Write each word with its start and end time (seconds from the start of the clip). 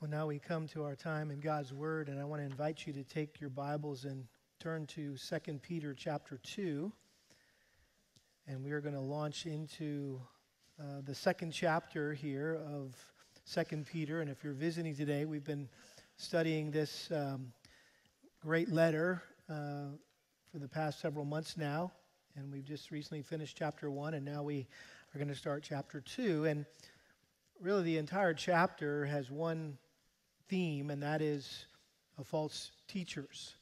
Well, 0.00 0.08
now 0.08 0.28
we 0.28 0.38
come 0.38 0.68
to 0.68 0.84
our 0.84 0.94
time 0.94 1.32
in 1.32 1.40
God's 1.40 1.72
Word, 1.72 2.08
and 2.08 2.20
I 2.20 2.24
want 2.24 2.40
to 2.40 2.46
invite 2.46 2.86
you 2.86 2.92
to 2.92 3.02
take 3.02 3.40
your 3.40 3.50
Bibles 3.50 4.04
and 4.04 4.28
turn 4.60 4.86
to 4.86 5.16
2 5.16 5.58
Peter 5.60 5.92
chapter 5.92 6.38
2. 6.40 6.92
And 8.46 8.62
we 8.62 8.70
are 8.70 8.80
going 8.80 8.94
to 8.94 9.00
launch 9.00 9.44
into 9.46 10.20
uh, 10.78 11.00
the 11.04 11.16
second 11.16 11.50
chapter 11.50 12.14
here 12.14 12.60
of 12.72 12.94
2 13.52 13.78
Peter. 13.90 14.20
And 14.20 14.30
if 14.30 14.44
you're 14.44 14.52
visiting 14.52 14.94
today, 14.94 15.24
we've 15.24 15.42
been 15.42 15.68
studying 16.16 16.70
this 16.70 17.10
um, 17.10 17.52
great 18.40 18.70
letter 18.70 19.24
uh, 19.50 19.96
for 20.52 20.60
the 20.60 20.68
past 20.68 21.00
several 21.00 21.24
months 21.24 21.56
now. 21.56 21.90
And 22.36 22.52
we've 22.52 22.64
just 22.64 22.92
recently 22.92 23.22
finished 23.22 23.56
chapter 23.56 23.90
1, 23.90 24.14
and 24.14 24.24
now 24.24 24.44
we 24.44 24.68
are 25.12 25.18
going 25.18 25.26
to 25.26 25.34
start 25.34 25.64
chapter 25.64 26.00
2. 26.00 26.44
And 26.44 26.66
really, 27.60 27.82
the 27.82 27.98
entire 27.98 28.32
chapter 28.32 29.04
has 29.04 29.28
one 29.28 29.76
theme, 30.48 30.90
and 30.90 31.02
that 31.02 31.20
is 31.22 31.66
false 32.24 32.72
teachers. 32.88 33.54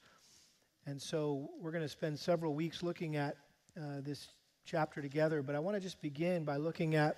And 0.86 1.00
so 1.00 1.50
we're 1.60 1.72
going 1.72 1.84
to 1.84 1.88
spend 1.88 2.18
several 2.18 2.54
weeks 2.54 2.82
looking 2.82 3.16
at 3.16 3.36
uh, 3.76 4.00
this 4.02 4.28
chapter 4.64 5.02
together, 5.02 5.42
but 5.42 5.54
I 5.54 5.59
want 5.59 5.76
to 5.76 5.80
just 5.80 6.00
begin 6.00 6.45
by 6.45 6.56
looking 6.56 6.95
at 6.95 7.16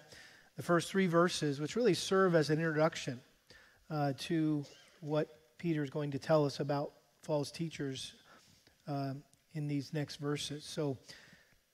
the 0.56 0.62
first 0.62 0.90
three 0.90 1.06
verses, 1.06 1.60
which 1.60 1.76
really 1.76 1.94
serve 1.94 2.34
as 2.34 2.50
an 2.50 2.58
introduction 2.58 3.20
uh, 3.90 4.12
to 4.18 4.64
what 5.00 5.28
Peter 5.58 5.82
is 5.82 5.90
going 5.90 6.10
to 6.10 6.18
tell 6.18 6.44
us 6.44 6.60
about 6.60 6.92
false 7.22 7.50
teachers 7.50 8.14
uh, 8.86 9.12
in 9.54 9.68
these 9.68 9.92
next 9.92 10.16
verses. 10.16 10.64
So 10.64 10.98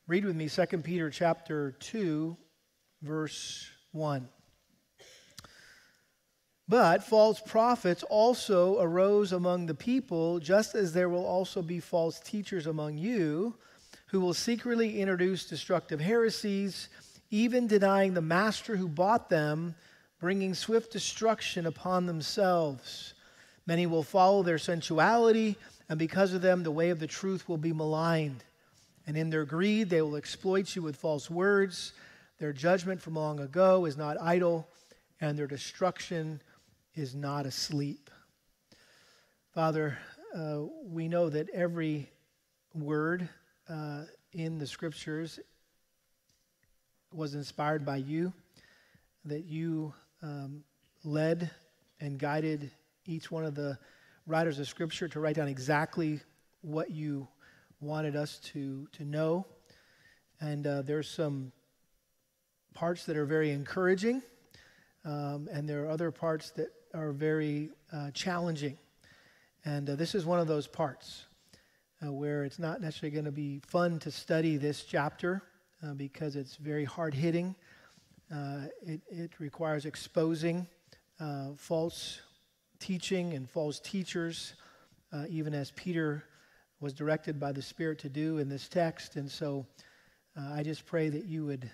read 0.06 0.24
with 0.24 0.36
me 0.36 0.48
2 0.48 0.66
Peter 0.78 1.10
chapter 1.10 1.72
2, 1.80 2.36
verse 3.02 3.68
1. 3.92 4.28
But 6.66 7.04
false 7.04 7.40
prophets 7.40 8.02
also 8.04 8.80
arose 8.80 9.32
among 9.32 9.66
the 9.66 9.74
people, 9.74 10.38
just 10.38 10.74
as 10.74 10.92
there 10.92 11.10
will 11.10 11.26
also 11.26 11.60
be 11.60 11.78
false 11.78 12.18
teachers 12.20 12.66
among 12.66 12.96
you, 12.96 13.54
who 14.06 14.20
will 14.20 14.32
secretly 14.32 15.00
introduce 15.00 15.44
destructive 15.44 16.00
heresies, 16.00 16.88
even 17.30 17.66
denying 17.66 18.14
the 18.14 18.22
master 18.22 18.76
who 18.76 18.88
bought 18.88 19.28
them, 19.28 19.74
bringing 20.20 20.54
swift 20.54 20.90
destruction 20.90 21.66
upon 21.66 22.06
themselves. 22.06 23.12
Many 23.66 23.86
will 23.86 24.02
follow 24.02 24.42
their 24.42 24.58
sensuality, 24.58 25.56
and 25.90 25.98
because 25.98 26.32
of 26.32 26.40
them, 26.40 26.62
the 26.62 26.70
way 26.70 26.88
of 26.88 26.98
the 26.98 27.06
truth 27.06 27.46
will 27.46 27.58
be 27.58 27.72
maligned. 27.74 28.42
And 29.06 29.18
in 29.18 29.28
their 29.28 29.44
greed, 29.44 29.90
they 29.90 30.00
will 30.00 30.16
exploit 30.16 30.74
you 30.74 30.80
with 30.80 30.96
false 30.96 31.28
words. 31.28 31.92
Their 32.38 32.54
judgment 32.54 33.02
from 33.02 33.16
long 33.16 33.38
ago 33.38 33.84
is 33.84 33.98
not 33.98 34.16
idle, 34.18 34.66
and 35.20 35.38
their 35.38 35.46
destruction 35.46 36.40
is 36.94 37.14
not 37.14 37.46
asleep. 37.46 38.10
Father, 39.52 39.98
uh, 40.34 40.62
we 40.84 41.08
know 41.08 41.28
that 41.28 41.48
every 41.50 42.10
word 42.74 43.28
uh, 43.68 44.02
in 44.32 44.58
the 44.58 44.66
scriptures 44.66 45.40
was 47.12 47.34
inspired 47.34 47.84
by 47.84 47.96
you, 47.96 48.32
that 49.24 49.44
you 49.44 49.92
um, 50.22 50.64
led 51.04 51.50
and 52.00 52.18
guided 52.18 52.70
each 53.06 53.30
one 53.30 53.44
of 53.44 53.54
the 53.54 53.78
writers 54.26 54.58
of 54.58 54.66
scripture 54.66 55.06
to 55.08 55.20
write 55.20 55.36
down 55.36 55.48
exactly 55.48 56.20
what 56.62 56.90
you 56.90 57.26
wanted 57.80 58.16
us 58.16 58.38
to, 58.38 58.88
to 58.92 59.04
know. 59.04 59.46
And 60.40 60.66
uh, 60.66 60.82
there's 60.82 61.08
some 61.08 61.52
parts 62.72 63.04
that 63.06 63.16
are 63.16 63.26
very 63.26 63.50
encouraging, 63.50 64.22
um, 65.04 65.48
and 65.52 65.68
there 65.68 65.84
are 65.84 65.90
other 65.90 66.10
parts 66.10 66.50
that 66.52 66.70
are 66.94 67.12
very 67.12 67.70
uh, 67.92 68.10
challenging. 68.12 68.78
And 69.64 69.90
uh, 69.90 69.96
this 69.96 70.14
is 70.14 70.24
one 70.24 70.38
of 70.38 70.46
those 70.46 70.66
parts 70.66 71.24
uh, 72.04 72.12
where 72.12 72.44
it's 72.44 72.58
not 72.58 72.80
necessarily 72.80 73.12
going 73.12 73.24
to 73.24 73.32
be 73.32 73.60
fun 73.66 73.98
to 74.00 74.10
study 74.10 74.56
this 74.56 74.84
chapter 74.84 75.42
uh, 75.82 75.94
because 75.94 76.36
it's 76.36 76.56
very 76.56 76.84
hard 76.84 77.14
hitting. 77.14 77.54
Uh, 78.32 78.62
it, 78.82 79.00
it, 79.08 79.30
requires 79.38 79.84
exposing 79.84 80.66
uh, 81.20 81.48
false 81.56 82.20
teaching 82.80 83.34
and 83.34 83.48
false 83.50 83.80
teachers, 83.80 84.54
even 85.28 85.54
as 85.54 85.70
Peter 85.72 86.24
was 86.80 86.92
directed 86.92 87.38
by 87.38 87.52
the 87.52 87.62
Spirit 87.62 87.98
to 88.00 88.08
do 88.08 88.38
in 88.38 88.48
this 88.48 88.68
text. 88.68 89.16
And 89.16 89.30
so 89.30 89.64
I 90.36 90.62
just 90.62 90.84
pray 90.84 91.08
that 91.08 91.24
you 91.24 91.46
would 91.46 91.70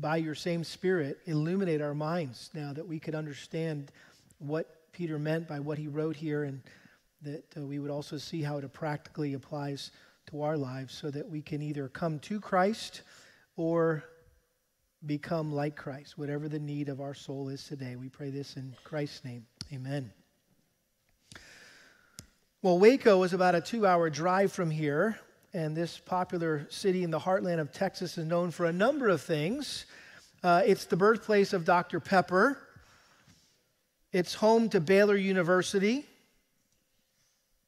by 0.00 0.16
your 0.16 0.34
same 0.34 0.64
Spirit, 0.64 1.18
illuminate 1.26 1.80
our 1.80 1.94
minds 1.94 2.50
now 2.54 2.72
that 2.72 2.86
we 2.86 2.98
could 2.98 3.14
understand 3.14 3.90
what 4.38 4.92
Peter 4.92 5.18
meant 5.18 5.48
by 5.48 5.60
what 5.60 5.78
he 5.78 5.88
wrote 5.88 6.16
here 6.16 6.44
and 6.44 6.60
that 7.22 7.44
uh, 7.56 7.64
we 7.64 7.78
would 7.78 7.90
also 7.90 8.18
see 8.18 8.42
how 8.42 8.58
it 8.58 8.72
practically 8.72 9.34
applies 9.34 9.90
to 10.26 10.42
our 10.42 10.56
lives 10.56 10.94
so 10.94 11.10
that 11.10 11.28
we 11.28 11.40
can 11.40 11.62
either 11.62 11.88
come 11.88 12.18
to 12.20 12.40
Christ 12.40 13.02
or 13.56 14.04
become 15.06 15.52
like 15.52 15.76
Christ, 15.76 16.18
whatever 16.18 16.48
the 16.48 16.58
need 16.58 16.88
of 16.88 17.00
our 17.00 17.14
soul 17.14 17.48
is 17.48 17.64
today. 17.64 17.96
We 17.96 18.08
pray 18.08 18.30
this 18.30 18.56
in 18.56 18.74
Christ's 18.84 19.24
name. 19.24 19.46
Amen. 19.72 20.10
Well, 22.62 22.78
Waco 22.78 23.22
is 23.22 23.32
about 23.32 23.54
a 23.54 23.60
two 23.60 23.86
hour 23.86 24.10
drive 24.10 24.52
from 24.52 24.70
here 24.70 25.18
and 25.56 25.74
this 25.74 25.98
popular 25.98 26.66
city 26.68 27.02
in 27.02 27.10
the 27.10 27.18
heartland 27.18 27.58
of 27.58 27.72
Texas 27.72 28.18
is 28.18 28.26
known 28.26 28.50
for 28.50 28.66
a 28.66 28.72
number 28.72 29.08
of 29.08 29.22
things. 29.22 29.86
Uh, 30.42 30.62
it's 30.66 30.84
the 30.84 30.98
birthplace 30.98 31.54
of 31.54 31.64
Dr. 31.64 31.98
Pepper. 31.98 32.58
It's 34.12 34.34
home 34.34 34.68
to 34.68 34.80
Baylor 34.80 35.16
University. 35.16 36.04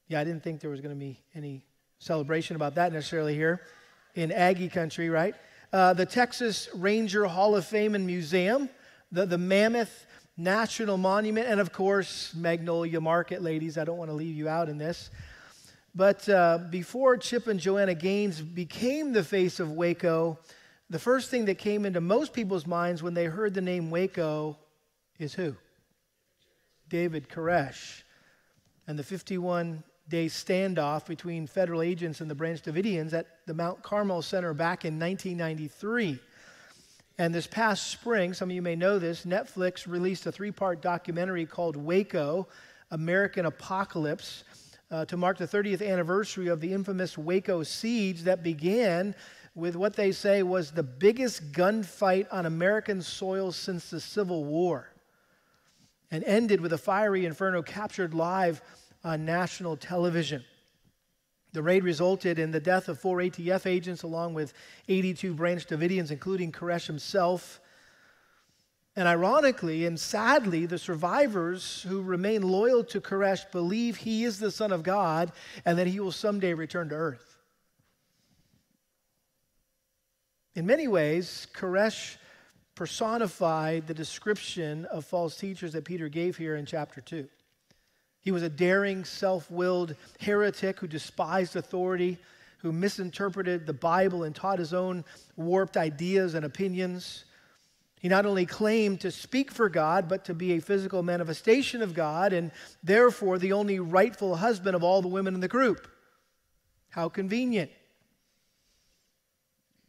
Yeah, 0.06 0.20
I 0.20 0.24
didn't 0.24 0.42
think 0.42 0.60
there 0.60 0.68
was 0.68 0.82
going 0.82 0.94
to 0.94 1.00
be 1.00 1.18
any 1.34 1.64
celebration 1.98 2.56
about 2.56 2.74
that 2.74 2.92
necessarily 2.92 3.34
here 3.34 3.62
in 4.14 4.32
Aggie 4.32 4.68
country, 4.68 5.08
right? 5.08 5.34
Uh, 5.72 5.94
the 5.94 6.04
Texas 6.04 6.68
Ranger 6.74 7.24
Hall 7.24 7.56
of 7.56 7.64
Fame 7.64 7.94
and 7.94 8.06
Museum, 8.06 8.68
the, 9.12 9.24
the 9.24 9.38
Mammoth 9.38 10.04
National 10.36 10.98
Monument, 10.98 11.46
and 11.48 11.58
of 11.58 11.72
course, 11.72 12.34
Magnolia 12.34 13.00
Market, 13.00 13.40
ladies. 13.40 13.78
I 13.78 13.84
don't 13.84 13.96
want 13.96 14.10
to 14.10 14.14
leave 14.14 14.36
you 14.36 14.46
out 14.46 14.68
in 14.68 14.76
this. 14.76 15.08
But 15.98 16.28
uh, 16.28 16.60
before 16.70 17.16
Chip 17.16 17.48
and 17.48 17.58
Joanna 17.58 17.96
Gaines 17.96 18.40
became 18.40 19.12
the 19.12 19.24
face 19.24 19.58
of 19.58 19.72
Waco, 19.72 20.38
the 20.88 20.98
first 21.00 21.28
thing 21.28 21.46
that 21.46 21.58
came 21.58 21.84
into 21.84 22.00
most 22.00 22.32
people's 22.32 22.68
minds 22.68 23.02
when 23.02 23.14
they 23.14 23.24
heard 23.24 23.52
the 23.52 23.60
name 23.60 23.90
Waco 23.90 24.56
is 25.18 25.34
who? 25.34 25.56
David 26.88 27.28
Koresh. 27.28 28.02
And 28.86 28.96
the 28.96 29.02
51 29.02 29.82
day 30.08 30.26
standoff 30.26 31.04
between 31.04 31.48
federal 31.48 31.82
agents 31.82 32.20
and 32.20 32.30
the 32.30 32.34
Branch 32.36 32.62
Davidians 32.62 33.12
at 33.12 33.26
the 33.46 33.54
Mount 33.54 33.82
Carmel 33.82 34.22
Center 34.22 34.54
back 34.54 34.84
in 34.84 35.00
1993. 35.00 36.20
And 37.18 37.34
this 37.34 37.48
past 37.48 37.88
spring, 37.88 38.34
some 38.34 38.50
of 38.50 38.54
you 38.54 38.62
may 38.62 38.76
know 38.76 39.00
this, 39.00 39.24
Netflix 39.24 39.88
released 39.88 40.26
a 40.26 40.30
three 40.30 40.52
part 40.52 40.80
documentary 40.80 41.44
called 41.44 41.74
Waco 41.74 42.46
American 42.92 43.46
Apocalypse 43.46 44.44
uh, 44.90 45.04
to 45.04 45.16
mark 45.16 45.36
the 45.36 45.46
30th 45.46 45.86
anniversary 45.86 46.48
of 46.48 46.60
the 46.60 46.72
infamous 46.72 47.18
Waco 47.18 47.62
siege 47.62 48.22
that 48.22 48.42
began 48.42 49.14
with 49.54 49.76
what 49.76 49.94
they 49.94 50.12
say 50.12 50.42
was 50.42 50.70
the 50.70 50.82
biggest 50.82 51.52
gunfight 51.52 52.26
on 52.30 52.46
American 52.46 53.02
soil 53.02 53.52
since 53.52 53.90
the 53.90 54.00
Civil 54.00 54.44
War 54.44 54.88
and 56.10 56.24
ended 56.24 56.60
with 56.60 56.72
a 56.72 56.78
fiery 56.78 57.26
inferno 57.26 57.62
captured 57.62 58.14
live 58.14 58.62
on 59.04 59.24
national 59.24 59.76
television. 59.76 60.44
The 61.52 61.62
raid 61.62 61.82
resulted 61.82 62.38
in 62.38 62.50
the 62.50 62.60
death 62.60 62.88
of 62.88 63.00
four 63.00 63.18
ATF 63.18 63.66
agents 63.66 64.02
along 64.02 64.34
with 64.34 64.52
82 64.88 65.34
Branch 65.34 65.66
Davidians, 65.66 66.10
including 66.10 66.52
Koresh 66.52 66.86
himself. 66.86 67.60
And 68.96 69.06
ironically 69.06 69.86
and 69.86 69.98
sadly, 69.98 70.66
the 70.66 70.78
survivors 70.78 71.82
who 71.82 72.02
remain 72.02 72.42
loyal 72.42 72.82
to 72.84 73.00
Koresh 73.00 73.50
believe 73.52 73.96
he 73.96 74.24
is 74.24 74.38
the 74.38 74.50
Son 74.50 74.72
of 74.72 74.82
God 74.82 75.30
and 75.64 75.78
that 75.78 75.86
he 75.86 76.00
will 76.00 76.12
someday 76.12 76.52
return 76.54 76.88
to 76.88 76.96
earth. 76.96 77.36
In 80.54 80.66
many 80.66 80.88
ways, 80.88 81.46
Koresh 81.54 82.16
personified 82.74 83.86
the 83.86 83.94
description 83.94 84.84
of 84.86 85.04
false 85.04 85.36
teachers 85.36 85.72
that 85.72 85.84
Peter 85.84 86.08
gave 86.08 86.36
here 86.36 86.56
in 86.56 86.66
chapter 86.66 87.00
2. 87.00 87.28
He 88.20 88.32
was 88.32 88.42
a 88.42 88.48
daring, 88.48 89.04
self 89.04 89.50
willed 89.50 89.94
heretic 90.20 90.80
who 90.80 90.86
despised 90.86 91.56
authority, 91.56 92.18
who 92.58 92.72
misinterpreted 92.72 93.66
the 93.66 93.72
Bible 93.72 94.24
and 94.24 94.34
taught 94.34 94.58
his 94.58 94.74
own 94.74 95.04
warped 95.36 95.76
ideas 95.76 96.34
and 96.34 96.44
opinions. 96.44 97.24
He 98.00 98.08
not 98.08 98.26
only 98.26 98.46
claimed 98.46 99.00
to 99.00 99.10
speak 99.10 99.50
for 99.50 99.68
God, 99.68 100.08
but 100.08 100.24
to 100.26 100.34
be 100.34 100.52
a 100.52 100.60
physical 100.60 101.02
manifestation 101.02 101.82
of 101.82 101.94
God, 101.94 102.32
and 102.32 102.52
therefore 102.82 103.38
the 103.38 103.52
only 103.52 103.80
rightful 103.80 104.36
husband 104.36 104.76
of 104.76 104.84
all 104.84 105.02
the 105.02 105.08
women 105.08 105.34
in 105.34 105.40
the 105.40 105.48
group. 105.48 105.88
How 106.90 107.08
convenient. 107.08 107.70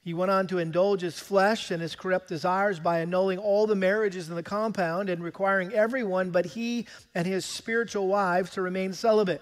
He 0.01 0.13
went 0.13 0.31
on 0.31 0.47
to 0.47 0.57
indulge 0.57 1.01
his 1.01 1.19
flesh 1.19 1.71
and 1.71 1.81
his 1.81 1.95
corrupt 1.95 2.29
desires 2.29 2.79
by 2.79 3.01
annulling 3.01 3.37
all 3.37 3.67
the 3.67 3.75
marriages 3.75 4.29
in 4.29 4.35
the 4.35 4.41
compound 4.41 5.09
and 5.09 5.23
requiring 5.23 5.73
everyone 5.73 6.31
but 6.31 6.45
he 6.45 6.87
and 7.13 7.27
his 7.27 7.45
spiritual 7.45 8.07
wives 8.07 8.51
to 8.51 8.61
remain 8.61 8.93
celibate. 8.93 9.41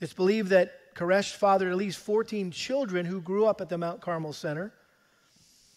It's 0.00 0.12
believed 0.12 0.48
that 0.48 0.94
Koresh 0.94 1.32
fathered 1.32 1.70
at 1.70 1.76
least 1.76 1.98
14 1.98 2.50
children 2.50 3.06
who 3.06 3.20
grew 3.20 3.46
up 3.46 3.60
at 3.60 3.68
the 3.68 3.78
Mount 3.78 4.00
Carmel 4.00 4.32
Center. 4.32 4.72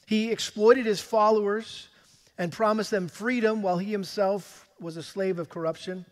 He 0.07 0.31
exploited 0.31 0.85
his 0.85 1.01
followers 1.01 1.89
and 2.37 2.49
promised 2.49 2.91
them 2.91 3.09
freedom 3.09 3.61
while 3.61 3.77
he 3.77 3.91
himself 3.91 4.65
was 4.79 4.95
a 4.95 5.03
slave 5.03 5.37
of 5.37 5.49
corruption. 5.49 6.05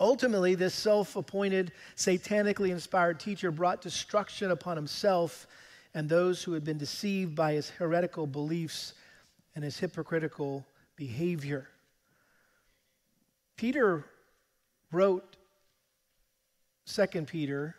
Ultimately, 0.00 0.54
this 0.54 0.74
self 0.74 1.14
appointed, 1.14 1.72
satanically 1.94 2.70
inspired 2.70 3.20
teacher 3.20 3.50
brought 3.50 3.82
destruction 3.82 4.50
upon 4.50 4.78
himself 4.78 5.46
and 5.92 6.08
those 6.08 6.42
who 6.42 6.54
had 6.54 6.64
been 6.64 6.78
deceived 6.78 7.36
by 7.36 7.52
his 7.52 7.68
heretical 7.68 8.26
beliefs 8.26 8.94
and 9.54 9.62
his 9.62 9.78
hypocritical 9.78 10.64
behavior. 10.96 11.68
Peter 13.58 14.06
wrote 14.90 15.36
2 16.86 17.06
Peter 17.26 17.76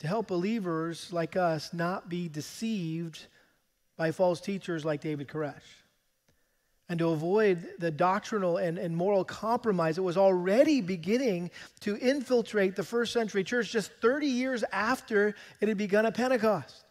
to 0.00 0.06
help 0.06 0.26
believers 0.26 1.10
like 1.14 1.34
us 1.34 1.72
not 1.72 2.10
be 2.10 2.28
deceived 2.28 3.26
by 4.02 4.10
false 4.10 4.40
teachers 4.40 4.84
like 4.84 5.00
David 5.00 5.28
Koresh 5.28 5.62
and 6.88 6.98
to 6.98 7.10
avoid 7.10 7.64
the 7.78 7.92
doctrinal 7.92 8.56
and, 8.56 8.76
and 8.76 8.96
moral 8.96 9.22
compromise 9.24 9.94
that 9.94 10.02
was 10.02 10.16
already 10.16 10.80
beginning 10.80 11.52
to 11.78 11.96
infiltrate 11.98 12.74
the 12.74 12.82
first 12.82 13.12
century 13.12 13.44
church 13.44 13.70
just 13.70 13.92
30 14.00 14.26
years 14.26 14.64
after 14.72 15.36
it 15.60 15.68
had 15.68 15.78
begun 15.78 16.04
at 16.04 16.14
Pentecost. 16.14 16.82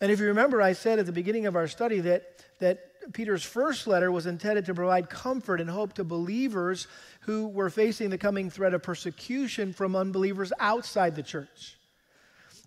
And 0.00 0.12
if 0.12 0.20
you 0.20 0.26
remember, 0.26 0.62
I 0.62 0.74
said 0.74 1.00
at 1.00 1.06
the 1.06 1.12
beginning 1.12 1.46
of 1.46 1.56
our 1.56 1.66
study 1.66 1.98
that, 2.02 2.22
that 2.60 3.12
Peter's 3.12 3.42
first 3.42 3.88
letter 3.88 4.12
was 4.12 4.26
intended 4.26 4.64
to 4.66 4.74
provide 4.74 5.10
comfort 5.10 5.60
and 5.60 5.68
hope 5.68 5.94
to 5.94 6.04
believers 6.04 6.86
who 7.22 7.48
were 7.48 7.68
facing 7.68 8.10
the 8.10 8.18
coming 8.18 8.48
threat 8.48 8.74
of 8.74 8.84
persecution 8.84 9.72
from 9.72 9.96
unbelievers 9.96 10.52
outside 10.60 11.16
the 11.16 11.22
church. 11.24 11.78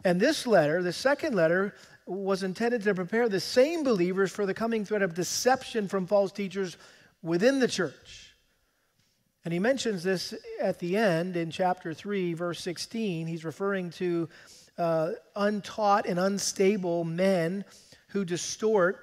And 0.03 0.19
this 0.19 0.47
letter, 0.47 0.81
the 0.81 0.93
second 0.93 1.35
letter, 1.35 1.75
was 2.12 2.44
intended 2.44 2.84
to 2.84 2.94
prepare 2.94 3.30
the 3.30 3.40
same 3.40 3.84
believers 3.84 4.31
for 4.31 4.46
the 4.46 4.54
coming 4.54 4.84
threat 4.84 5.02
of 5.02 5.13
deception 5.13 5.88
from 5.88 6.06
false 6.06 6.31
teachers 6.31 6.75
within 7.24 7.60
the 7.60 7.68
church. 7.68 8.36
And 9.46 9.54
he 9.54 9.60
mentions 9.60 10.04
this 10.04 10.34
at 10.60 10.78
the 10.80 10.98
end 10.98 11.36
in 11.36 11.50
chapter 11.50 11.94
3, 11.94 12.34
verse 12.34 12.60
16. 12.62 13.28
He's 13.28 13.46
referring 13.46 13.90
to 13.92 14.30
uh, 14.78 15.12
untaught 15.36 16.06
and 16.06 16.19
unstable 16.19 17.04
men 17.04 17.66
who 18.10 18.25
distort 18.25 19.00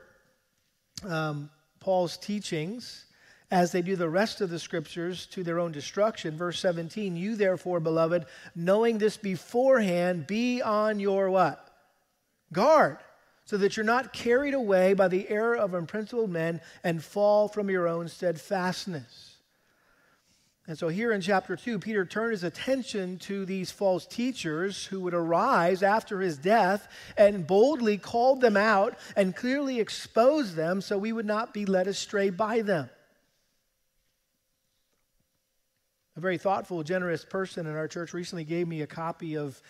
um, 1.04 1.50
Paul's 1.80 2.18
teachings 2.18 3.06
as 3.50 3.72
they 3.72 3.80
do 3.80 3.96
the 3.96 4.08
rest 4.08 4.42
of 4.42 4.50
the 4.50 4.58
scriptures 4.58 5.26
to 5.26 5.42
their 5.42 5.58
own 5.58 5.72
destruction. 5.72 6.36
Verse 6.36 6.60
17, 6.60 7.16
you 7.16 7.34
therefore, 7.34 7.80
beloved, 7.80 8.26
knowing 8.54 8.98
this 8.98 9.16
beforehand, 9.16 10.26
be 10.26 10.60
on 10.60 11.00
your 11.00 11.30
what? 11.30 11.67
Guard, 12.52 12.98
so 13.44 13.56
that 13.56 13.76
you're 13.76 13.84
not 13.84 14.12
carried 14.12 14.54
away 14.54 14.94
by 14.94 15.08
the 15.08 15.28
error 15.28 15.56
of 15.56 15.74
unprincipled 15.74 16.30
men 16.30 16.60
and 16.84 17.02
fall 17.02 17.48
from 17.48 17.70
your 17.70 17.88
own 17.88 18.08
steadfastness. 18.08 19.36
And 20.66 20.78
so, 20.78 20.88
here 20.88 21.12
in 21.12 21.22
chapter 21.22 21.56
2, 21.56 21.78
Peter 21.78 22.04
turned 22.04 22.32
his 22.32 22.44
attention 22.44 23.16
to 23.20 23.46
these 23.46 23.70
false 23.70 24.06
teachers 24.06 24.84
who 24.84 25.00
would 25.00 25.14
arise 25.14 25.82
after 25.82 26.20
his 26.20 26.36
death 26.36 26.86
and 27.16 27.46
boldly 27.46 27.96
called 27.96 28.42
them 28.42 28.56
out 28.56 28.98
and 29.16 29.34
clearly 29.34 29.80
exposed 29.80 30.56
them 30.56 30.82
so 30.82 30.98
we 30.98 31.10
would 31.10 31.24
not 31.24 31.54
be 31.54 31.64
led 31.64 31.86
astray 31.86 32.28
by 32.28 32.60
them. 32.60 32.90
A 36.18 36.20
very 36.20 36.36
thoughtful, 36.36 36.82
generous 36.82 37.24
person 37.24 37.66
in 37.66 37.74
our 37.74 37.88
church 37.88 38.12
recently 38.12 38.44
gave 38.44 38.68
me 38.68 38.82
a 38.82 38.86
copy 38.86 39.38
of 39.38 39.62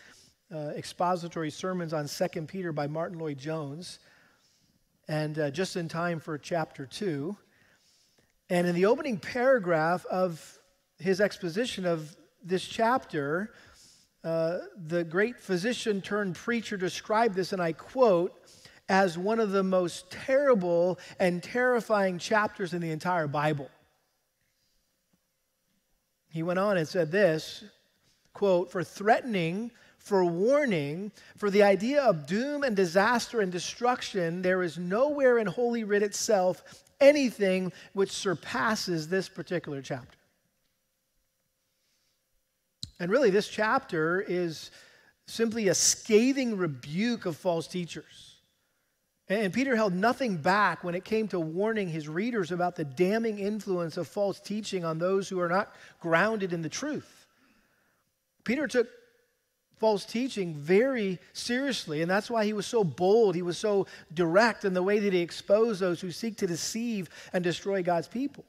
uh, 0.55 0.73
expository 0.77 1.51
sermons 1.51 1.93
on 1.93 2.09
2 2.09 2.43
Peter 2.43 2.73
by 2.73 2.87
Martyn 2.87 3.19
Lloyd-Jones, 3.19 3.99
and 5.07 5.39
uh, 5.39 5.51
just 5.51 5.77
in 5.77 5.89
time 5.89 6.21
for 6.21 6.39
chapter 6.39 6.87
2. 6.87 7.37
And 8.51 8.67
in 8.67 8.75
the 8.75 8.87
opening 8.87 9.19
paragraph 9.19 10.07
of 10.07 10.59
his 10.99 11.21
exposition 11.21 11.85
of 11.85 12.17
this 12.43 12.67
chapter, 12.67 13.53
uh, 14.25 14.59
the 14.87 15.05
great 15.05 15.39
physician 15.39 16.01
turned 16.01 16.35
preacher 16.35 16.77
described 16.77 17.35
this, 17.35 17.53
and 17.53 17.61
I 17.61 17.73
quote, 17.73 18.35
as 18.89 19.19
one 19.19 19.39
of 19.39 19.51
the 19.51 19.63
most 19.63 20.11
terrible 20.11 20.99
and 21.21 21.43
terrifying 21.43 22.19
chapters 22.19 22.73
in 22.73 22.81
the 22.81 22.91
entire 22.91 23.27
Bible. 23.29 23.69
He 26.31 26.43
went 26.43 26.59
on 26.59 26.79
and 26.79 26.89
said 26.89 27.11
this 27.11 27.65
quote, 28.33 28.71
for 28.71 28.85
threatening 28.85 29.71
for 29.99 30.25
warning, 30.25 31.13
for 31.37 31.51
the 31.51 31.63
idea 31.63 32.03
of 32.03 32.27
doom 32.27 32.63
and 32.63 32.75
disaster 32.75 33.41
and 33.41 33.53
destruction, 33.53 34.41
there 34.43 34.63
is 34.63 34.79
nowhere 34.79 35.39
in 35.39 35.47
Holy 35.47 35.85
Writ 35.85 36.03
itself 36.03 36.63
anything 37.01 37.73
which 37.93 38.11
surpasses 38.11 39.09
this 39.09 39.29
particular 39.29 39.83
chapter. 39.83 40.17
And 43.01 43.11
really, 43.11 43.31
this 43.31 43.49
chapter 43.49 44.21
is 44.21 44.71
simply 45.27 45.69
a 45.69 45.75
scathing 45.75 46.57
rebuke 46.57 47.27
of 47.27 47.37
false 47.37 47.69
teachers. 47.69 48.37
And 49.29 49.53
Peter 49.53 49.77
held 49.77 49.93
nothing 49.93 50.39
back 50.39 50.83
when 50.83 50.95
it 50.95 51.05
came 51.05 51.29
to 51.29 51.39
warning 51.39 51.89
his 51.89 52.09
readers 52.09 52.51
about 52.51 52.77
the 52.77 52.85
damning 52.85 53.39
influence 53.39 53.99
of 53.99 54.09
false 54.09 54.41
teaching 54.41 54.87
on 54.87 54.99
those 54.99 55.29
who 55.29 55.39
are 55.39 55.51
not 55.51 55.75
grounded 56.01 56.55
in 56.55 56.63
the 56.63 56.69
truth. 56.69 57.27
Peter 58.45 58.67
took 58.67 58.89
false 59.79 60.05
teaching 60.05 60.55
very 60.55 61.19
seriously. 61.33 62.03
And 62.03 62.11
that's 62.11 62.31
why 62.31 62.45
he 62.45 62.53
was 62.53 62.67
so 62.67 62.85
bold. 62.85 63.35
He 63.35 63.43
was 63.43 63.59
so 63.59 63.87
direct 64.13 64.65
in 64.65 64.75
the 64.75 64.83
way 64.83 64.99
that 64.99 65.13
he 65.13 65.21
exposed 65.21 65.81
those 65.81 66.01
who 66.01 66.11
seek 66.11 66.37
to 66.39 66.47
deceive 66.47 67.09
and 67.33 67.43
destroy 67.45 67.83
God's 67.83 68.09
people. 68.09 68.45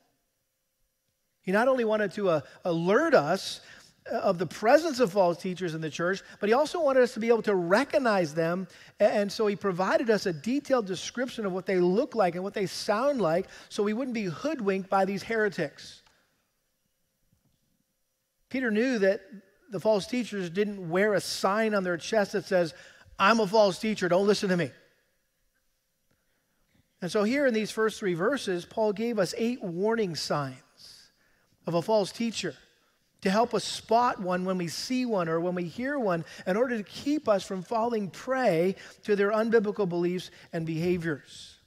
He 1.42 1.52
not 1.52 1.68
only 1.68 1.86
wanted 1.86 2.12
to 2.14 2.30
uh, 2.30 2.42
alert 2.66 3.14
us 3.14 3.62
uh, 4.12 4.16
of 4.18 4.38
the 4.38 4.46
presence 4.46 5.00
of 5.00 5.12
false 5.12 5.38
teachers 5.38 5.74
in 5.74 5.82
the 5.82 5.90
church, 5.90 6.22
but 6.40 6.50
he 6.50 6.54
also 6.54 6.82
wanted 6.82 7.04
us 7.04 7.14
to 7.14 7.20
be 7.20 7.28
able 7.28 7.42
to 7.44 7.56
recognize 7.56 8.34
them. 8.34 8.68
And 9.00 9.32
so 9.32 9.48
he 9.48 9.56
provided 9.56 10.10
us 10.10 10.26
a 10.26 10.34
detailed 10.34 10.86
description 10.86 11.46
of 11.46 11.52
what 11.52 11.66
they 11.66 11.80
look 11.80 12.16
like 12.16 12.36
and 12.36 12.44
what 12.44 12.54
they 12.54 12.66
sound 12.66 13.22
like 13.22 13.48
so 13.70 13.84
we 13.84 13.94
wouldn't 13.94 14.16
be 14.16 14.26
hoodwinked 14.26 14.90
by 14.90 15.06
these 15.06 15.24
heretics. 15.24 16.02
Peter 18.50 18.72
knew 18.72 19.00
that 19.00 19.22
the 19.70 19.80
false 19.80 20.08
teachers 20.08 20.50
didn't 20.50 20.90
wear 20.90 21.14
a 21.14 21.22
sign 21.22 21.74
on 21.74 21.84
their 21.84 21.98
chest 21.98 22.34
that 22.34 22.46
says, 22.46 22.74
I'm 23.18 23.40
a 23.40 23.48
false 23.48 23.80
teacher, 23.80 24.10
don't 24.10 24.28
listen 24.28 24.50
to 24.50 24.58
me. 24.58 24.72
And 27.02 27.12
so, 27.12 27.24
here 27.24 27.46
in 27.46 27.54
these 27.54 27.72
first 27.72 28.00
three 28.00 28.14
verses, 28.14 28.66
Paul 28.66 28.92
gave 28.92 29.20
us 29.20 29.34
eight 29.38 29.64
warning 29.64 30.16
signs 30.16 31.12
of 31.66 31.74
a 31.74 31.82
false 31.82 32.12
teacher 32.12 32.56
to 33.22 33.30
help 33.30 33.54
us 33.54 33.64
spot 33.64 34.22
one 34.22 34.46
when 34.46 34.58
we 34.58 34.68
see 34.68 35.06
one 35.06 35.30
or 35.30 35.40
when 35.40 35.56
we 35.56 35.64
hear 35.64 36.00
one 36.00 36.26
in 36.46 36.58
order 36.58 36.78
to 36.78 36.84
keep 36.84 37.28
us 37.28 37.46
from 37.46 37.62
falling 37.62 38.10
prey 38.10 38.76
to 39.04 39.16
their 39.16 39.32
unbiblical 39.32 39.88
beliefs 39.88 40.32
and 40.52 40.66
behaviors. 40.66 41.60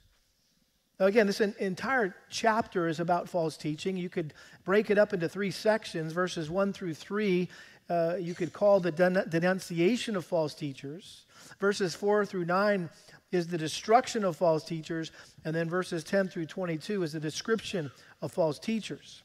Now, 0.99 1.07
again, 1.07 1.27
this 1.27 1.41
entire 1.41 2.15
chapter 2.31 2.87
is 2.87 3.01
about 3.01 3.29
false 3.29 3.57
teaching. 3.57 3.97
You 3.97 4.09
could 4.09 4.35
break 4.65 4.91
it 4.91 4.99
up 4.99 5.13
into 5.13 5.29
three 5.29 5.51
sections. 5.51 6.13
Verses 6.13 6.49
1 6.49 6.73
through 6.73 6.95
3 6.95 7.49
uh, 7.89 8.17
you 8.19 8.35
could 8.35 8.53
call 8.53 8.81
the 8.81 8.93
denunciation 8.93 10.17
of 10.17 10.25
false 10.25 10.55
teachers. 10.55 11.27
Verses 11.59 11.95
4 11.95 12.25
through 12.25 12.45
9 12.45 12.89
is 13.33 13.47
the 13.47 13.59
destruction 13.59 14.25
of 14.25 14.37
false 14.37 14.65
teachers. 14.65 15.11
And 15.45 15.55
then 15.55 15.69
verses 15.69 16.05
10 16.05 16.29
through 16.29 16.47
22 16.47 17.03
is 17.03 17.13
the 17.13 17.21
description 17.21 17.91
of 18.21 18.33
false 18.33 18.59
teachers. 18.59 19.23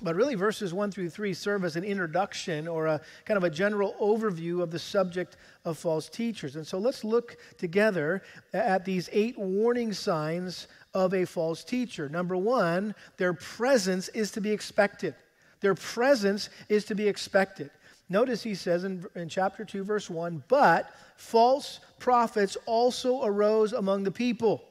But 0.00 0.16
really, 0.16 0.34
verses 0.34 0.74
1 0.74 0.90
through 0.90 1.10
3 1.10 1.32
serve 1.32 1.64
as 1.64 1.76
an 1.76 1.84
introduction 1.84 2.66
or 2.66 2.86
a 2.86 3.00
kind 3.24 3.36
of 3.36 3.44
a 3.44 3.50
general 3.50 3.94
overview 4.00 4.60
of 4.60 4.70
the 4.70 4.78
subject 4.78 5.36
of 5.64 5.78
false 5.78 6.08
teachers. 6.08 6.56
And 6.56 6.66
so 6.66 6.78
let's 6.78 7.04
look 7.04 7.36
together 7.56 8.22
at 8.52 8.84
these 8.84 9.08
eight 9.12 9.38
warning 9.38 9.92
signs 9.92 10.66
of 10.92 11.14
a 11.14 11.24
false 11.24 11.62
teacher. 11.62 12.08
Number 12.08 12.36
one, 12.36 12.94
their 13.16 13.32
presence 13.32 14.08
is 14.08 14.32
to 14.32 14.40
be 14.40 14.50
expected. 14.50 15.14
Their 15.62 15.74
presence 15.74 16.50
is 16.68 16.84
to 16.86 16.94
be 16.94 17.08
expected. 17.08 17.70
Notice 18.08 18.42
he 18.42 18.54
says 18.54 18.84
in, 18.84 19.06
in 19.14 19.28
chapter 19.30 19.64
2, 19.64 19.84
verse 19.84 20.10
1 20.10 20.44
But 20.48 20.92
false 21.16 21.80
prophets 21.98 22.58
also 22.66 23.24
arose 23.24 23.72
among 23.72 24.02
the 24.02 24.10
people, 24.10 24.62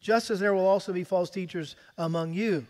just 0.00 0.30
as 0.30 0.40
there 0.40 0.54
will 0.54 0.66
also 0.66 0.92
be 0.92 1.04
false 1.04 1.30
teachers 1.30 1.76
among 1.98 2.32
you. 2.32 2.66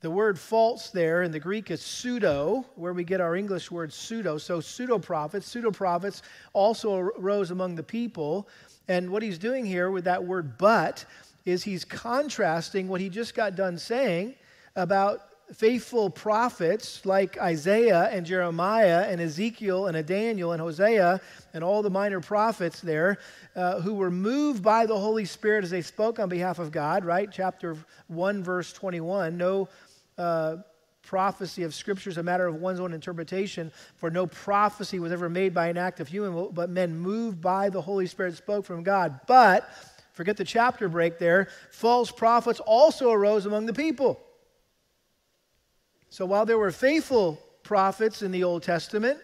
The 0.00 0.10
word 0.10 0.38
false 0.38 0.90
there 0.90 1.22
in 1.22 1.32
the 1.32 1.40
Greek 1.40 1.70
is 1.70 1.80
pseudo, 1.80 2.66
where 2.76 2.92
we 2.92 3.04
get 3.04 3.22
our 3.22 3.34
English 3.34 3.70
word 3.70 3.90
pseudo. 3.90 4.36
So 4.36 4.60
pseudo 4.60 4.98
prophets, 4.98 5.46
pseudo 5.46 5.70
prophets 5.70 6.20
also 6.52 6.94
arose 6.98 7.50
among 7.50 7.74
the 7.74 7.82
people. 7.82 8.46
And 8.86 9.08
what 9.08 9.22
he's 9.22 9.38
doing 9.38 9.64
here 9.64 9.90
with 9.90 10.04
that 10.04 10.22
word 10.22 10.58
but 10.58 11.06
is 11.46 11.64
he's 11.64 11.86
contrasting 11.86 12.86
what 12.86 13.00
he 13.00 13.08
just 13.08 13.34
got 13.34 13.56
done 13.56 13.78
saying 13.78 14.34
about 14.76 15.22
faithful 15.52 16.08
prophets 16.08 17.04
like 17.04 17.38
Isaiah 17.38 18.08
and 18.10 18.24
Jeremiah 18.24 19.06
and 19.08 19.20
Ezekiel 19.20 19.86
and 19.86 20.06
Daniel 20.06 20.52
and 20.52 20.60
Hosea 20.60 21.20
and 21.52 21.62
all 21.62 21.82
the 21.82 21.90
minor 21.90 22.20
prophets 22.20 22.80
there 22.80 23.18
uh, 23.54 23.80
who 23.80 23.94
were 23.94 24.10
moved 24.10 24.62
by 24.62 24.86
the 24.86 24.98
Holy 24.98 25.24
Spirit 25.24 25.64
as 25.64 25.70
they 25.70 25.82
spoke 25.82 26.18
on 26.18 26.28
behalf 26.28 26.58
of 26.58 26.72
God, 26.72 27.04
right? 27.04 27.28
Chapter 27.30 27.76
1, 28.08 28.42
verse 28.42 28.72
21. 28.72 29.36
No 29.36 29.68
uh, 30.16 30.56
prophecy 31.02 31.62
of 31.62 31.74
Scripture 31.74 32.10
is 32.10 32.18
a 32.18 32.22
matter 32.22 32.46
of 32.46 32.56
one's 32.56 32.80
own 32.80 32.94
interpretation, 32.94 33.70
for 33.96 34.10
no 34.10 34.26
prophecy 34.26 34.98
was 34.98 35.12
ever 35.12 35.28
made 35.28 35.52
by 35.52 35.68
an 35.68 35.76
act 35.76 36.00
of 36.00 36.08
human 36.08 36.34
will, 36.34 36.50
but 36.50 36.70
men 36.70 36.96
moved 36.96 37.40
by 37.40 37.68
the 37.68 37.82
Holy 37.82 38.06
Spirit 38.06 38.34
spoke 38.36 38.64
from 38.64 38.82
God. 38.82 39.20
But, 39.26 39.68
forget 40.14 40.38
the 40.38 40.44
chapter 40.44 40.88
break 40.88 41.18
there, 41.18 41.48
false 41.70 42.10
prophets 42.10 42.60
also 42.60 43.10
arose 43.10 43.44
among 43.44 43.66
the 43.66 43.74
people. 43.74 44.20
So 46.14 46.24
while 46.24 46.46
there 46.46 46.58
were 46.58 46.70
faithful 46.70 47.40
prophets 47.64 48.22
in 48.22 48.30
the 48.30 48.44
Old 48.44 48.62
Testament, 48.62 49.18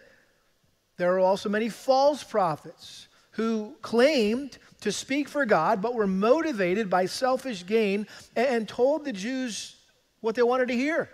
there 0.97 1.15
are 1.15 1.21
also 1.21 1.47
many 1.47 1.69
false 1.69 2.21
prophets 2.21 3.07
who 3.31 3.77
claimed 3.81 4.57
to 4.81 4.91
speak 4.91 5.29
for 5.29 5.45
God 5.45 5.81
but 5.81 5.93
were 5.95 6.05
motivated 6.05 6.89
by 6.89 7.05
selfish 7.05 7.65
gain 7.65 8.07
and 8.35 8.67
told 8.67 9.05
the 9.05 9.13
Jews 9.13 9.77
what 10.19 10.35
they 10.35 10.43
wanted 10.43 10.67
to 10.67 10.75
hear 10.75 11.09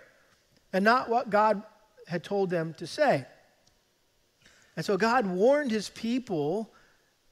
and 0.72 0.84
not 0.84 1.08
what 1.08 1.30
God 1.30 1.62
had 2.08 2.24
told 2.24 2.50
them 2.50 2.74
to 2.78 2.86
say. 2.88 3.24
And 4.74 4.84
so 4.84 4.96
God 4.96 5.26
warned 5.26 5.70
his 5.70 5.90
people 5.90 6.74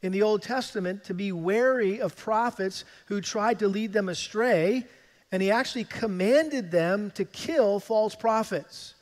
in 0.02 0.12
the 0.12 0.22
Old 0.22 0.42
Testament 0.42 1.02
to 1.02 1.14
be 1.14 1.32
wary 1.32 2.00
of 2.00 2.14
prophets 2.14 2.84
who 3.06 3.20
tried 3.20 3.58
to 3.58 3.66
lead 3.66 3.92
them 3.92 4.08
astray 4.08 4.84
and 5.32 5.42
he 5.42 5.50
actually 5.50 5.84
commanded 5.84 6.70
them 6.70 7.10
to 7.12 7.24
kill 7.24 7.80
false 7.80 8.14
prophets. 8.14 8.94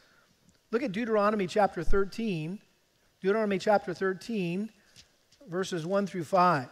Look 0.71 0.83
at 0.83 0.93
Deuteronomy 0.93 1.47
chapter 1.47 1.85
13. 1.85 2.59
Deuteronomy 3.25 3.59
chapter 3.59 3.95
13, 3.95 4.69
verses 5.49 5.87
1 5.87 6.07
through 6.07 6.25
5. 6.25 6.69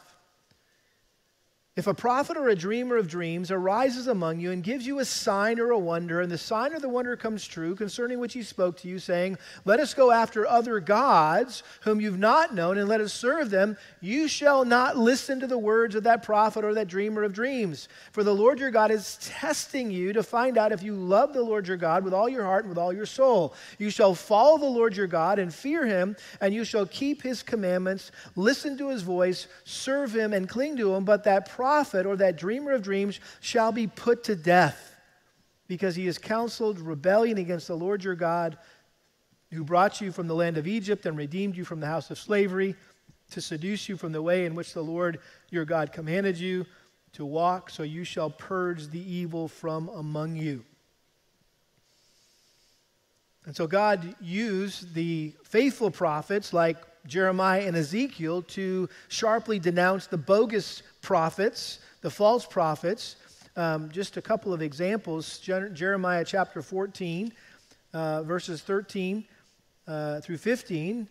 If 1.74 1.86
a 1.86 1.94
prophet 1.94 2.36
or 2.36 2.50
a 2.50 2.54
dreamer 2.54 2.98
of 2.98 3.08
dreams 3.08 3.50
arises 3.50 4.06
among 4.06 4.40
you 4.40 4.50
and 4.50 4.62
gives 4.62 4.86
you 4.86 4.98
a 4.98 5.06
sign 5.06 5.58
or 5.58 5.70
a 5.70 5.78
wonder, 5.78 6.20
and 6.20 6.30
the 6.30 6.36
sign 6.36 6.74
or 6.74 6.78
the 6.78 6.88
wonder 6.90 7.16
comes 7.16 7.46
true 7.46 7.74
concerning 7.74 8.18
which 8.18 8.34
he 8.34 8.42
spoke 8.42 8.76
to 8.78 8.88
you, 8.88 8.98
saying, 8.98 9.38
Let 9.64 9.80
us 9.80 9.94
go 9.94 10.10
after 10.10 10.46
other 10.46 10.80
gods 10.80 11.62
whom 11.80 11.98
you've 11.98 12.18
not 12.18 12.54
known, 12.54 12.76
and 12.76 12.90
let 12.90 13.00
us 13.00 13.14
serve 13.14 13.48
them, 13.48 13.78
you 14.02 14.28
shall 14.28 14.66
not 14.66 14.98
listen 14.98 15.40
to 15.40 15.46
the 15.46 15.56
words 15.56 15.94
of 15.94 16.02
that 16.02 16.22
prophet 16.22 16.62
or 16.62 16.74
that 16.74 16.88
dreamer 16.88 17.22
of 17.22 17.32
dreams. 17.32 17.88
For 18.10 18.22
the 18.22 18.34
Lord 18.34 18.58
your 18.58 18.70
God 18.70 18.90
is 18.90 19.16
testing 19.22 19.90
you 19.90 20.12
to 20.12 20.22
find 20.22 20.58
out 20.58 20.72
if 20.72 20.82
you 20.82 20.92
love 20.92 21.32
the 21.32 21.40
Lord 21.40 21.66
your 21.66 21.78
God 21.78 22.04
with 22.04 22.12
all 22.12 22.28
your 22.28 22.44
heart 22.44 22.64
and 22.64 22.68
with 22.68 22.76
all 22.76 22.92
your 22.92 23.06
soul. 23.06 23.54
You 23.78 23.88
shall 23.88 24.14
follow 24.14 24.58
the 24.58 24.66
Lord 24.66 24.94
your 24.94 25.06
God 25.06 25.38
and 25.38 25.54
fear 25.54 25.86
him, 25.86 26.16
and 26.42 26.52
you 26.52 26.64
shall 26.64 26.84
keep 26.84 27.22
his 27.22 27.42
commandments, 27.42 28.12
listen 28.36 28.76
to 28.76 28.90
his 28.90 29.00
voice, 29.00 29.48
serve 29.64 30.14
him, 30.14 30.34
and 30.34 30.46
cling 30.46 30.76
to 30.76 30.94
him. 30.94 31.06
But 31.06 31.24
that 31.24 31.48
prophet 31.62 32.06
or 32.06 32.16
that 32.16 32.36
dreamer 32.36 32.72
of 32.72 32.82
dreams 32.82 33.20
shall 33.40 33.70
be 33.70 33.86
put 33.86 34.24
to 34.24 34.34
death 34.34 34.96
because 35.68 35.94
he 35.94 36.06
has 36.06 36.18
counseled 36.18 36.80
rebellion 36.80 37.38
against 37.38 37.68
the 37.68 37.76
Lord 37.76 38.02
your 38.02 38.16
God 38.16 38.58
who 39.52 39.62
brought 39.62 40.00
you 40.00 40.10
from 40.10 40.26
the 40.26 40.34
land 40.34 40.58
of 40.58 40.66
Egypt 40.66 41.06
and 41.06 41.16
redeemed 41.16 41.56
you 41.56 41.64
from 41.64 41.78
the 41.78 41.86
house 41.86 42.10
of 42.10 42.18
slavery 42.18 42.74
to 43.30 43.40
seduce 43.40 43.88
you 43.88 43.96
from 43.96 44.10
the 44.10 44.20
way 44.20 44.44
in 44.44 44.56
which 44.56 44.74
the 44.74 44.82
Lord 44.82 45.20
your 45.50 45.64
God 45.64 45.92
commanded 45.92 46.36
you 46.36 46.66
to 47.12 47.24
walk, 47.24 47.70
so 47.70 47.84
you 47.84 48.02
shall 48.02 48.30
purge 48.30 48.88
the 48.88 48.98
evil 48.98 49.46
from 49.46 49.88
among 49.90 50.34
you. 50.34 50.64
And 53.46 53.54
so 53.54 53.68
God 53.68 54.16
used 54.20 54.94
the 54.94 55.32
faithful 55.44 55.92
prophets 55.92 56.52
like 56.52 56.78
Jeremiah 57.06 57.62
and 57.62 57.76
Ezekiel 57.76 58.42
to 58.42 58.88
sharply 59.08 59.58
denounce 59.58 60.06
the 60.06 60.18
bogus 60.18 60.82
prophets, 61.00 61.80
the 62.00 62.10
false 62.10 62.46
prophets. 62.46 63.16
Um, 63.56 63.90
just 63.90 64.16
a 64.16 64.22
couple 64.22 64.52
of 64.52 64.62
examples 64.62 65.38
Jeremiah 65.38 66.24
chapter 66.24 66.62
14, 66.62 67.32
uh, 67.92 68.22
verses 68.22 68.62
13 68.62 69.24
uh, 69.86 70.20
through 70.20 70.38
15. 70.38 71.08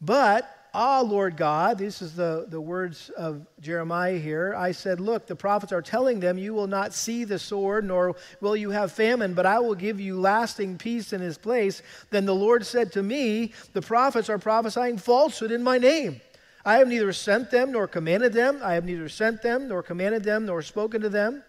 But 0.00 0.61
Ah, 0.74 1.02
Lord 1.02 1.36
God, 1.36 1.76
this 1.76 2.00
is 2.00 2.16
the, 2.16 2.46
the 2.48 2.60
words 2.60 3.10
of 3.10 3.46
Jeremiah 3.60 4.16
here. 4.16 4.54
I 4.56 4.72
said, 4.72 5.00
Look, 5.00 5.26
the 5.26 5.36
prophets 5.36 5.70
are 5.70 5.82
telling 5.82 6.18
them, 6.18 6.38
You 6.38 6.54
will 6.54 6.66
not 6.66 6.94
see 6.94 7.24
the 7.24 7.38
sword, 7.38 7.84
nor 7.84 8.16
will 8.40 8.56
you 8.56 8.70
have 8.70 8.90
famine, 8.90 9.34
but 9.34 9.44
I 9.44 9.58
will 9.58 9.74
give 9.74 10.00
you 10.00 10.18
lasting 10.18 10.78
peace 10.78 11.12
in 11.12 11.20
his 11.20 11.36
place. 11.36 11.82
Then 12.08 12.24
the 12.24 12.34
Lord 12.34 12.64
said 12.64 12.90
to 12.92 13.02
me, 13.02 13.52
The 13.74 13.82
prophets 13.82 14.30
are 14.30 14.38
prophesying 14.38 14.96
falsehood 14.96 15.52
in 15.52 15.62
my 15.62 15.76
name. 15.76 16.22
I 16.64 16.76
have 16.76 16.88
neither 16.88 17.12
sent 17.12 17.50
them 17.50 17.72
nor 17.72 17.86
commanded 17.86 18.32
them. 18.32 18.60
I 18.62 18.74
have 18.74 18.86
neither 18.86 19.10
sent 19.10 19.42
them 19.42 19.68
nor 19.68 19.82
commanded 19.82 20.24
them 20.24 20.46
nor 20.46 20.62
spoken 20.62 21.02
to 21.02 21.10
them. 21.10 21.42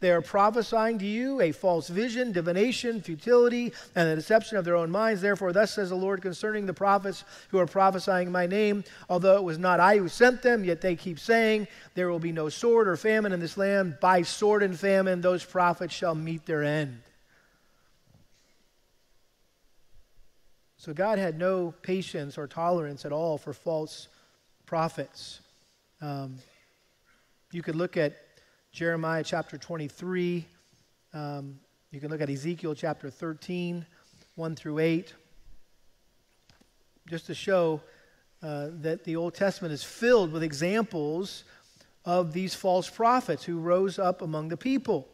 They 0.00 0.10
are 0.10 0.20
prophesying 0.20 0.98
to 0.98 1.06
you 1.06 1.40
a 1.40 1.52
false 1.52 1.88
vision, 1.88 2.32
divination, 2.32 3.00
futility, 3.00 3.72
and 3.94 4.10
the 4.10 4.16
deception 4.16 4.58
of 4.58 4.64
their 4.64 4.76
own 4.76 4.90
minds. 4.90 5.22
Therefore, 5.22 5.52
thus 5.52 5.72
says 5.72 5.88
the 5.88 5.94
Lord 5.94 6.20
concerning 6.20 6.66
the 6.66 6.74
prophets 6.74 7.24
who 7.48 7.58
are 7.58 7.66
prophesying 7.66 8.30
my 8.30 8.46
name, 8.46 8.84
although 9.08 9.36
it 9.36 9.44
was 9.44 9.58
not 9.58 9.80
I 9.80 9.96
who 9.96 10.08
sent 10.08 10.42
them, 10.42 10.64
yet 10.64 10.80
they 10.80 10.96
keep 10.96 11.18
saying, 11.18 11.68
There 11.94 12.10
will 12.10 12.18
be 12.18 12.32
no 12.32 12.48
sword 12.48 12.88
or 12.88 12.96
famine 12.96 13.32
in 13.32 13.40
this 13.40 13.56
land. 13.56 13.98
By 14.00 14.22
sword 14.22 14.62
and 14.62 14.78
famine, 14.78 15.20
those 15.20 15.44
prophets 15.44 15.94
shall 15.94 16.14
meet 16.14 16.44
their 16.44 16.62
end. 16.62 17.00
So 20.76 20.92
God 20.92 21.18
had 21.18 21.38
no 21.38 21.72
patience 21.80 22.36
or 22.36 22.46
tolerance 22.46 23.06
at 23.06 23.12
all 23.12 23.38
for 23.38 23.54
false 23.54 24.08
prophets. 24.66 25.40
Um, 26.02 26.36
you 27.52 27.62
could 27.62 27.74
look 27.74 27.96
at 27.96 28.12
Jeremiah 28.74 29.22
chapter 29.22 29.56
23. 29.56 30.44
Um, 31.12 31.60
you 31.92 32.00
can 32.00 32.10
look 32.10 32.20
at 32.20 32.28
Ezekiel 32.28 32.74
chapter 32.74 33.08
13, 33.08 33.86
1 34.34 34.56
through 34.56 34.80
8, 34.80 35.14
just 37.08 37.26
to 37.26 37.34
show 37.36 37.80
uh, 38.42 38.70
that 38.80 39.04
the 39.04 39.14
Old 39.14 39.36
Testament 39.36 39.72
is 39.72 39.84
filled 39.84 40.32
with 40.32 40.42
examples 40.42 41.44
of 42.04 42.32
these 42.32 42.56
false 42.56 42.90
prophets 42.90 43.44
who 43.44 43.60
rose 43.60 44.00
up 44.00 44.22
among 44.22 44.48
the 44.48 44.56
people. 44.56 45.06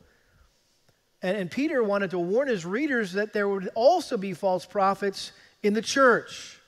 And, 1.20 1.36
and 1.36 1.50
Peter 1.50 1.84
wanted 1.84 2.12
to 2.12 2.18
warn 2.18 2.48
his 2.48 2.64
readers 2.64 3.12
that 3.12 3.34
there 3.34 3.46
would 3.46 3.68
also 3.74 4.16
be 4.16 4.32
false 4.32 4.64
prophets 4.64 5.32
in 5.62 5.74
the 5.74 5.82
church, 5.82 6.58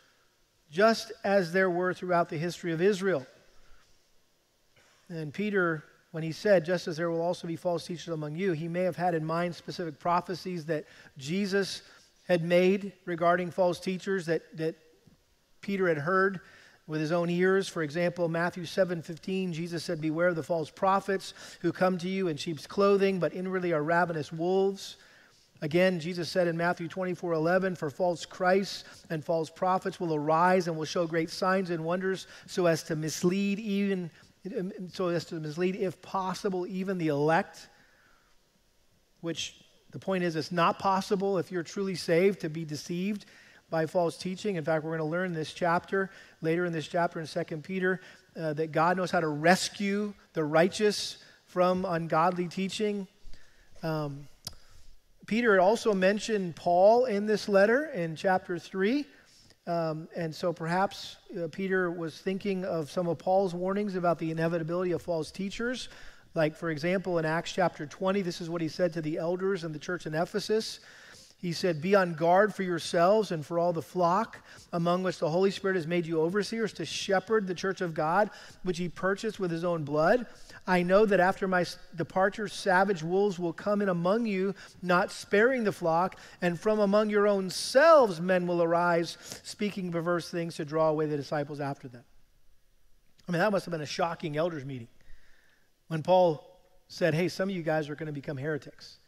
just 0.71 1.11
as 1.25 1.55
there 1.55 1.71
were 1.71 1.95
throughout 1.95 2.29
the 2.29 2.37
history 2.37 2.71
of 2.71 2.83
Israel. 2.83 3.27
And 5.09 5.33
Peter 5.33 5.85
when 6.13 6.23
he 6.23 6.33
said, 6.33 6.65
just 6.65 6.87
as 6.87 6.97
there 6.97 7.11
will 7.11 7.23
also 7.23 7.47
be 7.47 7.57
false 7.57 7.87
teachers 7.87 8.09
among 8.09 8.37
you, 8.37 8.53
he 8.53 8.69
may 8.69 8.83
have 8.83 8.97
had 8.97 9.15
in 9.15 9.25
mind 9.25 9.55
specific 9.55 9.99
prophecies 9.99 10.67
that 10.67 10.85
Jesus 11.19 11.83
had 12.29 12.45
made 12.45 12.93
regarding 13.07 13.51
false 13.51 13.81
teachers 13.81 14.27
that, 14.27 14.43
that 14.57 14.77
Peter 15.63 15.89
had 15.89 15.99
heard 15.99 16.41
with 16.87 17.01
his 17.01 17.13
own 17.13 17.31
ears. 17.31 17.67
For 17.67 17.83
example, 17.83 18.29
Matthew 18.29 18.65
7:15, 18.65 19.53
Jesus 19.53 19.83
said, 19.85 20.01
"Beware 20.01 20.29
of 20.29 20.37
the 20.37 20.43
false 20.43 20.71
prophets 20.71 21.33
who 21.61 21.73
come 21.73 21.97
to 21.99 22.09
you 22.09 22.29
in 22.29 22.37
sheep's 22.37 22.67
clothing, 22.67 23.19
but 23.19 23.33
inwardly 23.33 23.73
are 23.73 23.83
ravenous 23.83 24.33
wolves." 24.33 24.97
Again, 25.63 26.01
Jesus 26.01 26.29
said 26.29 26.49
in 26.49 26.57
Matthew 26.57 26.89
24 26.89 27.33
11, 27.33 27.77
For 27.77 27.89
false 27.89 28.27
Christs 28.27 28.85
and 29.11 29.25
false 29.25 29.49
prophets 29.49 30.01
will 30.01 30.13
arise 30.13 30.67
and 30.67 30.77
will 30.77 30.85
show 30.85 31.07
great 31.07 31.31
signs 31.31 31.71
and 31.71 31.85
wonders 31.85 32.27
so 32.47 32.67
as 32.67 32.83
to 32.85 32.97
mislead 32.97 33.61
even 33.61 34.11
so 34.93 35.09
as 35.09 35.25
to 35.27 35.37
mislead, 35.37 35.77
if 35.77 36.03
possible, 36.03 36.67
even 36.67 36.99
the 36.99 37.09
elect, 37.09 37.69
which 39.21 39.57
the 39.93 39.99
point 39.99 40.25
is, 40.25 40.37
it's 40.37 40.51
not 40.51 40.79
possible 40.79 41.39
if 41.39 41.53
you're 41.53 41.63
truly 41.63 41.95
saved 41.95 42.41
to 42.41 42.49
be 42.49 42.65
deceived 42.65 43.27
by 43.71 43.87
false 43.87 44.17
teaching. 44.17 44.57
In 44.57 44.65
fact, 44.65 44.85
we're 44.85 44.91
going 44.91 44.99
to 44.99 45.05
learn 45.05 45.33
this 45.33 45.53
chapter, 45.53 46.11
later 46.41 46.65
in 46.65 46.73
this 46.73 46.89
chapter 46.89 47.21
in 47.21 47.27
2 47.27 47.59
Peter, 47.59 48.01
uh, 48.39 48.53
that 48.55 48.73
God 48.73 48.97
knows 48.97 49.11
how 49.11 49.21
to 49.21 49.29
rescue 49.29 50.13
the 50.33 50.43
righteous 50.43 51.19
from 51.47 51.85
ungodly 51.85 52.49
teaching. 52.49 53.07
Um, 53.83 54.27
Peter 55.27 55.61
also 55.61 55.95
mentioned 55.95 56.57
Paul 56.57 57.05
in 57.05 57.27
this 57.27 57.49
letter 57.49 57.87
in 57.87 58.17
chapter 58.17 58.59
3. 58.59 59.05
Um, 59.67 60.09
and 60.17 60.35
so 60.35 60.53
perhaps 60.53 61.19
uh, 61.41 61.47
Peter 61.49 61.91
was 61.91 62.19
thinking 62.19 62.65
of 62.65 62.91
some 62.91 63.07
of 63.07 63.19
Paul's 63.19 63.55
warnings 63.55 63.95
about 63.95 64.19
the 64.19 64.31
inevitability 64.31 64.93
of 64.93 65.03
false 65.03 65.31
teachers 65.31 65.89
Like, 66.35 66.57
for 66.57 66.71
example, 66.71 67.19
in 67.19 67.25
Acts 67.25 67.53
chapter 67.53 67.87
20, 67.87 68.23
this 68.23 68.41
is 68.41 68.49
what 68.49 68.63
he 68.63 68.69
said 68.69 68.93
to 68.95 69.03
the 69.03 69.19
elders 69.19 69.65
in 69.65 69.73
the 69.73 69.79
church 69.79 70.07
in 70.07 70.15
Ephesus. 70.15 70.81
He 71.43 71.53
said, 71.53 71.83
Be 71.83 71.97
on 71.97 72.15
guard 72.15 72.55
for 72.55 72.63
yourselves 72.63 73.33
and 73.33 73.45
for 73.45 73.59
all 73.59 73.73
the 73.73 73.83
flock 73.83 74.39
among 74.73 75.03
which 75.03 75.19
the 75.19 75.29
Holy 75.29 75.51
Spirit 75.51 75.75
has 75.75 75.89
made 75.89 76.07
you 76.07 76.21
overseers 76.21 76.73
to 76.75 76.85
shepherd 76.85 77.49
the 77.49 77.55
church 77.55 77.81
of 77.81 77.95
God, 77.95 78.31
which 78.63 78.79
he 78.79 78.89
purchased 78.89 79.41
with 79.41 79.51
his 79.51 79.65
own 79.65 79.83
blood. 79.83 80.27
I 80.69 80.85
know 80.85 81.05
that 81.05 81.19
after 81.19 81.49
my 81.49 81.67
departure, 81.97 82.47
savage 82.47 83.03
wolves 83.03 83.41
will 83.41 83.53
come 83.53 83.83
in 83.83 83.89
among 83.89 84.27
you, 84.27 84.55
not 84.83 85.11
sparing 85.11 85.65
the 85.65 85.73
flock, 85.73 86.17
and 86.41 86.61
from 86.61 86.79
among 86.79 87.11
your 87.11 87.27
own 87.27 87.51
selves 87.51 88.21
men 88.21 88.47
will 88.47 88.63
arise, 88.63 89.19
speaking 89.43 89.91
perverse 89.91 90.31
things 90.31 90.55
to 90.57 90.65
draw 90.65 90.91
away 90.91 91.07
the 91.07 91.17
disciples 91.17 91.59
after 91.59 91.89
them. 91.89 92.05
I 93.29 93.33
mean, 93.33 93.41
that 93.41 93.51
must 93.51 93.67
have 93.67 93.73
been 93.73 93.81
a 93.81 93.87
shocking 93.87 94.37
elders' 94.37 94.65
meeting 94.65 94.89
when 95.89 96.05
Paul 96.05 96.49
said, 96.87 97.15
Hey, 97.15 97.27
some 97.27 97.49
of 97.49 97.57
you 97.57 97.65
guys 97.65 97.89
are 97.89 97.97
going 97.97 98.07
to 98.07 98.13
become 98.13 98.37
heretics, 98.37 98.99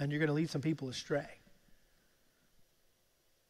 and 0.00 0.10
you're 0.10 0.18
going 0.18 0.26
to 0.26 0.34
lead 0.34 0.50
some 0.50 0.60
people 0.60 0.88
astray. 0.88 1.28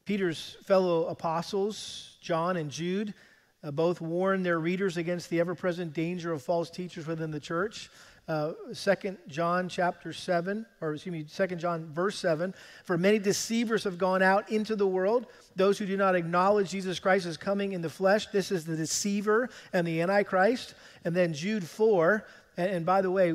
Peter's 0.04 0.56
fellow 0.64 1.06
apostles, 1.06 2.16
John 2.20 2.58
and 2.58 2.70
Jude, 2.70 3.14
uh, 3.62 3.70
both 3.70 4.02
warn 4.02 4.42
their 4.42 4.58
readers 4.58 4.98
against 4.98 5.30
the 5.30 5.40
ever-present 5.40 5.94
danger 5.94 6.32
of 6.32 6.42
false 6.42 6.68
teachers 6.68 7.06
within 7.06 7.30
the 7.30 7.40
church. 7.40 7.90
Uh, 8.28 8.52
Second 8.72 9.18
John 9.28 9.68
chapter 9.68 10.12
7, 10.12 10.66
or 10.82 10.94
excuse 10.94 11.12
me, 11.12 11.24
Second 11.26 11.58
John 11.58 11.90
verse 11.92 12.18
7, 12.18 12.54
for 12.84 12.98
many 12.98 13.18
deceivers 13.18 13.84
have 13.84 13.96
gone 13.96 14.22
out 14.22 14.50
into 14.50 14.76
the 14.76 14.86
world, 14.86 15.26
those 15.56 15.78
who 15.78 15.86
do 15.86 15.96
not 15.96 16.14
acknowledge 16.14 16.70
Jesus 16.70 16.98
Christ 16.98 17.24
as 17.24 17.36
coming 17.36 17.72
in 17.72 17.80
the 17.80 17.90
flesh. 17.90 18.26
This 18.26 18.50
is 18.50 18.64
the 18.64 18.76
deceiver 18.76 19.48
and 19.72 19.86
the 19.86 20.02
antichrist. 20.02 20.74
And 21.04 21.14
then 21.14 21.32
Jude 21.32 21.64
4, 21.64 22.26
and, 22.58 22.70
and 22.70 22.86
by 22.86 23.00
the 23.00 23.10
way, 23.10 23.34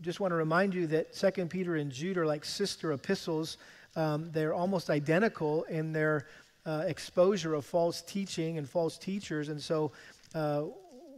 just 0.00 0.20
want 0.20 0.32
to 0.32 0.36
remind 0.36 0.74
you 0.74 0.86
that 0.88 1.14
Second 1.14 1.50
Peter 1.50 1.76
and 1.76 1.90
Jude 1.90 2.18
are 2.18 2.26
like 2.26 2.44
sister 2.44 2.92
epistles. 2.92 3.56
Um, 3.98 4.30
they're 4.30 4.54
almost 4.54 4.90
identical 4.90 5.64
in 5.64 5.92
their 5.92 6.26
uh, 6.64 6.84
exposure 6.86 7.54
of 7.54 7.64
false 7.64 8.00
teaching 8.00 8.56
and 8.56 8.68
false 8.68 8.96
teachers. 8.96 9.48
And 9.48 9.60
so, 9.60 9.90
uh, 10.36 10.66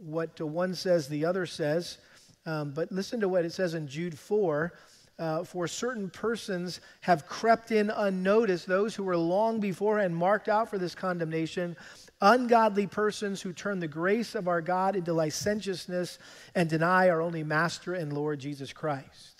what 0.03 0.41
one 0.41 0.73
says, 0.73 1.07
the 1.07 1.25
other 1.25 1.45
says. 1.45 1.99
Um, 2.47 2.71
but 2.71 2.91
listen 2.91 3.19
to 3.19 3.29
what 3.29 3.45
it 3.45 3.53
says 3.53 3.75
in 3.75 3.87
Jude 3.87 4.17
4. 4.17 4.73
Uh, 5.19 5.43
for 5.43 5.67
certain 5.67 6.09
persons 6.09 6.81
have 7.01 7.27
crept 7.27 7.71
in 7.71 7.91
unnoticed, 7.91 8.65
those 8.65 8.95
who 8.95 9.03
were 9.03 9.15
long 9.15 9.59
beforehand 9.59 10.15
marked 10.15 10.49
out 10.49 10.67
for 10.67 10.79
this 10.79 10.95
condemnation, 10.95 11.77
ungodly 12.21 12.87
persons 12.87 13.39
who 13.39 13.53
turn 13.53 13.79
the 13.79 13.87
grace 13.87 14.33
of 14.33 14.47
our 14.47 14.61
God 14.61 14.95
into 14.95 15.13
licentiousness 15.13 16.17
and 16.55 16.67
deny 16.67 17.09
our 17.09 17.21
only 17.21 17.43
Master 17.43 17.93
and 17.93 18.11
Lord 18.11 18.39
Jesus 18.39 18.73
Christ. 18.73 19.30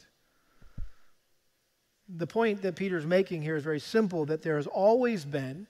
The 2.17 2.27
point 2.27 2.61
that 2.63 2.75
Peter's 2.75 3.05
making 3.05 3.41
here 3.41 3.55
is 3.55 3.63
very 3.63 3.79
simple 3.79 4.25
that 4.25 4.41
there 4.41 4.57
has 4.57 4.67
always 4.67 5.23
been 5.23 5.67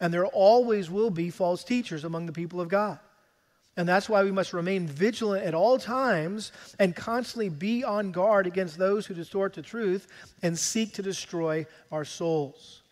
and 0.00 0.12
there 0.12 0.26
always 0.26 0.90
will 0.90 1.10
be 1.10 1.30
false 1.30 1.64
teachers 1.64 2.04
among 2.04 2.26
the 2.26 2.32
people 2.32 2.60
of 2.60 2.68
God. 2.68 2.98
And 3.76 3.86
that's 3.86 4.08
why 4.08 4.24
we 4.24 4.32
must 4.32 4.54
remain 4.54 4.86
vigilant 4.86 5.44
at 5.44 5.54
all 5.54 5.78
times 5.78 6.50
and 6.78 6.96
constantly 6.96 7.50
be 7.50 7.84
on 7.84 8.10
guard 8.10 8.46
against 8.46 8.78
those 8.78 9.04
who 9.06 9.14
distort 9.14 9.52
the 9.52 9.62
truth 9.62 10.08
and 10.42 10.58
seek 10.58 10.94
to 10.94 11.02
destroy 11.02 11.66
our 11.92 12.04
souls. 12.04 12.82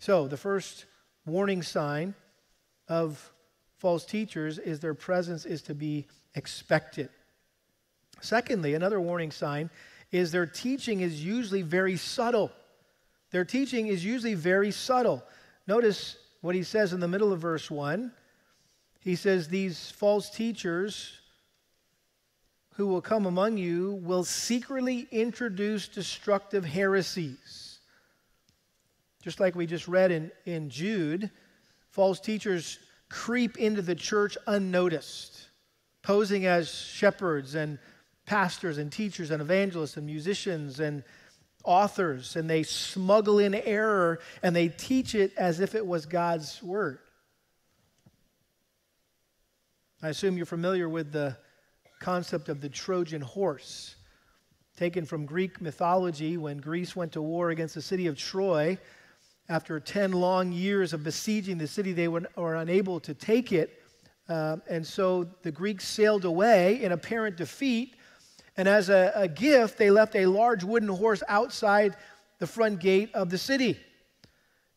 So, 0.00 0.26
the 0.26 0.36
first 0.38 0.86
warning 1.26 1.62
sign 1.62 2.14
of 2.88 3.30
false 3.78 4.06
teachers 4.06 4.58
is 4.58 4.80
their 4.80 4.94
presence 4.94 5.44
is 5.44 5.62
to 5.62 5.74
be 5.74 6.06
expected. 6.34 7.10
Secondly, 8.20 8.74
another 8.74 9.00
warning 9.00 9.30
sign 9.30 9.68
is 10.16 10.32
their 10.32 10.46
teaching 10.46 11.00
is 11.00 11.24
usually 11.24 11.62
very 11.62 11.96
subtle. 11.96 12.50
Their 13.30 13.44
teaching 13.44 13.88
is 13.88 14.04
usually 14.04 14.34
very 14.34 14.70
subtle. 14.70 15.22
Notice 15.66 16.16
what 16.40 16.54
he 16.54 16.62
says 16.62 16.92
in 16.92 17.00
the 17.00 17.08
middle 17.08 17.32
of 17.32 17.40
verse 17.40 17.70
1. 17.70 18.12
He 19.00 19.16
says, 19.16 19.48
These 19.48 19.90
false 19.90 20.30
teachers 20.30 21.18
who 22.74 22.86
will 22.86 23.00
come 23.00 23.26
among 23.26 23.56
you 23.56 24.00
will 24.02 24.24
secretly 24.24 25.08
introduce 25.10 25.88
destructive 25.88 26.64
heresies. 26.64 27.78
Just 29.22 29.40
like 29.40 29.54
we 29.54 29.66
just 29.66 29.88
read 29.88 30.12
in, 30.12 30.30
in 30.44 30.68
Jude, 30.68 31.30
false 31.90 32.20
teachers 32.20 32.78
creep 33.08 33.56
into 33.56 33.82
the 33.82 33.94
church 33.94 34.36
unnoticed, 34.46 35.48
posing 36.02 36.46
as 36.46 36.72
shepherds 36.72 37.54
and 37.54 37.78
pastors 38.26 38.78
and 38.78 38.92
teachers 38.92 39.30
and 39.30 39.40
evangelists 39.40 39.96
and 39.96 40.04
musicians 40.04 40.80
and 40.80 41.04
authors 41.64 42.36
and 42.36 42.48
they 42.48 42.62
smuggle 42.62 43.38
in 43.38 43.54
error 43.54 44.20
and 44.42 44.54
they 44.54 44.68
teach 44.68 45.14
it 45.14 45.32
as 45.36 45.60
if 45.60 45.74
it 45.74 45.86
was 45.86 46.06
God's 46.06 46.62
word. 46.62 46.98
I 50.02 50.10
assume 50.10 50.36
you're 50.36 50.46
familiar 50.46 50.88
with 50.88 51.12
the 51.12 51.36
concept 52.00 52.48
of 52.48 52.60
the 52.60 52.68
Trojan 52.68 53.22
horse, 53.22 53.96
taken 54.76 55.04
from 55.04 55.24
Greek 55.24 55.60
mythology 55.60 56.36
when 56.36 56.58
Greece 56.58 56.94
went 56.94 57.12
to 57.12 57.22
war 57.22 57.50
against 57.50 57.74
the 57.74 57.82
city 57.82 58.06
of 58.06 58.16
Troy. 58.16 58.78
After 59.48 59.80
10 59.80 60.12
long 60.12 60.52
years 60.52 60.92
of 60.92 61.02
besieging 61.02 61.56
the 61.56 61.66
city, 61.66 61.92
they 61.92 62.08
were, 62.08 62.24
were 62.36 62.56
unable 62.56 63.00
to 63.00 63.14
take 63.14 63.52
it. 63.52 63.82
Uh, 64.28 64.58
and 64.68 64.86
so 64.86 65.24
the 65.42 65.52
Greeks 65.52 65.86
sailed 65.86 66.24
away 66.24 66.82
in 66.82 66.92
apparent 66.92 67.36
defeat 67.36 67.95
and 68.56 68.68
as 68.68 68.88
a, 68.88 69.12
a 69.14 69.28
gift, 69.28 69.78
they 69.78 69.90
left 69.90 70.16
a 70.16 70.26
large 70.26 70.64
wooden 70.64 70.88
horse 70.88 71.22
outside 71.28 71.96
the 72.38 72.46
front 72.46 72.80
gate 72.80 73.10
of 73.14 73.30
the 73.30 73.38
city. 73.38 73.78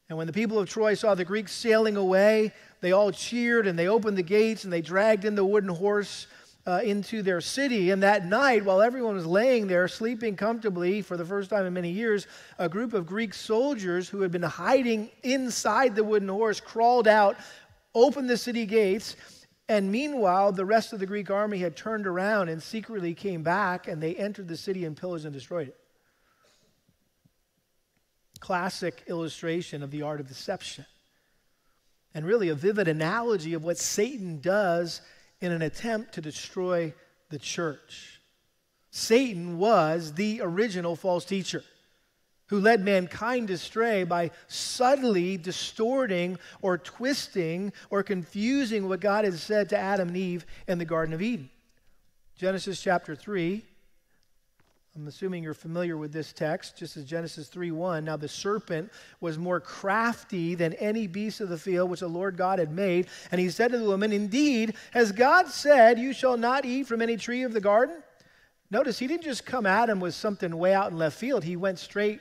And 0.09 0.17
when 0.17 0.27
the 0.27 0.33
people 0.33 0.59
of 0.59 0.67
Troy 0.67 0.95
saw 0.95 1.15
the 1.15 1.25
Greeks 1.25 1.51
sailing 1.51 1.95
away, 1.95 2.51
they 2.81 2.91
all 2.91 3.11
cheered 3.11 3.67
and 3.67 3.77
they 3.77 3.87
opened 3.87 4.17
the 4.17 4.23
gates 4.23 4.63
and 4.63 4.73
they 4.73 4.81
dragged 4.81 5.23
in 5.23 5.35
the 5.35 5.45
wooden 5.45 5.69
horse 5.69 6.27
uh, 6.65 6.81
into 6.83 7.21
their 7.21 7.41
city. 7.41 7.91
And 7.91 8.03
that 8.03 8.25
night, 8.25 8.65
while 8.65 8.81
everyone 8.81 9.15
was 9.15 9.25
laying 9.25 9.67
there 9.67 9.87
sleeping 9.87 10.35
comfortably 10.35 11.01
for 11.01 11.15
the 11.15 11.25
first 11.25 11.49
time 11.49 11.65
in 11.65 11.73
many 11.73 11.91
years, 11.91 12.27
a 12.57 12.67
group 12.67 12.93
of 12.93 13.05
Greek 13.05 13.33
soldiers 13.33 14.09
who 14.09 14.21
had 14.21 14.31
been 14.31 14.43
hiding 14.43 15.09
inside 15.23 15.95
the 15.95 16.03
wooden 16.03 16.29
horse 16.29 16.59
crawled 16.59 17.07
out, 17.07 17.37
opened 17.95 18.29
the 18.29 18.37
city 18.37 18.65
gates, 18.65 19.15
and 19.69 19.91
meanwhile, 19.91 20.51
the 20.51 20.65
rest 20.65 20.93
of 20.93 20.99
the 20.99 21.05
Greek 21.05 21.29
army 21.29 21.59
had 21.59 21.77
turned 21.77 22.07
around 22.07 22.49
and 22.49 22.61
secretly 22.61 23.13
came 23.13 23.43
back 23.43 23.87
and 23.87 24.01
they 24.01 24.15
entered 24.15 24.47
the 24.47 24.57
city 24.57 24.83
and 24.83 24.97
pillaged 24.97 25.25
and 25.25 25.33
destroyed 25.33 25.67
it. 25.67 25.77
Classic 28.39 29.03
illustration 29.05 29.83
of 29.83 29.91
the 29.91 30.01
art 30.01 30.19
of 30.19 30.27
deception. 30.27 30.87
And 32.15 32.25
really 32.25 32.49
a 32.49 32.55
vivid 32.55 32.87
analogy 32.87 33.53
of 33.53 33.63
what 33.63 33.77
Satan 33.77 34.41
does 34.41 35.01
in 35.39 35.51
an 35.51 35.61
attempt 35.61 36.15
to 36.15 36.21
destroy 36.21 36.91
the 37.29 37.37
church. 37.37 38.21
Satan 38.89 39.59
was 39.59 40.13
the 40.13 40.41
original 40.41 40.95
false 40.95 41.25
teacher 41.25 41.63
who 42.49 42.59
led 42.59 42.83
mankind 42.83 43.49
astray 43.49 44.03
by 44.03 44.31
subtly 44.47 45.37
distorting 45.37 46.37
or 46.61 46.77
twisting 46.77 47.71
or 47.89 48.03
confusing 48.03 48.87
what 48.87 48.99
God 48.99 49.23
had 49.23 49.35
said 49.35 49.69
to 49.69 49.77
Adam 49.77 50.09
and 50.09 50.17
Eve 50.17 50.45
in 50.67 50.77
the 50.77 50.85
Garden 50.85 51.13
of 51.13 51.21
Eden. 51.21 51.49
Genesis 52.35 52.81
chapter 52.81 53.15
3. 53.15 53.63
I'm 54.95 55.07
assuming 55.07 55.43
you're 55.43 55.53
familiar 55.53 55.95
with 55.95 56.11
this 56.11 56.33
text, 56.33 56.75
just 56.75 56.97
as 56.97 57.05
Genesis 57.05 57.47
3 57.47 57.71
1. 57.71 58.03
Now 58.03 58.17
the 58.17 58.27
serpent 58.27 58.91
was 59.21 59.37
more 59.37 59.59
crafty 59.59 60.55
than 60.55 60.73
any 60.73 61.05
beast 61.05 61.41
of 61.41 61.49
the 61.49 61.57
field 61.57 61.89
which 61.89 61.99
the 61.99 62.07
Lord 62.07 62.35
God 62.35 62.59
had 62.59 62.71
made. 62.71 63.07
And 63.31 63.39
he 63.39 63.49
said 63.49 63.71
to 63.71 63.77
the 63.77 63.85
woman, 63.85 64.11
Indeed, 64.11 64.73
has 64.91 65.11
God 65.11 65.47
said, 65.47 65.99
You 65.99 66.11
shall 66.11 66.35
not 66.35 66.65
eat 66.65 66.87
from 66.87 67.01
any 67.01 67.15
tree 67.15 67.43
of 67.43 67.53
the 67.53 67.61
garden? 67.61 68.01
Notice 68.71 68.99
he 68.99 69.07
didn't 69.07 69.23
just 69.23 69.45
come 69.45 69.65
at 69.65 69.89
him 69.89 69.99
with 69.99 70.15
something 70.15 70.57
way 70.57 70.73
out 70.73 70.91
in 70.91 70.97
left 70.97 71.17
field. 71.17 71.43
He 71.43 71.55
went 71.55 71.79
straight 71.79 72.19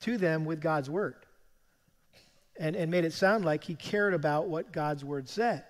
to 0.00 0.18
them 0.18 0.44
with 0.44 0.60
God's 0.60 0.88
word 0.88 1.16
and, 2.58 2.76
and 2.76 2.90
made 2.90 3.04
it 3.04 3.12
sound 3.12 3.44
like 3.44 3.64
he 3.64 3.74
cared 3.74 4.14
about 4.14 4.48
what 4.48 4.72
God's 4.72 5.04
word 5.04 5.28
said. 5.28 5.64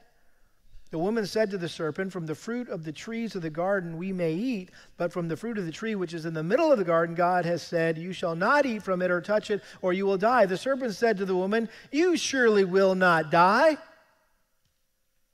The 0.91 0.99
woman 0.99 1.27
said 1.27 1.51
to 1.51 1.59
the 1.59 1.69
serpent, 1.69 2.12
From 2.12 2.25
the 2.25 2.35
fruit 2.35 2.71
of 2.71 2.83
the 2.83 2.93
trees 2.93 3.35
of 3.35 3.43
the 3.43 3.51
garden 3.51 3.99
we 3.99 4.11
may 4.11 4.33
eat, 4.33 4.71
but 4.97 5.12
from 5.12 5.29
the 5.29 5.37
fruit 5.37 5.59
of 5.59 5.67
the 5.67 5.73
tree 5.73 5.95
which 5.95 6.14
is 6.14 6.25
in 6.25 6.33
the 6.33 6.43
middle 6.43 6.73
of 6.73 6.79
the 6.79 6.85
garden, 6.85 7.14
God 7.14 7.45
has 7.45 7.62
said, 7.62 7.99
You 7.99 8.14
shall 8.14 8.35
not 8.35 8.64
eat 8.64 8.83
from 8.83 9.03
it 9.03 9.11
or 9.11 9.21
touch 9.21 9.51
it, 9.51 9.62
or 9.83 9.93
you 9.93 10.07
will 10.07 10.17
die. 10.17 10.47
The 10.47 10.57
serpent 10.57 10.95
said 10.95 11.19
to 11.19 11.27
the 11.27 11.37
woman, 11.37 11.69
You 11.93 12.17
surely 12.17 12.64
will 12.64 12.95
not 12.95 13.31
die. 13.31 13.77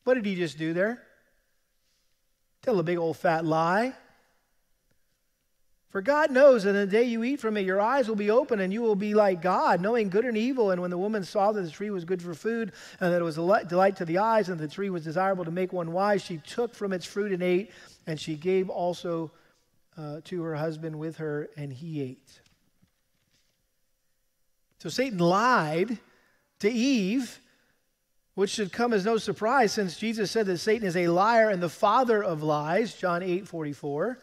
What 0.03 0.15
did 0.15 0.27
he 0.27 0.35
just 0.35 0.59
do 0.59 0.73
there? 0.73 1.01
Tell 2.63 2.81
a 2.81 2.83
big 2.83 2.99
old 2.99 3.17
fat 3.17 3.45
lie. 3.45 3.95
For 5.95 6.03
God 6.03 6.33
knows 6.33 6.65
that 6.65 6.71
in 6.71 6.75
the 6.75 6.87
day 6.89 7.05
you 7.05 7.23
eat 7.23 7.39
from 7.39 7.57
it, 7.57 7.65
your 7.65 7.81
eyes 7.81 8.09
will 8.09 8.17
be 8.17 8.29
open 8.29 8.59
and 8.59 8.73
you 8.73 8.83
will 8.83 8.97
be 8.97 9.15
like 9.15 9.41
God, 9.41 9.81
knowing 9.81 10.09
good 10.09 10.25
and 10.25 10.37
evil. 10.37 10.73
And 10.73 10.83
when 10.83 10.91
the 10.91 10.99
woman 10.99 11.23
saw 11.23 11.53
that 11.53 11.63
the 11.63 11.71
tree 11.71 11.91
was 11.91 12.05
good 12.05 12.21
for 12.21 12.35
food 12.35 12.73
and 12.99 13.13
that 13.13 13.21
it 13.21 13.25
was 13.25 13.39
a 13.39 13.65
delight 13.69 13.95
to 13.99 14.05
the 14.05 14.19
eyes 14.19 14.49
and 14.49 14.59
the 14.59 14.67
tree 14.67 14.91
was 14.91 15.05
desirable 15.05 15.45
to 15.45 15.53
make 15.53 15.73
one 15.73 15.93
wise, 15.93 16.21
she 16.21 16.39
took 16.39 16.75
from 16.75 16.93
its 16.93 17.07
fruit 17.07 17.31
and 17.31 17.45
ate, 17.45 17.71
and 18.09 18.19
she 18.19 18.35
gave 18.35 18.69
also 18.69 19.31
uh, 19.97 20.21
to 20.25 20.43
her 20.43 20.57
husband 20.57 20.99
with 20.99 21.19
her, 21.19 21.49
and 21.57 21.73
he 21.73 22.03
ate. 22.03 22.41
So 24.81 24.89
Satan 24.89 25.21
lied 25.21 25.99
to 26.59 26.69
Eve, 26.69 27.39
which 28.35 28.51
should 28.51 28.73
come 28.73 28.93
as 28.93 29.05
no 29.05 29.17
surprise 29.17 29.71
since 29.71 29.97
Jesus 29.97 30.33
said 30.33 30.47
that 30.47 30.59
Satan 30.59 30.89
is 30.89 30.97
a 30.97 31.07
liar 31.07 31.51
and 31.51 31.63
the 31.63 31.69
father 31.69 32.21
of 32.21 32.43
lies, 32.43 32.97
John 32.97 33.23
8 33.23 33.47
44. 33.47 34.19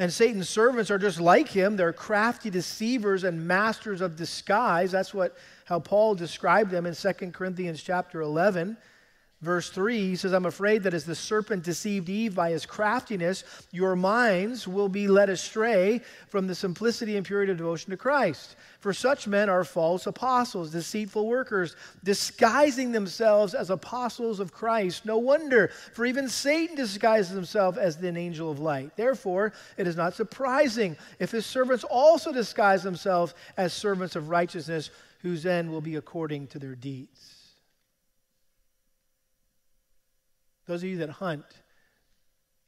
And 0.00 0.10
Satan's 0.10 0.48
servants 0.48 0.90
are 0.90 0.98
just 0.98 1.20
like 1.20 1.46
him. 1.46 1.76
They're 1.76 1.92
crafty 1.92 2.48
deceivers 2.48 3.22
and 3.22 3.46
masters 3.46 4.00
of 4.00 4.16
disguise. 4.16 4.90
That's 4.90 5.12
what 5.12 5.36
how 5.66 5.78
Paul 5.78 6.14
described 6.14 6.70
them 6.70 6.86
in 6.86 6.94
2 6.94 7.12
Corinthians 7.32 7.82
chapter 7.82 8.22
11. 8.22 8.78
Verse 9.42 9.70
3, 9.70 10.08
he 10.08 10.16
says, 10.16 10.34
I'm 10.34 10.44
afraid 10.44 10.82
that 10.82 10.92
as 10.92 11.06
the 11.06 11.14
serpent 11.14 11.62
deceived 11.62 12.10
Eve 12.10 12.34
by 12.34 12.50
his 12.50 12.66
craftiness, 12.66 13.42
your 13.72 13.96
minds 13.96 14.68
will 14.68 14.88
be 14.88 15.08
led 15.08 15.30
astray 15.30 16.02
from 16.28 16.46
the 16.46 16.54
simplicity 16.54 17.16
and 17.16 17.24
purity 17.24 17.50
of 17.50 17.56
devotion 17.56 17.90
to 17.90 17.96
Christ. 17.96 18.56
For 18.80 18.92
such 18.92 19.26
men 19.26 19.48
are 19.48 19.64
false 19.64 20.06
apostles, 20.06 20.72
deceitful 20.72 21.26
workers, 21.26 21.74
disguising 22.04 22.92
themselves 22.92 23.54
as 23.54 23.70
apostles 23.70 24.40
of 24.40 24.52
Christ. 24.52 25.06
No 25.06 25.16
wonder, 25.16 25.70
for 25.94 26.04
even 26.04 26.28
Satan 26.28 26.76
disguises 26.76 27.34
himself 27.34 27.78
as 27.78 27.96
an 27.96 28.18
angel 28.18 28.50
of 28.50 28.58
light. 28.58 28.94
Therefore, 28.94 29.54
it 29.78 29.86
is 29.86 29.96
not 29.96 30.12
surprising 30.12 30.98
if 31.18 31.30
his 31.30 31.46
servants 31.46 31.84
also 31.84 32.30
disguise 32.30 32.82
themselves 32.82 33.32
as 33.56 33.72
servants 33.72 34.16
of 34.16 34.28
righteousness, 34.28 34.90
whose 35.20 35.46
end 35.46 35.70
will 35.70 35.80
be 35.80 35.96
according 35.96 36.46
to 36.48 36.58
their 36.58 36.74
deeds. 36.74 37.39
Those 40.70 40.84
of 40.84 40.88
you 40.88 40.98
that 40.98 41.10
hunt, 41.10 41.44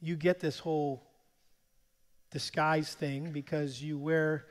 you 0.01 0.17
get 0.17 0.41
this 0.41 0.59
whole 0.59 1.05
disguise 2.33 2.95
thing 2.95 3.31
because 3.31 3.81
you 3.81 3.97
wear 3.97 4.47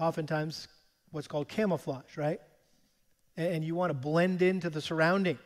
oftentimes 0.00 0.66
what's 1.12 1.28
called 1.28 1.46
camouflage, 1.46 2.16
right? 2.16 2.40
And, 3.36 3.64
you 3.64 3.76
want 3.76 3.90
to 3.90 3.94
blend 3.94 4.42
into 4.42 4.70
the 4.70 4.80
surrounding. 4.80 5.38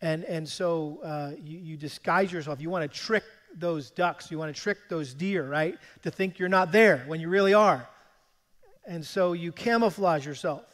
And, 0.00 0.24
and 0.24 0.48
so 0.48 1.00
uh, 1.04 1.32
you, 1.38 1.58
you 1.58 1.76
disguise 1.76 2.32
yourself. 2.32 2.62
You 2.62 2.70
want 2.70 2.90
to 2.90 2.98
trick 2.98 3.24
those 3.54 3.90
ducks. 3.90 4.30
You 4.30 4.38
want 4.38 4.56
to 4.56 4.58
trick 4.58 4.78
those 4.88 5.12
deer, 5.12 5.46
right? 5.46 5.76
To 6.04 6.10
think 6.10 6.38
you're 6.38 6.48
not 6.48 6.72
there 6.72 7.04
when 7.08 7.20
you 7.20 7.28
really 7.28 7.52
are. 7.52 7.86
And 8.86 9.04
so 9.04 9.34
you 9.34 9.52
camouflage 9.52 10.24
yourself. 10.24 10.64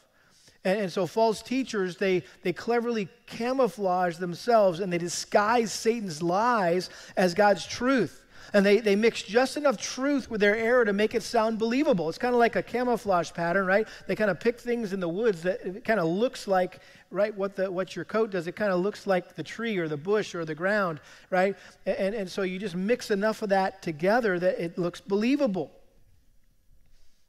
And, 0.64 0.81
and, 0.81 0.92
so 0.92 1.07
false 1.07 1.42
teachers, 1.42 1.96
they, 1.96 2.22
they 2.42 2.53
cleverly 2.53 3.09
camouflage 3.27 4.16
themselves 4.16 4.81
and 4.81 4.92
they 4.92 4.98
disguise 4.98 5.72
Satan's 5.72 6.22
lies 6.22 6.88
as 7.16 7.35
God's 7.35 7.66
truth. 7.66 8.24
And 8.55 8.64
they, 8.64 8.79
they 8.79 8.94
mix 8.94 9.22
just 9.22 9.57
enough 9.57 9.77
truth 9.77 10.31
with 10.31 10.40
their 10.40 10.55
error 10.55 10.85
to 10.85 10.92
make 10.92 11.14
it 11.14 11.24
sound 11.24 11.59
believable. 11.59 12.09
It's 12.09 12.18
kind 12.18 12.35
of 12.35 12.38
like 12.38 12.55
a 12.55 12.62
camouflage 12.62 13.33
pattern, 13.33 13.66
right? 13.66 13.87
They 14.07 14.14
kind 14.14 14.31
of 14.31 14.38
pick 14.38 14.61
things 14.61 14.92
in 14.92 15.00
the 15.00 15.09
woods 15.09 15.42
that 15.42 15.61
it 15.66 15.85
kind 15.85 15.98
of 15.98 16.07
looks 16.07 16.46
like, 16.46 16.79
right, 17.11 17.37
what, 17.37 17.57
the, 17.57 17.70
what 17.70 17.96
your 17.96 18.05
coat 18.05 18.31
does. 18.31 18.46
It 18.46 18.55
kind 18.55 18.70
of 18.70 18.79
looks 18.79 19.09
like 19.09 19.35
the 19.35 19.42
tree 19.42 19.77
or 19.77 19.88
the 19.88 19.96
bush 19.96 20.37
or 20.37 20.44
the 20.44 20.55
ground, 20.55 21.00
right? 21.31 21.57
And, 21.85 22.14
and 22.14 22.31
so 22.31 22.42
you 22.42 22.61
just 22.61 22.77
mix 22.77 23.11
enough 23.11 23.42
of 23.42 23.48
that 23.48 23.83
together 23.83 24.38
that 24.38 24.62
it 24.62 24.79
looks 24.79 25.00
believable. 25.00 25.72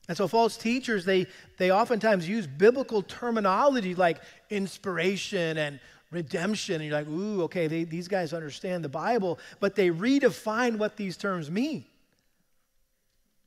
And 0.07 0.15
so 0.15 0.27
false 0.27 0.55
teachers, 0.55 1.03
they, 1.05 1.27
they 1.57 1.71
oftentimes 1.71 2.29
use 2.29 2.45
biblical 2.45 3.01
terminology 3.01 3.95
like 3.95 4.21
inspiration 4.49 5.57
and 5.57 5.79
redemption. 6.11 6.75
And 6.75 6.85
you're 6.85 6.93
like, 6.93 7.07
ooh, 7.07 7.43
okay, 7.43 7.67
they, 7.67 7.83
these 7.83 8.07
guys 8.07 8.33
understand 8.33 8.83
the 8.83 8.89
Bible, 8.89 9.39
but 9.59 9.75
they 9.75 9.89
redefine 9.89 10.77
what 10.77 10.95
these 10.95 11.17
terms 11.17 11.49
mean. 11.49 11.85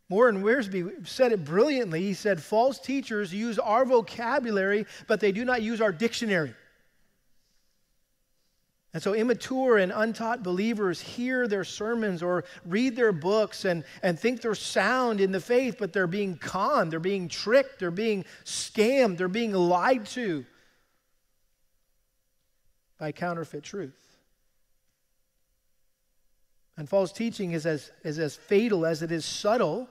Warren 0.09 0.43
Wiersbe 0.43 1.07
said 1.07 1.33
it 1.33 1.45
brilliantly. 1.45 2.01
He 2.01 2.15
said, 2.15 2.43
false 2.43 2.79
teachers 2.79 3.33
use 3.33 3.59
our 3.59 3.85
vocabulary, 3.85 4.87
but 5.07 5.21
they 5.21 5.33
do 5.33 5.45
not 5.45 5.63
use 5.63 5.81
our 5.81 5.93
dictionary. 5.93 6.55
And 8.95 9.03
so, 9.03 9.13
immature 9.15 9.77
and 9.77 9.93
untaught 9.95 10.43
believers 10.43 11.01
hear 11.01 11.47
their 11.47 11.65
sermons 11.65 12.23
or 12.23 12.45
read 12.65 12.97
their 12.97 13.13
books 13.13 13.67
and, 13.67 13.85
and 14.03 14.19
think 14.19 14.41
they're 14.41 14.55
sound 14.55 15.21
in 15.21 15.31
the 15.31 15.41
faith, 15.41 15.77
but 15.79 15.93
they're 15.93 16.07
being 16.07 16.37
conned, 16.37 16.91
they're 16.91 16.99
being 16.99 17.29
tricked, 17.29 17.81
they're 17.81 17.91
being 17.91 18.25
scammed, 18.45 19.19
they're 19.19 19.29
being 19.29 19.53
lied 19.53 20.07
to 20.07 20.47
by 22.99 23.13
counterfeit 23.13 23.63
truth. 23.63 23.93
And 26.79 26.89
false 26.89 27.13
teaching 27.13 27.53
is 27.53 27.67
as, 27.67 27.91
is 28.05 28.19
as 28.19 28.37
fatal 28.37 28.87
as 28.87 29.03
it 29.03 29.13
is 29.13 29.25
subtle, 29.25 29.89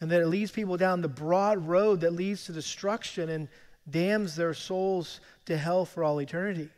and 0.00 0.10
that 0.10 0.20
it 0.20 0.28
leads 0.28 0.52
people 0.52 0.76
down 0.76 1.00
the 1.00 1.08
broad 1.08 1.66
road 1.66 2.02
that 2.02 2.12
leads 2.12 2.44
to 2.44 2.52
destruction 2.52 3.28
and 3.28 3.48
damns 3.90 4.36
their 4.36 4.54
souls 4.54 5.20
to 5.46 5.56
hell 5.56 5.84
for 5.84 6.04
all 6.04 6.20
eternity. 6.20 6.68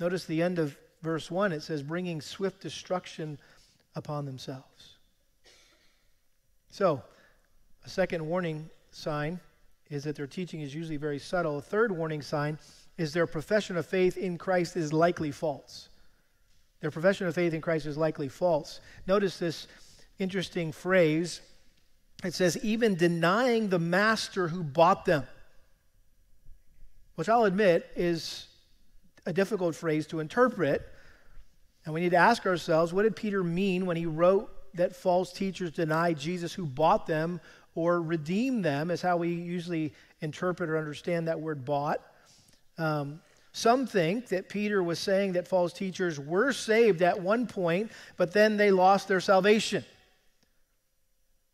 Notice 0.00 0.24
the 0.24 0.42
end 0.42 0.58
of 0.58 0.76
verse 1.02 1.30
1 1.30 1.52
it 1.52 1.62
says, 1.62 1.82
bringing 1.82 2.20
swift 2.20 2.60
destruction 2.60 3.38
upon 3.94 4.24
themselves. 4.24 4.96
So, 6.70 7.02
a 7.84 7.88
second 7.88 8.26
warning 8.26 8.70
sign 8.90 9.38
is 9.90 10.04
that 10.04 10.16
their 10.16 10.26
teaching 10.26 10.62
is 10.62 10.74
usually 10.74 10.96
very 10.96 11.18
subtle. 11.18 11.58
A 11.58 11.62
third 11.62 11.92
warning 11.92 12.22
sign 12.22 12.58
is 12.96 13.12
their 13.12 13.26
profession 13.26 13.76
of 13.76 13.86
faith 13.86 14.16
in 14.16 14.38
Christ 14.38 14.76
is 14.76 14.92
likely 14.92 15.32
false. 15.32 15.88
Their 16.80 16.90
profession 16.90 17.26
of 17.26 17.34
faith 17.34 17.52
in 17.52 17.60
Christ 17.60 17.86
is 17.86 17.98
likely 17.98 18.28
false. 18.28 18.80
Notice 19.06 19.38
this 19.38 19.66
interesting 20.18 20.72
phrase. 20.72 21.40
It 22.24 22.34
says, 22.34 22.56
even 22.62 22.94
denying 22.94 23.68
the 23.68 23.78
master 23.78 24.48
who 24.48 24.62
bought 24.62 25.04
them, 25.04 25.26
which 27.16 27.28
I'll 27.28 27.44
admit 27.44 27.90
is 27.96 28.46
a 29.26 29.32
difficult 29.32 29.74
phrase 29.74 30.06
to 30.08 30.20
interpret. 30.20 30.82
And 31.84 31.94
we 31.94 32.00
need 32.00 32.10
to 32.10 32.16
ask 32.16 32.46
ourselves 32.46 32.92
what 32.92 33.02
did 33.02 33.16
Peter 33.16 33.42
mean 33.42 33.86
when 33.86 33.96
he 33.96 34.06
wrote 34.06 34.50
that 34.74 34.94
false 34.94 35.32
teachers 35.32 35.70
deny 35.72 36.12
Jesus 36.12 36.52
who 36.52 36.66
bought 36.66 37.06
them 37.06 37.40
or 37.74 38.02
redeemed 38.02 38.64
them, 38.64 38.90
is 38.90 39.00
how 39.00 39.16
we 39.16 39.28
usually 39.28 39.92
interpret 40.20 40.68
or 40.68 40.76
understand 40.76 41.28
that 41.28 41.40
word 41.40 41.64
bought. 41.64 42.00
Um, 42.78 43.20
some 43.52 43.86
think 43.86 44.28
that 44.28 44.48
Peter 44.48 44.82
was 44.82 44.98
saying 44.98 45.32
that 45.32 45.48
false 45.48 45.72
teachers 45.72 46.18
were 46.20 46.52
saved 46.52 47.02
at 47.02 47.20
one 47.20 47.46
point, 47.46 47.90
but 48.16 48.32
then 48.32 48.56
they 48.56 48.70
lost 48.70 49.08
their 49.08 49.20
salvation. 49.20 49.84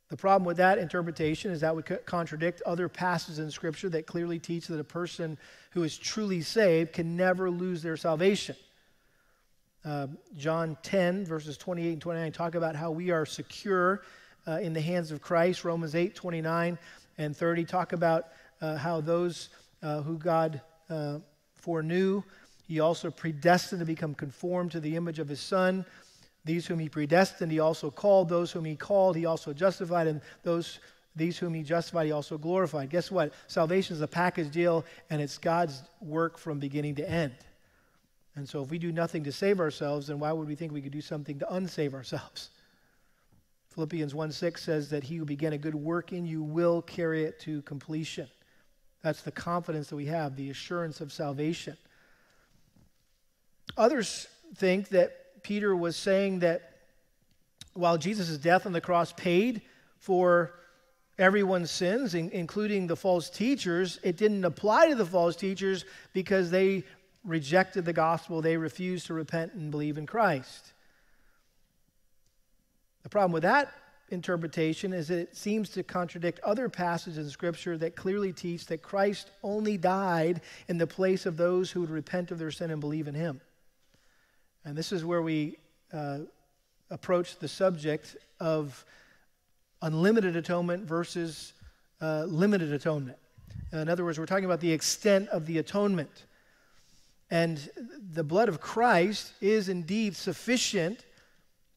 The 0.09 0.17
problem 0.17 0.47
with 0.47 0.59
that 0.59 0.79
interpretation 0.79 1.51
is 1.51 1.61
that 1.63 1.75
would 1.75 2.05
contradict 2.07 2.63
other 2.63 2.89
passages 2.89 3.41
in 3.41 3.51
Scripture 3.51 3.89
that 3.89 4.07
clearly 4.07 4.39
teach 4.39 4.69
that 4.69 4.79
a 4.79 4.85
person 4.85 5.37
who 5.73 5.83
is 5.83 5.99
truly 5.99 6.43
saved 6.43 6.93
can 6.93 7.17
never 7.17 7.51
lose 7.51 7.83
their 7.83 7.97
salvation. 7.97 8.55
Uh, 9.85 10.07
John 10.37 10.77
10, 10.83 11.25
verses 11.25 11.57
28 11.57 11.93
and 11.93 12.03
29, 12.03 12.33
talk 12.33 12.55
about 12.55 12.77
how 12.77 12.91
we 12.91 13.11
are 13.11 13.27
secure 13.27 14.03
uh, 14.47 14.59
in 14.61 14.73
the 14.73 14.81
hands 14.81 15.11
of 15.11 15.21
Christ. 15.21 15.65
Romans 15.65 15.95
8, 15.95 16.15
29 16.15 16.79
and 17.19 17.37
30 17.37 17.65
talk 17.65 17.93
about 17.93 18.29
uh, 18.61 18.77
how 18.77 19.01
those 19.01 19.49
uh, 19.83 20.03
who 20.03 20.19
God 20.19 20.61
uh, 20.89 21.19
foreknew, 21.55 22.23
he 22.67 22.81
also 22.81 23.11
predestined 23.11 23.81
to 23.81 23.87
become 23.87 24.15
conformed 24.15 24.73
to 24.73 24.81
the 24.81 24.97
image 24.97 25.19
of 25.19 25.29
his 25.29 25.41
Son. 25.41 25.85
These 26.47 26.67
whom 26.67 26.79
he 26.79 26.89
predestined, 26.89 27.51
he 27.51 27.59
also 27.59 27.91
called. 27.91 28.29
Those 28.29 28.53
whom 28.53 28.65
he 28.65 28.77
called, 28.77 29.17
he 29.17 29.27
also 29.27 29.53
justified. 29.53 30.07
And 30.07 30.21
those 30.45 30.79
these 31.17 31.39
whom 31.39 31.55
he 31.55 31.63
justified, 31.63 32.07
he 32.07 32.13
also 32.13 32.39
glorified. 32.39 32.91
Guess 32.91 33.11
what? 33.11 33.33
Salvation 33.49 33.97
is 33.97 34.03
a 34.03 34.07
package 34.07 34.51
deal, 34.51 34.85
and 35.11 35.21
it's 35.21 35.39
God's 35.39 35.83
work 36.01 36.39
from 36.39 36.59
beginning 36.61 36.95
to 36.97 37.11
end. 37.11 37.35
And 38.37 38.49
so, 38.49 38.63
if 38.63 38.71
we 38.71 38.79
do 38.79 38.93
nothing 38.93 39.25
to 39.25 39.33
save 39.33 39.59
ourselves, 39.59 40.07
then 40.07 40.21
why 40.21 40.31
would 40.31 40.47
we 40.47 40.55
think 40.55 40.73
we 40.73 40.83
could 40.83 40.93
do 40.93 41.01
something 41.01 41.39
to 41.41 41.47
unsave 41.47 41.95
ourselves? 41.95 42.51
Philippians 43.71 44.15
1 44.15 44.31
6 44.31 44.63
says 44.63 44.91
that 44.91 45.03
he 45.03 45.17
who 45.17 45.25
began 45.25 45.53
a 45.53 45.59
good 45.59 45.75
work 45.75 46.13
in 46.13 46.27
you 46.27 46.43
will 46.43 46.81
carry 46.81 47.25
it 47.25 47.41
to 47.41 47.61
completion. 47.63 48.29
That's 49.03 49.23
the 49.23 49.33
confidence 49.33 49.89
that 49.89 49.97
we 49.97 50.07
have, 50.07 50.37
the 50.37 50.51
assurance 50.51 51.01
of 51.01 51.13
salvation. 51.13 51.77
Others 53.77 54.29
think 54.55 54.91
that 54.91 55.26
Peter 55.47 55.77
was 55.77 55.95
saying 55.95 56.41
that 56.41 56.73
while 57.73 57.97
Jesus' 57.97 58.37
death 58.37 58.67
on 58.67 58.73
the 58.73 58.81
cross 58.81 59.13
paid 59.13 59.63
for 60.01 60.55
everyone's 61.19 61.71
sins, 61.71 62.17
in, 62.17 62.31
including 62.31 62.89
the 62.89 62.97
false 62.97 63.31
teachers, 63.31 64.01
it 64.03 64.17
didn't 64.17 64.45
apply 64.45 64.89
to 64.89 64.97
the 64.97 65.07
false 65.07 65.37
teachers 65.37 65.85
because 66.13 66.51
they 66.51 66.83
rejected 67.23 67.85
the 67.85 67.93
gospel. 67.93 68.43
They 68.43 68.57
refused 68.57 69.07
to 69.07 69.15
repent 69.15 69.53
and 69.53 69.71
believe 69.71 69.99
in 69.99 70.07
Christ. 70.07 70.73
The 73.05 73.09
problem 73.09 73.31
with 73.31 73.45
that 73.45 73.73
interpretation 74.09 74.93
is 74.93 75.07
that 75.07 75.19
it 75.21 75.37
seems 75.37 75.69
to 75.71 75.85
contradict 75.85 76.41
other 76.41 76.69
passages 76.69 77.19
in 77.19 77.31
Scripture 77.31 77.79
that 77.79 77.95
clearly 77.95 78.33
teach 78.33 78.67
that 78.67 78.83
Christ 78.83 79.31
only 79.45 79.79
died 79.79 80.41
in 80.67 80.77
the 80.77 80.89
place 80.89 81.25
of 81.25 81.37
those 81.37 81.71
who 81.71 81.83
would 81.83 81.91
repent 81.91 82.33
of 82.33 82.41
their 82.41 82.51
sin 82.51 82.73
and 82.73 82.81
believe 82.81 83.07
in 83.07 83.15
Him. 83.15 83.41
And 84.67 84.77
this 84.77 84.91
is 84.91 85.05
where 85.05 85.23
we 85.23 85.59
uh, 85.93 86.19
approach 86.91 87.39
the 87.39 87.47
subject 87.47 88.17
of 88.41 88.85
unlimited 89.81 90.35
atonement 90.35 90.83
versus 90.83 91.53
uh, 92.03 92.25
limited 92.25 92.73
atonement. 92.73 93.17
In 93.71 93.89
other 93.89 94.05
words, 94.05 94.19
we're 94.19 94.27
talking 94.27 94.45
about 94.45 94.59
the 94.59 94.73
extent 94.73 95.29
of 95.29 95.47
the 95.47 95.59
atonement. 95.59 96.25
And 97.31 97.71
the 98.13 98.25
blood 98.25 98.49
of 98.49 98.61
Christ 98.61 99.35
is 99.41 99.69
indeed 99.69 100.17
sufficient 100.17 101.05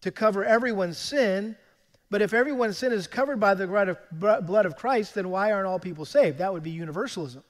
to 0.02 0.10
cover 0.10 0.44
everyone's 0.44 0.98
sin. 0.98 1.56
But 2.10 2.24
if 2.24 2.34
everyone's 2.34 2.80
sin 2.80 2.92
is 2.92 3.06
covered 3.06 3.40
by 3.40 3.54
the 3.54 3.98
blood 4.12 4.66
of 4.66 4.76
Christ, 4.76 5.14
then 5.14 5.30
why 5.30 5.52
aren't 5.52 5.68
all 5.68 5.80
people 5.80 6.06
saved? 6.06 6.40
That 6.40 6.52
would 6.52 6.64
be 6.64 6.72
universalism. 6.72 7.44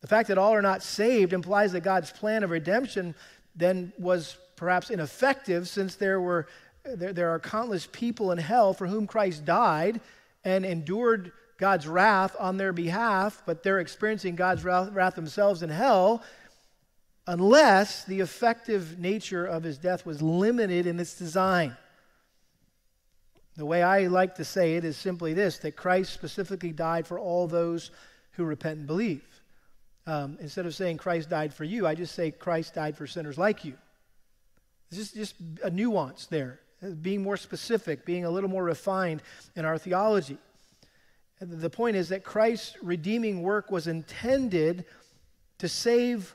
The 0.00 0.06
fact 0.06 0.28
that 0.28 0.38
all 0.38 0.54
are 0.54 0.62
not 0.62 0.82
saved 0.82 1.32
implies 1.32 1.72
that 1.72 1.80
God's 1.80 2.12
plan 2.12 2.44
of 2.44 2.50
redemption 2.50 3.14
then 3.56 3.92
was 3.98 4.36
perhaps 4.56 4.90
ineffective 4.90 5.68
since 5.68 5.96
there 5.96 6.20
were 6.20 6.46
there, 6.84 7.12
there 7.12 7.30
are 7.30 7.40
countless 7.40 7.88
people 7.90 8.30
in 8.30 8.38
hell 8.38 8.72
for 8.72 8.86
whom 8.86 9.06
Christ 9.06 9.44
died 9.44 10.00
and 10.44 10.64
endured 10.64 11.32
God's 11.58 11.88
wrath 11.88 12.36
on 12.38 12.56
their 12.58 12.72
behalf, 12.72 13.42
but 13.46 13.62
they're 13.62 13.80
experiencing 13.80 14.36
God's 14.36 14.62
wrath, 14.64 14.92
wrath 14.92 15.14
themselves 15.16 15.62
in 15.62 15.70
hell 15.70 16.22
unless 17.26 18.04
the 18.04 18.20
effective 18.20 18.98
nature 18.98 19.44
of 19.44 19.64
his 19.64 19.78
death 19.78 20.06
was 20.06 20.22
limited 20.22 20.86
in 20.86 21.00
its 21.00 21.18
design. 21.18 21.76
The 23.56 23.66
way 23.66 23.82
I 23.82 24.06
like 24.06 24.36
to 24.36 24.44
say 24.44 24.76
it 24.76 24.84
is 24.84 24.96
simply 24.96 25.32
this 25.32 25.58
that 25.58 25.76
Christ 25.76 26.12
specifically 26.12 26.72
died 26.72 27.06
for 27.06 27.18
all 27.18 27.48
those 27.48 27.90
who 28.32 28.44
repent 28.44 28.78
and 28.78 28.86
believe. 28.86 29.24
Um, 30.06 30.38
instead 30.40 30.66
of 30.66 30.74
saying 30.74 30.98
Christ 30.98 31.28
died 31.28 31.52
for 31.52 31.64
you, 31.64 31.86
I 31.86 31.94
just 31.94 32.14
say 32.14 32.30
Christ 32.30 32.74
died 32.74 32.96
for 32.96 33.06
sinners 33.06 33.36
like 33.38 33.64
you. 33.64 33.74
It's 34.88 34.98
just, 34.98 35.14
just 35.14 35.34
a 35.64 35.70
nuance 35.70 36.26
there, 36.26 36.60
being 37.02 37.22
more 37.22 37.36
specific, 37.36 38.06
being 38.06 38.24
a 38.24 38.30
little 38.30 38.50
more 38.50 38.62
refined 38.62 39.20
in 39.56 39.64
our 39.64 39.78
theology. 39.78 40.38
The 41.40 41.70
point 41.70 41.96
is 41.96 42.10
that 42.10 42.22
Christ's 42.22 42.76
redeeming 42.82 43.42
work 43.42 43.70
was 43.70 43.88
intended 43.88 44.84
to 45.58 45.68
save 45.68 46.34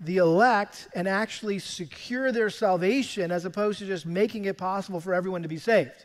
the 0.00 0.16
elect 0.16 0.88
and 0.94 1.06
actually 1.06 1.60
secure 1.60 2.32
their 2.32 2.50
salvation 2.50 3.30
as 3.30 3.44
opposed 3.44 3.78
to 3.78 3.86
just 3.86 4.04
making 4.04 4.46
it 4.46 4.58
possible 4.58 4.98
for 4.98 5.14
everyone 5.14 5.42
to 5.42 5.48
be 5.48 5.58
saved. 5.58 6.04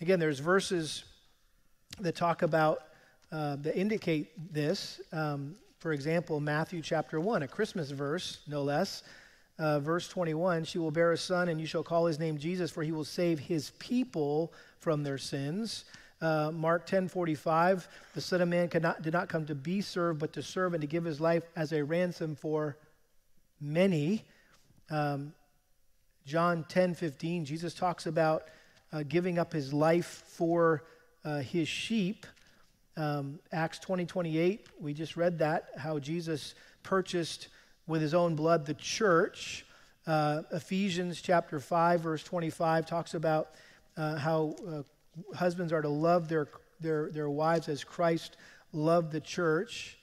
Again, 0.00 0.18
there's 0.18 0.40
verses 0.40 1.04
that 2.00 2.16
talk 2.16 2.42
about, 2.42 2.82
uh, 3.32 3.56
that 3.56 3.76
indicate 3.76 4.52
this. 4.52 5.00
Um, 5.10 5.56
for 5.78 5.92
example, 5.92 6.38
Matthew 6.38 6.82
chapter 6.82 7.18
1, 7.18 7.42
a 7.42 7.48
Christmas 7.48 7.90
verse, 7.90 8.40
no 8.46 8.62
less. 8.62 9.02
Uh, 9.58 9.80
verse 9.80 10.08
21 10.08 10.64
She 10.64 10.78
will 10.78 10.90
bear 10.90 11.12
a 11.12 11.16
son, 11.16 11.48
and 11.48 11.60
you 11.60 11.66
shall 11.66 11.82
call 11.82 12.06
his 12.06 12.18
name 12.18 12.38
Jesus, 12.38 12.70
for 12.70 12.82
he 12.82 12.92
will 12.92 13.04
save 13.04 13.38
his 13.38 13.70
people 13.78 14.52
from 14.78 15.02
their 15.02 15.18
sins. 15.18 15.84
Uh, 16.20 16.52
Mark 16.52 16.86
10 16.86 17.08
45, 17.08 17.88
the 18.14 18.20
Son 18.20 18.40
of 18.40 18.48
Man 18.48 18.68
did 18.68 19.12
not 19.12 19.28
come 19.28 19.44
to 19.46 19.54
be 19.54 19.80
served, 19.80 20.20
but 20.20 20.32
to 20.34 20.42
serve 20.42 20.74
and 20.74 20.80
to 20.80 20.86
give 20.86 21.04
his 21.04 21.20
life 21.20 21.42
as 21.56 21.72
a 21.72 21.82
ransom 21.82 22.36
for 22.36 22.76
many. 23.60 24.24
Um, 24.88 25.32
John 26.24 26.64
10 26.68 26.94
15, 26.94 27.44
Jesus 27.44 27.74
talks 27.74 28.06
about 28.06 28.44
uh, 28.92 29.02
giving 29.08 29.38
up 29.38 29.52
his 29.52 29.72
life 29.72 30.22
for 30.28 30.84
uh, 31.24 31.38
his 31.38 31.66
sheep. 31.66 32.26
Um, 32.96 33.38
Acts 33.52 33.78
20 33.78 34.04
28, 34.04 34.66
we 34.80 34.92
just 34.92 35.16
read 35.16 35.38
that, 35.38 35.68
how 35.78 35.98
Jesus 35.98 36.54
purchased 36.82 37.48
with 37.86 38.02
his 38.02 38.14
own 38.14 38.34
blood 38.34 38.66
the 38.66 38.74
church. 38.74 39.64
Uh, 40.06 40.42
Ephesians 40.52 41.22
chapter 41.22 41.58
5, 41.58 42.00
verse 42.00 42.22
25 42.22 42.86
talks 42.86 43.14
about 43.14 43.50
uh, 43.96 44.16
how 44.16 44.54
uh, 44.68 44.82
husbands 45.34 45.72
are 45.72 45.82
to 45.82 45.88
love 45.88 46.28
their, 46.28 46.48
their, 46.80 47.10
their 47.10 47.30
wives 47.30 47.68
as 47.68 47.84
Christ 47.84 48.36
loved 48.72 49.12
the 49.12 49.20
church 49.20 49.98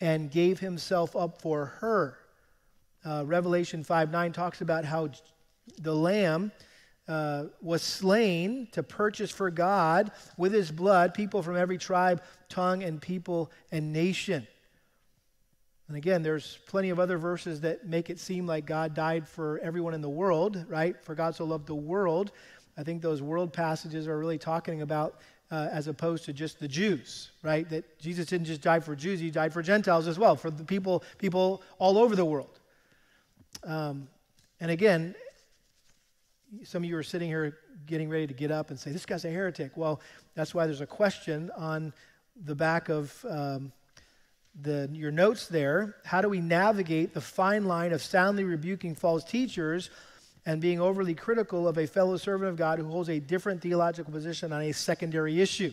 and 0.00 0.30
gave 0.30 0.58
himself 0.58 1.16
up 1.16 1.40
for 1.40 1.66
her. 1.66 2.18
Uh, 3.04 3.24
Revelation 3.26 3.84
5 3.84 4.10
9 4.10 4.32
talks 4.32 4.60
about 4.60 4.84
how 4.84 5.08
the 5.78 5.94
Lamb 5.94 6.52
uh, 7.08 7.44
was 7.62 7.82
slain 7.82 8.68
to 8.72 8.82
purchase 8.82 9.30
for 9.30 9.50
God 9.50 10.10
with 10.36 10.52
his 10.52 10.70
blood 10.70 11.14
people 11.14 11.42
from 11.42 11.56
every 11.56 11.78
tribe, 11.78 12.22
tongue, 12.48 12.82
and 12.82 13.00
people 13.00 13.50
and 13.72 13.92
nation. 13.92 14.46
And 15.88 15.96
again, 15.96 16.22
there's 16.22 16.58
plenty 16.66 16.90
of 16.90 17.00
other 17.00 17.16
verses 17.16 17.62
that 17.62 17.86
make 17.86 18.10
it 18.10 18.20
seem 18.20 18.46
like 18.46 18.66
God 18.66 18.92
died 18.94 19.26
for 19.26 19.58
everyone 19.60 19.94
in 19.94 20.02
the 20.02 20.08
world, 20.08 20.64
right? 20.68 21.02
For 21.02 21.14
God 21.14 21.34
so 21.34 21.44
loved 21.44 21.66
the 21.66 21.74
world. 21.74 22.30
I 22.76 22.82
think 22.82 23.00
those 23.00 23.22
world 23.22 23.54
passages 23.54 24.06
are 24.06 24.18
really 24.18 24.38
talking 24.38 24.82
about 24.82 25.20
uh, 25.50 25.68
as 25.72 25.88
opposed 25.88 26.26
to 26.26 26.34
just 26.34 26.60
the 26.60 26.68
Jews, 26.68 27.30
right? 27.42 27.68
That 27.70 27.98
Jesus 27.98 28.26
didn't 28.26 28.46
just 28.46 28.60
die 28.60 28.80
for 28.80 28.94
Jews, 28.94 29.18
he 29.18 29.30
died 29.30 29.52
for 29.52 29.62
Gentiles 29.62 30.06
as 30.06 30.18
well, 30.18 30.36
for 30.36 30.50
the 30.50 30.64
people, 30.64 31.02
people 31.16 31.62
all 31.78 31.96
over 31.96 32.14
the 32.14 32.24
world. 32.24 32.60
Um, 33.64 34.08
and 34.60 34.70
again, 34.70 35.14
some 36.64 36.82
of 36.82 36.88
you 36.88 36.96
are 36.96 37.02
sitting 37.02 37.28
here 37.28 37.58
getting 37.86 38.08
ready 38.08 38.26
to 38.26 38.34
get 38.34 38.50
up 38.50 38.70
and 38.70 38.78
say, 38.78 38.90
This 38.90 39.06
guy's 39.06 39.24
a 39.24 39.30
heretic. 39.30 39.76
Well, 39.76 40.00
that's 40.34 40.54
why 40.54 40.66
there's 40.66 40.80
a 40.80 40.86
question 40.86 41.50
on 41.56 41.92
the 42.44 42.54
back 42.54 42.88
of 42.88 43.14
um, 43.28 43.72
the, 44.62 44.88
your 44.92 45.10
notes 45.10 45.48
there. 45.48 45.96
How 46.04 46.20
do 46.20 46.28
we 46.28 46.40
navigate 46.40 47.14
the 47.14 47.20
fine 47.20 47.64
line 47.64 47.92
of 47.92 48.02
soundly 48.02 48.44
rebuking 48.44 48.94
false 48.94 49.24
teachers 49.24 49.90
and 50.46 50.60
being 50.60 50.80
overly 50.80 51.14
critical 51.14 51.68
of 51.68 51.78
a 51.78 51.86
fellow 51.86 52.16
servant 52.16 52.48
of 52.48 52.56
God 52.56 52.78
who 52.78 52.86
holds 52.86 53.08
a 53.08 53.18
different 53.18 53.60
theological 53.60 54.12
position 54.12 54.52
on 54.52 54.62
a 54.62 54.72
secondary 54.72 55.40
issue. 55.40 55.72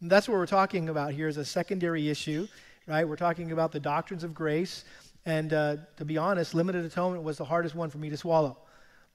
And 0.00 0.10
that's 0.10 0.28
what 0.28 0.38
we're 0.38 0.46
talking 0.46 0.88
about 0.88 1.12
here 1.12 1.28
is 1.28 1.36
a 1.36 1.44
secondary 1.44 2.08
issue, 2.08 2.48
right? 2.86 3.06
We're 3.06 3.16
talking 3.16 3.52
about 3.52 3.72
the 3.72 3.80
doctrines 3.80 4.24
of 4.24 4.34
grace. 4.34 4.84
And 5.26 5.52
uh, 5.52 5.76
to 5.98 6.04
be 6.06 6.16
honest, 6.16 6.54
limited 6.54 6.84
atonement 6.86 7.22
was 7.22 7.36
the 7.36 7.44
hardest 7.44 7.74
one 7.74 7.90
for 7.90 7.98
me 7.98 8.08
to 8.08 8.16
swallow. 8.16 8.56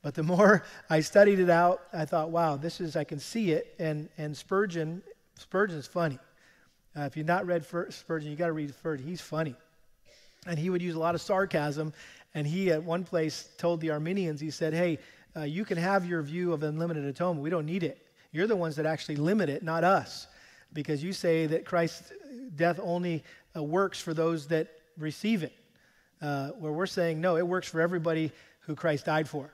But 0.05 0.13
the 0.13 0.21
more 0.21 0.63
I 0.89 0.99
studied 0.99 1.39
it 1.39 1.49
out, 1.49 1.81
I 1.91 2.05
thought, 2.05 2.29
wow, 2.29 2.57
this 2.57 2.79
is, 2.79 2.95
I 2.95 3.03
can 3.03 3.19
see 3.19 3.51
it. 3.51 3.73
And, 3.79 4.07
and 4.19 4.37
Spurgeon, 4.37 5.01
Spurgeon's 5.33 5.87
funny. 5.87 6.19
Uh, 6.95 7.01
if 7.01 7.17
you've 7.17 7.25
not 7.25 7.47
read 7.47 7.65
Spurgeon, 7.65 8.29
you 8.29 8.37
got 8.37 8.45
to 8.45 8.53
read 8.53 8.69
Spurgeon. 8.69 9.07
He's 9.07 9.19
funny. 9.19 9.55
And 10.45 10.59
he 10.59 10.69
would 10.69 10.83
use 10.83 10.93
a 10.93 10.99
lot 10.99 11.15
of 11.15 11.21
sarcasm 11.21 11.91
and 12.35 12.45
he, 12.45 12.69
at 12.69 12.83
one 12.83 13.03
place, 13.03 13.49
told 13.57 13.81
the 13.81 13.89
Arminians, 13.89 14.39
he 14.39 14.51
said, 14.51 14.75
Hey, 14.75 14.99
uh, 15.35 15.41
you 15.41 15.65
can 15.65 15.77
have 15.77 16.05
your 16.05 16.21
view 16.21 16.53
of 16.53 16.61
unlimited 16.61 17.03
atonement. 17.05 17.41
We 17.41 17.49
don't 17.49 17.65
need 17.65 17.81
it. 17.81 18.05
You're 18.31 18.45
the 18.45 18.55
ones 18.55 18.75
that 18.75 18.85
actually 18.85 19.15
limit 19.15 19.49
it, 19.49 19.63
not 19.63 19.83
us. 19.83 20.27
Because 20.71 21.03
you 21.03 21.13
say 21.13 21.47
that 21.47 21.65
Christ's 21.65 22.13
death 22.55 22.79
only 22.83 23.23
uh, 23.55 23.63
works 23.63 23.99
for 23.99 24.13
those 24.13 24.47
that 24.49 24.67
receive 24.99 25.41
it. 25.41 25.53
Uh, 26.21 26.49
where 26.49 26.71
we're 26.71 26.85
saying, 26.85 27.19
no, 27.19 27.37
it 27.37 27.47
works 27.47 27.67
for 27.67 27.81
everybody 27.81 28.31
who 28.61 28.75
Christ 28.75 29.05
died 29.05 29.27
for. 29.27 29.49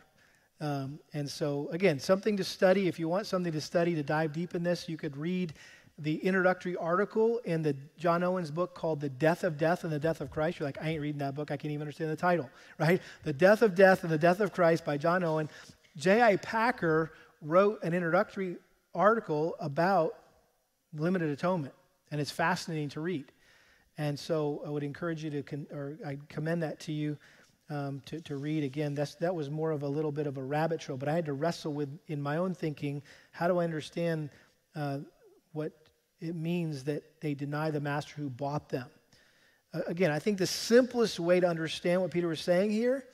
Um, 0.62 1.00
and 1.13 1.28
so, 1.28 1.69
again, 1.71 2.00
something 2.00 2.38
to 2.38 2.43
study. 2.43 2.88
If 2.88 3.00
you 3.00 3.10
want 3.10 3.26
something 3.26 3.52
to 3.52 3.60
study 3.60 3.95
to 3.95 4.04
dive 4.04 4.32
deep 4.32 4.54
in 4.54 4.62
this, 4.62 4.88
you 4.88 4.95
could 4.95 5.17
read 5.17 5.54
the 5.97 6.15
introductory 6.17 6.76
article 6.78 7.39
in 7.45 7.63
the 7.63 7.76
John 7.97 8.24
Owen's 8.24 8.52
book 8.52 8.76
called 8.76 9.02
The 9.02 9.10
Death 9.10 9.43
of 9.43 9.58
Death 9.58 9.84
and 9.84 9.91
the 9.91 10.00
Death 10.00 10.21
of 10.21 10.30
Christ. 10.30 10.60
You're 10.60 10.67
like, 10.67 10.78
I 10.80 10.89
ain't 10.89 11.02
reading 11.02 11.19
that 11.19 11.34
book. 11.34 11.50
I 11.50 11.58
can't 11.58 11.71
even 11.71 11.82
understand 11.82 12.12
the 12.12 12.15
title, 12.15 12.50
right? 12.80 13.02
The 13.24 13.34
Death 13.34 13.63
of 13.63 13.74
Death 13.74 14.04
and 14.04 14.12
the 14.12 14.19
Death 14.19 14.39
of 14.39 14.54
Christ 14.54 14.86
by 14.86 14.97
John 14.97 15.24
Owen. 15.24 15.50
J.I. 15.97 16.38
Packer 16.38 17.12
wrote 17.41 17.84
an 17.84 17.93
introductory 17.93 18.58
article 18.93 19.56
about 19.60 20.13
limited 20.93 21.30
atonement, 21.30 21.74
and 22.12 22.21
it's 22.21 22.32
fascinating 22.32 22.89
to 22.89 23.02
read. 23.02 23.26
And 23.97 24.17
so 24.17 24.62
I 24.65 24.69
would 24.69 24.84
encourage 24.84 25.24
you 25.24 25.32
to, 25.32 25.43
con- 25.43 25.67
or 25.71 25.97
I 26.06 26.17
commend 26.30 26.63
that 26.63 26.80
to 26.82 26.91
you 26.91 27.17
um, 27.72 28.02
to, 28.06 28.20
to 28.22 28.36
read. 28.36 28.64
Again, 28.64 28.94
that's, 28.94 29.16
that 29.16 29.34
was 29.34 29.50
more 29.50 29.72
of 29.72 29.82
a 29.82 29.88
little 29.88 30.12
bit 30.12 30.28
of 30.28 30.38
a 30.38 30.44
rabbit 30.44 30.82
trail, 30.82 30.98
but 30.98 31.08
I 31.08 31.14
had 31.14 31.26
to 31.26 31.34
wrestle 31.34 31.74
with, 31.74 31.90
in 32.08 32.22
my 32.22 32.38
own 32.38 32.54
thinking, 32.54 33.02
how 33.32 33.48
do 33.48 33.60
I 33.60 33.64
understand 33.64 34.30
uh, 34.76 35.00
what 35.54 35.72
it 36.20 36.36
means 36.36 36.84
that 36.84 37.04
they 37.22 37.34
deny 37.34 37.72
the 37.72 37.82
master 37.82 38.14
who 38.16 38.30
bought 38.30 38.70
them. 38.70 38.88
Uh, 39.74 39.82
again, 39.88 40.12
I 40.12 40.20
think 40.20 40.38
the 40.38 40.48
simplest 40.48 41.20
way 41.20 41.40
to 41.40 41.48
understand 41.48 42.02
what 42.02 42.12
Peter 42.12 42.28
was 42.28 42.42
saying 42.42 42.72
here 42.72 43.06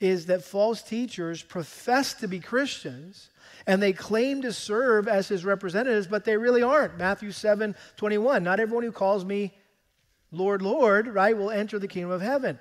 is 0.00 0.26
that 0.26 0.42
false 0.42 0.82
teachers 0.82 1.42
profess 1.42 2.14
to 2.14 2.28
be 2.28 2.40
Christians 2.40 3.30
and 3.66 3.82
they 3.82 3.92
claim 3.92 4.42
to 4.42 4.52
serve 4.52 5.08
as 5.08 5.28
his 5.28 5.44
representatives, 5.44 6.06
but 6.06 6.24
they 6.24 6.36
really 6.36 6.62
aren't. 6.62 6.96
Matthew 6.98 7.30
7 7.30 7.74
21. 7.96 8.42
Not 8.42 8.60
everyone 8.60 8.84
who 8.84 8.92
calls 8.92 9.24
me 9.24 9.52
Lord, 10.30 10.60
Lord, 10.60 11.08
right, 11.08 11.36
will 11.36 11.50
enter 11.50 11.78
the 11.78 11.88
kingdom 11.88 12.10
of 12.10 12.20
heaven. 12.20 12.58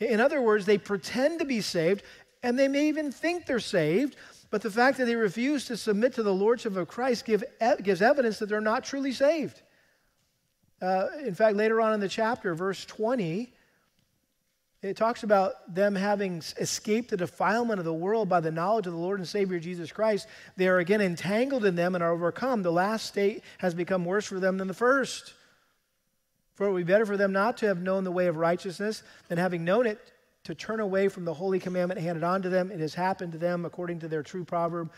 In 0.00 0.20
other 0.20 0.40
words, 0.40 0.64
they 0.64 0.78
pretend 0.78 1.40
to 1.40 1.44
be 1.44 1.60
saved 1.60 2.02
and 2.42 2.58
they 2.58 2.68
may 2.68 2.88
even 2.88 3.10
think 3.10 3.46
they're 3.46 3.60
saved, 3.60 4.16
But 4.50 4.62
the 4.62 4.70
fact 4.70 4.96
that 4.98 5.04
they 5.04 5.16
refuse 5.16 5.66
to 5.66 5.76
submit 5.76 6.14
to 6.14 6.22
the 6.22 6.32
lordship 6.32 6.76
of 6.76 6.88
Christ 6.88 7.26
give, 7.26 7.44
gives 7.82 8.00
evidence 8.00 8.38
that 8.38 8.48
they're 8.48 8.60
not 8.60 8.84
truly 8.84 9.12
saved. 9.12 9.60
Uh, 10.80 11.08
in 11.24 11.34
fact, 11.34 11.56
later 11.56 11.80
on 11.80 11.92
in 11.92 12.00
the 12.00 12.08
chapter, 12.08 12.54
verse 12.54 12.84
20, 12.86 13.52
it 14.80 14.96
talks 14.96 15.24
about 15.24 15.74
them 15.74 15.94
having 15.94 16.38
escaped 16.58 17.10
the 17.10 17.16
defilement 17.16 17.80
of 17.80 17.84
the 17.84 17.92
world 17.92 18.28
by 18.28 18.40
the 18.40 18.52
knowledge 18.52 18.86
of 18.86 18.92
the 18.92 18.98
Lord 18.98 19.18
and 19.18 19.28
Savior 19.28 19.58
Jesus 19.58 19.90
Christ. 19.90 20.28
They 20.56 20.68
are 20.68 20.78
again 20.78 21.00
entangled 21.00 21.64
in 21.64 21.74
them 21.74 21.94
and 21.96 22.04
are 22.04 22.12
overcome. 22.12 22.62
The 22.62 22.70
last 22.70 23.06
state 23.06 23.42
has 23.58 23.74
become 23.74 24.04
worse 24.04 24.26
for 24.26 24.38
them 24.38 24.56
than 24.56 24.68
the 24.68 24.74
first. 24.74 25.34
For 26.58 26.66
it 26.66 26.72
would 26.72 26.86
be 26.86 26.92
better 26.92 27.06
for 27.06 27.16
them 27.16 27.30
not 27.30 27.56
to 27.58 27.66
have 27.66 27.80
known 27.80 28.02
the 28.02 28.10
way 28.10 28.26
of 28.26 28.36
righteousness 28.36 29.04
than 29.28 29.38
having 29.38 29.62
known 29.62 29.86
it 29.86 30.12
to 30.42 30.56
turn 30.56 30.80
away 30.80 31.06
from 31.06 31.24
the 31.24 31.32
holy 31.32 31.60
commandment 31.60 32.00
handed 32.00 32.24
on 32.24 32.42
to 32.42 32.48
them. 32.48 32.72
It 32.72 32.80
has 32.80 32.94
happened 32.94 33.30
to 33.30 33.38
them 33.38 33.64
according 33.64 34.00
to 34.00 34.08
their 34.08 34.24
true 34.24 34.44
proverb 34.44 34.90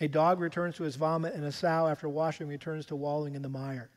a 0.00 0.08
dog 0.08 0.40
returns 0.40 0.74
to 0.74 0.82
his 0.82 0.96
vomit, 0.96 1.34
and 1.34 1.44
a 1.44 1.52
sow 1.52 1.86
after 1.86 2.08
washing 2.08 2.48
returns 2.48 2.84
to 2.86 2.96
wallowing 2.96 3.36
in 3.36 3.42
the 3.42 3.48
mire. 3.48 3.90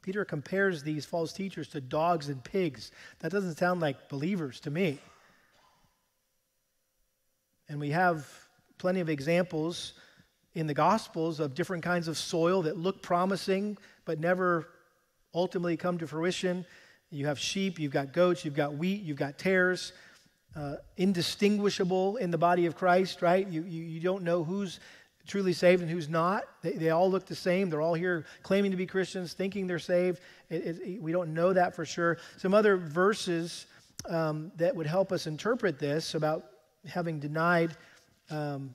Peter 0.00 0.24
compares 0.24 0.82
these 0.82 1.04
false 1.04 1.34
teachers 1.34 1.68
to 1.68 1.82
dogs 1.82 2.30
and 2.30 2.42
pigs. 2.44 2.92
That 3.18 3.30
doesn't 3.30 3.58
sound 3.58 3.82
like 3.82 4.08
believers 4.08 4.58
to 4.60 4.70
me. 4.70 4.98
And 7.68 7.78
we 7.78 7.90
have 7.90 8.26
plenty 8.78 9.00
of 9.00 9.10
examples 9.10 9.92
in 10.54 10.66
the 10.66 10.72
Gospels 10.72 11.40
of 11.40 11.54
different 11.54 11.82
kinds 11.82 12.08
of 12.08 12.16
soil 12.16 12.62
that 12.62 12.78
look 12.78 13.02
promising 13.02 13.76
but 14.06 14.18
never 14.18 14.66
ultimately 15.34 15.76
come 15.76 15.98
to 15.98 16.06
fruition. 16.06 16.64
You 17.10 17.26
have 17.26 17.38
sheep, 17.38 17.78
you've 17.78 17.92
got 17.92 18.12
goats, 18.12 18.44
you've 18.44 18.54
got 18.54 18.74
wheat, 18.74 19.02
you've 19.02 19.16
got 19.16 19.38
tares, 19.38 19.92
uh, 20.56 20.76
indistinguishable 20.96 22.16
in 22.16 22.30
the 22.30 22.38
body 22.38 22.66
of 22.66 22.76
Christ, 22.76 23.22
right? 23.22 23.46
You, 23.46 23.62
you, 23.62 23.82
you 23.82 24.00
don't 24.00 24.22
know 24.22 24.44
who's 24.44 24.80
truly 25.26 25.52
saved 25.52 25.82
and 25.82 25.90
who's 25.90 26.08
not. 26.08 26.44
They, 26.62 26.72
they 26.72 26.90
all 26.90 27.10
look 27.10 27.26
the 27.26 27.34
same. 27.34 27.70
They're 27.70 27.80
all 27.80 27.94
here 27.94 28.26
claiming 28.42 28.70
to 28.70 28.76
be 28.76 28.86
Christians, 28.86 29.32
thinking 29.32 29.66
they're 29.66 29.78
saved. 29.78 30.20
It, 30.48 30.78
it, 30.80 31.02
we 31.02 31.12
don't 31.12 31.34
know 31.34 31.52
that 31.52 31.74
for 31.74 31.84
sure. 31.84 32.18
Some 32.36 32.54
other 32.54 32.76
verses 32.76 33.66
um, 34.08 34.50
that 34.56 34.74
would 34.74 34.86
help 34.86 35.12
us 35.12 35.26
interpret 35.26 35.78
this 35.78 36.14
about 36.14 36.46
having 36.86 37.20
denied. 37.20 37.76
Um, 38.30 38.74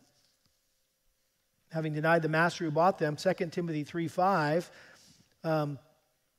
having 1.72 1.94
denied 1.94 2.22
the 2.22 2.30
master 2.30 2.64
who 2.64 2.72
bought 2.72 2.98
them 2.98 3.18
2 3.18 3.34
timothy 3.52 3.84
3 3.84 4.08
5 4.08 4.72
um, 5.44 5.78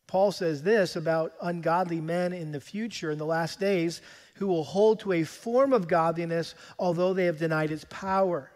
paul 0.07 0.33
says 0.33 0.63
this 0.63 0.97
about 0.97 1.33
ungodly 1.43 2.01
men 2.01 2.33
in 2.33 2.53
the 2.53 2.61
future 2.61 3.11
in 3.11 3.19
the 3.19 3.27
last 3.27 3.61
days 3.61 4.03
who 4.35 4.47
will 4.47 4.65
hold 4.65 5.01
to 5.01 5.13
a 5.13 5.25
form 5.25 5.73
of 5.73 5.89
godliness 5.89 6.55
although 6.79 7.13
they 7.13 7.25
have 7.25 7.39
denied 7.39 7.71
its 7.71 7.87
power 7.89 8.51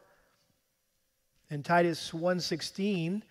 in 1.51 1.65
Titus 1.65 2.13
1:16, 2.13 3.23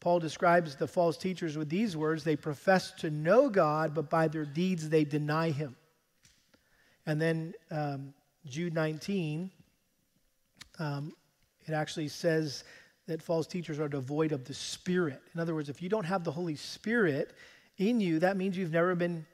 Paul 0.00 0.20
describes 0.20 0.76
the 0.76 0.86
false 0.86 1.16
teachers 1.16 1.56
with 1.56 1.70
these 1.70 1.96
words, 1.96 2.22
they 2.22 2.36
profess 2.36 2.92
to 3.00 3.10
know 3.10 3.48
God, 3.48 3.94
but 3.94 4.10
by 4.10 4.28
their 4.28 4.44
deeds 4.44 4.88
they 4.88 5.04
deny 5.04 5.50
him. 5.50 5.74
And 7.06 7.20
then 7.20 7.54
um, 7.70 8.14
Jude 8.44 8.74
19, 8.74 9.50
um, 10.78 11.16
it 11.66 11.72
actually 11.72 12.08
says 12.08 12.64
that 13.08 13.22
false 13.22 13.46
teachers 13.46 13.80
are 13.80 13.88
devoid 13.88 14.32
of 14.32 14.44
the 14.44 14.54
Spirit. 14.54 15.20
In 15.34 15.40
other 15.40 15.54
words, 15.54 15.68
if 15.68 15.82
you 15.82 15.88
don't 15.88 16.04
have 16.04 16.24
the 16.24 16.30
Holy 16.30 16.54
Spirit 16.54 17.32
in 17.78 18.00
you, 18.00 18.18
that 18.20 18.36
means 18.36 18.56
you've 18.56 18.70
never 18.70 18.94
been 18.94 19.26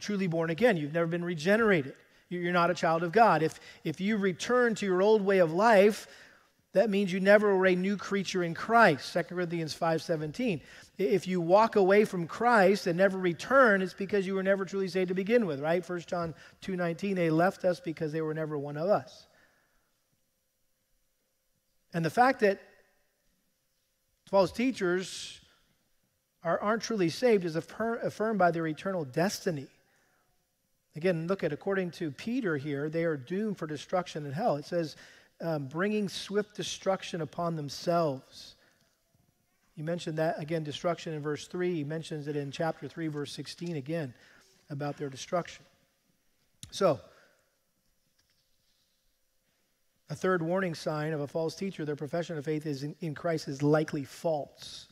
truly 0.00 0.26
born 0.26 0.50
again. 0.50 0.76
You've 0.76 0.94
never 0.94 1.06
been 1.06 1.24
regenerated. 1.24 1.94
You're 2.30 2.52
not 2.52 2.70
a 2.70 2.74
child 2.74 3.02
of 3.02 3.12
God. 3.12 3.42
If, 3.42 3.60
if 3.84 4.00
you 4.00 4.16
return 4.16 4.74
to 4.76 4.86
your 4.86 5.02
old 5.02 5.22
way 5.22 5.38
of 5.38 5.52
life, 5.52 6.08
that 6.72 6.88
means 6.88 7.12
you 7.12 7.20
never 7.20 7.54
were 7.54 7.66
a 7.66 7.74
new 7.74 7.96
creature 7.98 8.44
in 8.44 8.54
Christ. 8.54 9.12
2 9.12 9.22
Corinthians 9.24 9.74
5:17. 9.74 10.60
If 10.96 11.26
you 11.26 11.40
walk 11.40 11.76
away 11.76 12.04
from 12.04 12.26
Christ 12.26 12.86
and 12.86 12.96
never 12.96 13.18
return, 13.18 13.82
it's 13.82 13.94
because 13.94 14.26
you 14.26 14.34
were 14.34 14.42
never 14.42 14.64
truly 14.64 14.88
saved 14.88 15.08
to 15.08 15.14
begin 15.14 15.46
with, 15.46 15.60
right? 15.60 15.86
1 15.86 16.00
John 16.06 16.34
2:19, 16.62 17.14
they 17.14 17.30
left 17.30 17.64
us 17.64 17.80
because 17.80 18.12
they 18.12 18.20
were 18.20 18.34
never 18.34 18.58
one 18.58 18.76
of 18.76 18.88
us. 18.88 19.26
And 21.94 22.04
the 22.04 22.10
fact 22.10 22.40
that 22.40 22.60
false 24.28 24.52
teachers 24.52 25.40
are, 26.42 26.58
aren't 26.60 26.82
truly 26.82 27.08
saved 27.08 27.44
is 27.44 27.56
affirmed 27.56 28.38
by 28.38 28.50
their 28.50 28.66
eternal 28.66 29.04
destiny. 29.04 29.66
Again, 30.96 31.26
look 31.26 31.44
at 31.44 31.52
according 31.52 31.92
to 31.92 32.10
Peter 32.10 32.56
here, 32.56 32.88
they 32.88 33.04
are 33.04 33.16
doomed 33.16 33.58
for 33.58 33.66
destruction 33.66 34.26
in 34.26 34.32
hell. 34.32 34.56
It 34.56 34.64
says 34.64 34.96
um, 35.40 35.66
bringing 35.66 36.08
swift 36.08 36.56
destruction 36.56 37.20
upon 37.20 37.56
themselves. 37.56 38.56
He 39.76 39.82
mentioned 39.82 40.18
that 40.18 40.40
again, 40.40 40.64
destruction 40.64 41.12
in 41.14 41.22
verse 41.22 41.46
3. 41.46 41.74
He 41.74 41.84
mentions 41.84 42.26
it 42.26 42.36
in 42.36 42.50
chapter 42.50 42.88
3, 42.88 43.08
verse 43.08 43.32
16 43.32 43.76
again 43.76 44.12
about 44.70 44.96
their 44.96 45.08
destruction. 45.08 45.64
So, 46.70 47.00
a 50.10 50.14
third 50.14 50.42
warning 50.42 50.74
sign 50.74 51.12
of 51.12 51.20
a 51.20 51.26
false 51.26 51.54
teacher, 51.54 51.84
their 51.84 51.96
profession 51.96 52.38
of 52.38 52.44
faith 52.44 52.66
is 52.66 52.82
in, 52.82 52.94
in 53.00 53.14
Christ 53.14 53.48
is 53.48 53.62
likely 53.62 54.04
false. 54.04 54.88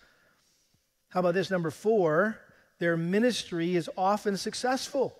How 1.08 1.20
about 1.20 1.34
this? 1.34 1.50
Number 1.50 1.70
four, 1.70 2.38
their 2.78 2.96
ministry 2.96 3.76
is 3.76 3.88
often 3.96 4.36
successful. 4.36 5.16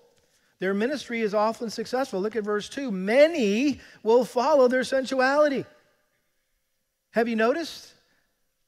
Their 0.59 0.73
ministry 0.73 1.21
is 1.21 1.33
often 1.33 1.69
successful. 1.69 2.19
Look 2.19 2.35
at 2.35 2.43
verse 2.43 2.69
2. 2.69 2.91
Many 2.91 3.79
will 4.03 4.25
follow 4.25 4.67
their 4.67 4.83
sensuality. 4.83 5.65
Have 7.11 7.27
you 7.27 7.35
noticed 7.35 7.93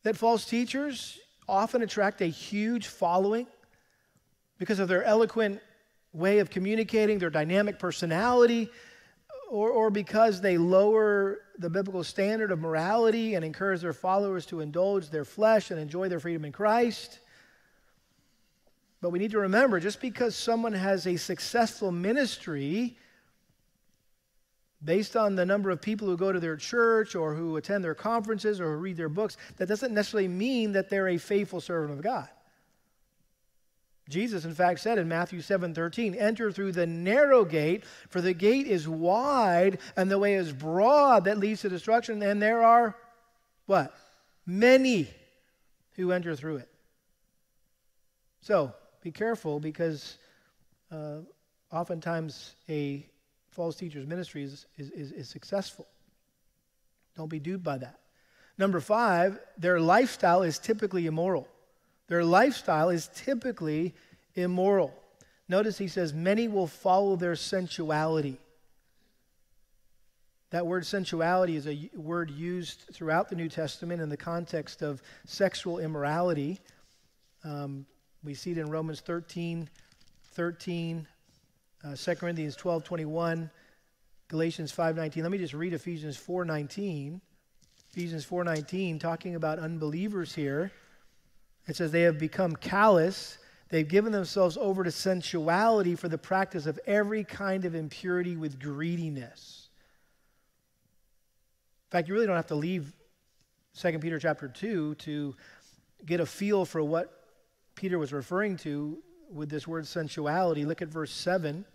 that 0.03 0.17
false 0.17 0.45
teachers 0.45 1.19
often 1.47 1.81
attract 1.81 2.21
a 2.21 2.27
huge 2.27 2.87
following 2.87 3.47
because 4.57 4.79
of 4.79 4.87
their 4.87 5.03
eloquent 5.03 5.59
way 6.13 6.39
of 6.39 6.49
communicating, 6.49 7.19
their 7.19 7.29
dynamic 7.29 7.79
personality, 7.79 8.69
or, 9.49 9.71
or 9.71 9.89
because 9.89 10.41
they 10.41 10.57
lower 10.57 11.39
the 11.57 11.69
biblical 11.69 12.03
standard 12.03 12.51
of 12.51 12.59
morality 12.59 13.33
and 13.33 13.43
encourage 13.43 13.81
their 13.81 13.93
followers 13.93 14.45
to 14.45 14.61
indulge 14.61 15.09
their 15.09 15.25
flesh 15.25 15.71
and 15.71 15.79
enjoy 15.79 16.07
their 16.07 16.19
freedom 16.19 16.45
in 16.45 16.51
Christ? 16.51 17.19
But 19.01 19.09
we 19.09 19.19
need 19.19 19.31
to 19.31 19.39
remember 19.39 19.79
just 19.79 20.01
because 20.01 20.35
someone 20.35 20.73
has 20.73 21.07
a 21.07 21.17
successful 21.17 21.91
ministry 21.91 22.97
based 24.83 25.17
on 25.17 25.35
the 25.35 25.45
number 25.45 25.71
of 25.71 25.81
people 25.81 26.07
who 26.07 26.15
go 26.15 26.31
to 26.31 26.39
their 26.39 26.55
church 26.55 27.15
or 27.15 27.33
who 27.33 27.57
attend 27.57 27.83
their 27.83 27.95
conferences 27.95 28.61
or 28.61 28.75
who 28.75 28.77
read 28.77 28.97
their 28.97 29.09
books, 29.09 29.35
that 29.57 29.67
doesn't 29.67 29.93
necessarily 29.93 30.27
mean 30.27 30.71
that 30.73 30.89
they're 30.89 31.09
a 31.09 31.17
faithful 31.17 31.59
servant 31.59 31.97
of 31.97 32.03
God. 32.03 32.29
Jesus, 34.09 34.43
in 34.43 34.55
fact, 34.55 34.79
said 34.79 34.97
in 34.97 35.07
Matthew 35.07 35.39
7 35.39 35.73
13, 35.73 36.15
enter 36.15 36.51
through 36.51 36.71
the 36.71 36.87
narrow 36.87 37.45
gate, 37.45 37.83
for 38.09 38.21
the 38.21 38.33
gate 38.33 38.65
is 38.65 38.87
wide 38.87 39.77
and 39.95 40.09
the 40.09 40.17
way 40.17 40.33
is 40.33 40.51
broad 40.51 41.25
that 41.25 41.37
leads 41.37 41.61
to 41.61 41.69
destruction, 41.69 42.21
and 42.23 42.41
there 42.41 42.63
are 42.63 42.95
what? 43.67 43.95
Many 44.47 45.07
who 45.91 46.11
enter 46.11 46.35
through 46.35 46.57
it. 46.57 46.69
So, 48.41 48.73
be 49.01 49.11
careful 49.11 49.59
because 49.59 50.17
uh, 50.91 51.19
oftentimes 51.71 52.55
a 52.67 53.05
false 53.51 53.75
teacher's 53.75 54.07
ministry 54.07 54.43
is, 54.43 54.65
is, 54.77 54.89
is, 54.89 55.11
is 55.11 55.29
successful. 55.29 55.87
Don't 57.15 57.29
be 57.29 57.39
duped 57.39 57.63
by 57.63 57.77
that. 57.77 57.99
Number 58.57 58.79
five, 58.79 59.39
their 59.57 59.79
lifestyle 59.79 60.41
is 60.41 60.57
typically 60.57 61.05
immoral. 61.05 61.47
Their 62.09 62.23
lifestyle 62.23 62.89
is 62.89 63.09
typically 63.13 63.93
immoral. 64.35 64.93
Notice 65.47 65.77
he 65.77 65.87
says, 65.87 66.13
many 66.13 66.47
will 66.47 66.67
follow 66.67 67.15
their 67.15 67.35
sensuality. 67.35 68.37
That 70.49 70.65
word 70.65 70.85
sensuality 70.85 71.55
is 71.55 71.67
a 71.67 71.89
word 71.95 72.31
used 72.31 72.85
throughout 72.91 73.29
the 73.29 73.35
New 73.35 73.47
Testament 73.47 74.01
in 74.01 74.09
the 74.09 74.17
context 74.17 74.81
of 74.81 75.01
sexual 75.25 75.77
immorality. 75.77 76.59
Um, 77.43 77.85
we 78.23 78.33
see 78.33 78.51
it 78.51 78.57
in 78.57 78.69
Romans 78.71 79.01
13, 79.01 79.69
13, 80.33 81.07
uh, 81.83 81.95
2 81.95 82.15
Corinthians 82.15 82.55
12, 82.55 82.83
21, 82.83 83.51
Galatians 84.27 84.71
5, 84.71 84.95
19. 84.95 85.23
Let 85.23 85.31
me 85.31 85.37
just 85.37 85.53
read 85.53 85.73
Ephesians 85.73 86.17
4, 86.17 86.45
19. 86.45 87.21
Ephesians 87.91 88.25
4, 88.25 88.43
19, 88.43 88.97
talking 88.97 89.35
about 89.35 89.59
unbelievers 89.59 90.33
here. 90.33 90.71
It 91.67 91.75
says, 91.75 91.91
They 91.91 92.01
have 92.03 92.17
become 92.17 92.55
callous. 92.55 93.37
They've 93.69 93.87
given 93.87 94.11
themselves 94.11 94.57
over 94.57 94.83
to 94.83 94.91
sensuality 94.91 95.95
for 95.95 96.09
the 96.09 96.17
practice 96.17 96.65
of 96.65 96.79
every 96.87 97.23
kind 97.23 97.65
of 97.65 97.75
impurity 97.75 98.35
with 98.35 98.59
greediness. 98.59 99.69
In 101.87 101.91
fact, 101.91 102.07
you 102.07 102.15
really 102.15 102.25
don't 102.25 102.35
have 102.35 102.47
to 102.47 102.55
leave 102.55 102.93
2 103.77 103.99
Peter 103.99 104.19
chapter 104.19 104.47
2 104.47 104.95
to 104.95 105.35
get 106.05 106.19
a 106.19 106.25
feel 106.25 106.65
for 106.65 106.83
what 106.83 107.25
Peter 107.75 107.99
was 107.99 108.11
referring 108.11 108.57
to 108.57 108.97
with 109.31 109.49
this 109.49 109.67
word 109.67 109.85
sensuality. 109.87 110.65
Look 110.65 110.81
at 110.81 110.87
verse 110.87 111.11
7. 111.11 111.65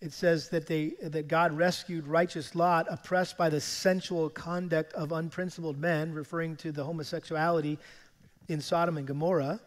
It 0.00 0.12
says 0.12 0.48
that, 0.50 0.66
they, 0.66 0.94
that 1.02 1.28
God 1.28 1.52
rescued 1.52 2.06
righteous 2.06 2.54
Lot, 2.54 2.86
oppressed 2.88 3.36
by 3.36 3.48
the 3.48 3.60
sensual 3.60 4.28
conduct 4.30 4.92
of 4.92 5.12
unprincipled 5.12 5.78
men, 5.78 6.12
referring 6.12 6.56
to 6.56 6.72
the 6.72 6.84
homosexuality 6.84 7.78
in 8.48 8.60
Sodom 8.60 8.96
and 8.96 9.06
Gomorrah. 9.06 9.60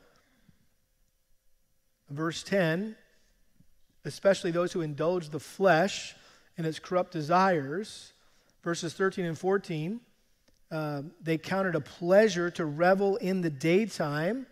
Verse 2.10 2.44
10 2.44 2.96
especially 4.04 4.52
those 4.52 4.74
who 4.74 4.82
indulge 4.82 5.30
the 5.30 5.40
flesh 5.40 6.16
and 6.58 6.66
its 6.66 6.80
corrupt 6.80 7.12
desires. 7.12 8.14
Verses 8.64 8.94
13 8.94 9.26
and 9.26 9.38
14 9.38 10.00
uh, 10.72 11.02
they 11.22 11.38
counted 11.38 11.76
a 11.76 11.82
pleasure 11.82 12.50
to 12.50 12.64
revel 12.64 13.18
in 13.18 13.42
the 13.42 13.50
daytime 13.50 14.48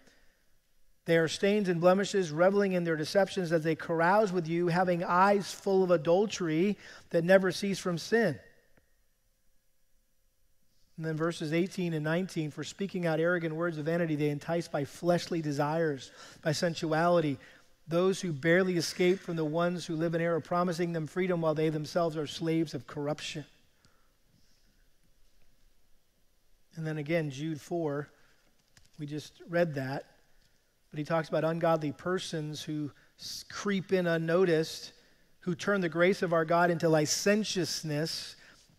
they 1.10 1.18
are 1.18 1.28
stains 1.28 1.70
and 1.70 1.82
blemishes, 1.82 2.30
reveling 2.30 2.74
in 2.74 2.84
their 2.84 2.96
deceptions 2.96 3.52
as 3.52 3.64
they 3.64 3.74
carouse 3.74 4.32
with 4.32 4.48
you, 4.48 4.68
having 4.68 5.04
eyes 5.04 5.52
full 5.52 5.84
of 5.84 5.90
adultery 5.90 6.78
that 7.10 7.24
never 7.24 7.52
cease 7.52 7.80
from 7.80 7.98
sin. 7.98 8.38
And 10.98 11.06
then 11.08 11.18
verses 11.18 11.52
18 11.52 11.96
and 11.96 12.04
19 12.04 12.52
for 12.52 12.64
speaking 12.64 13.08
out 13.08 13.20
arrogant 13.20 13.56
words 13.56 13.80
of 13.80 13.86
vanity, 13.86 14.16
they 14.16 14.30
entice 14.30 14.68
by 14.68 14.86
fleshly 14.86 15.42
desires, 15.42 16.12
by 16.44 16.52
sensuality, 16.52 17.40
those 17.88 18.22
who 18.22 18.32
barely 18.32 18.78
escape 18.78 19.20
from 19.20 19.36
the 19.36 19.44
ones 19.44 19.88
who 19.88 19.96
live 19.96 20.14
in 20.14 20.22
error, 20.22 20.40
promising 20.40 20.94
them 20.94 21.08
freedom 21.08 21.42
while 21.42 21.56
they 21.56 21.70
themselves 21.70 22.18
are 22.18 22.28
slaves 22.28 22.76
of 22.76 22.86
corruption. 22.86 23.46
And 26.76 26.86
then 26.86 27.00
again, 27.00 27.32
Jude 27.32 27.60
4, 27.60 28.08
we 29.00 29.08
just 29.08 29.42
read 29.50 29.74
that. 29.74 30.06
But 30.92 31.00
he 31.00 31.06
talks 31.06 31.30
about 31.30 31.44
ungodly 31.44 31.92
persons 31.92 32.64
who 32.64 32.92
creep 33.50 33.94
in 33.94 34.08
unnoticed, 34.08 34.94
who 35.40 35.56
turn 35.56 35.82
the 35.82 35.90
grace 35.90 36.22
of 36.22 36.34
our 36.34 36.46
God 36.46 36.72
into 36.72 36.90
licentiousness 36.90 38.36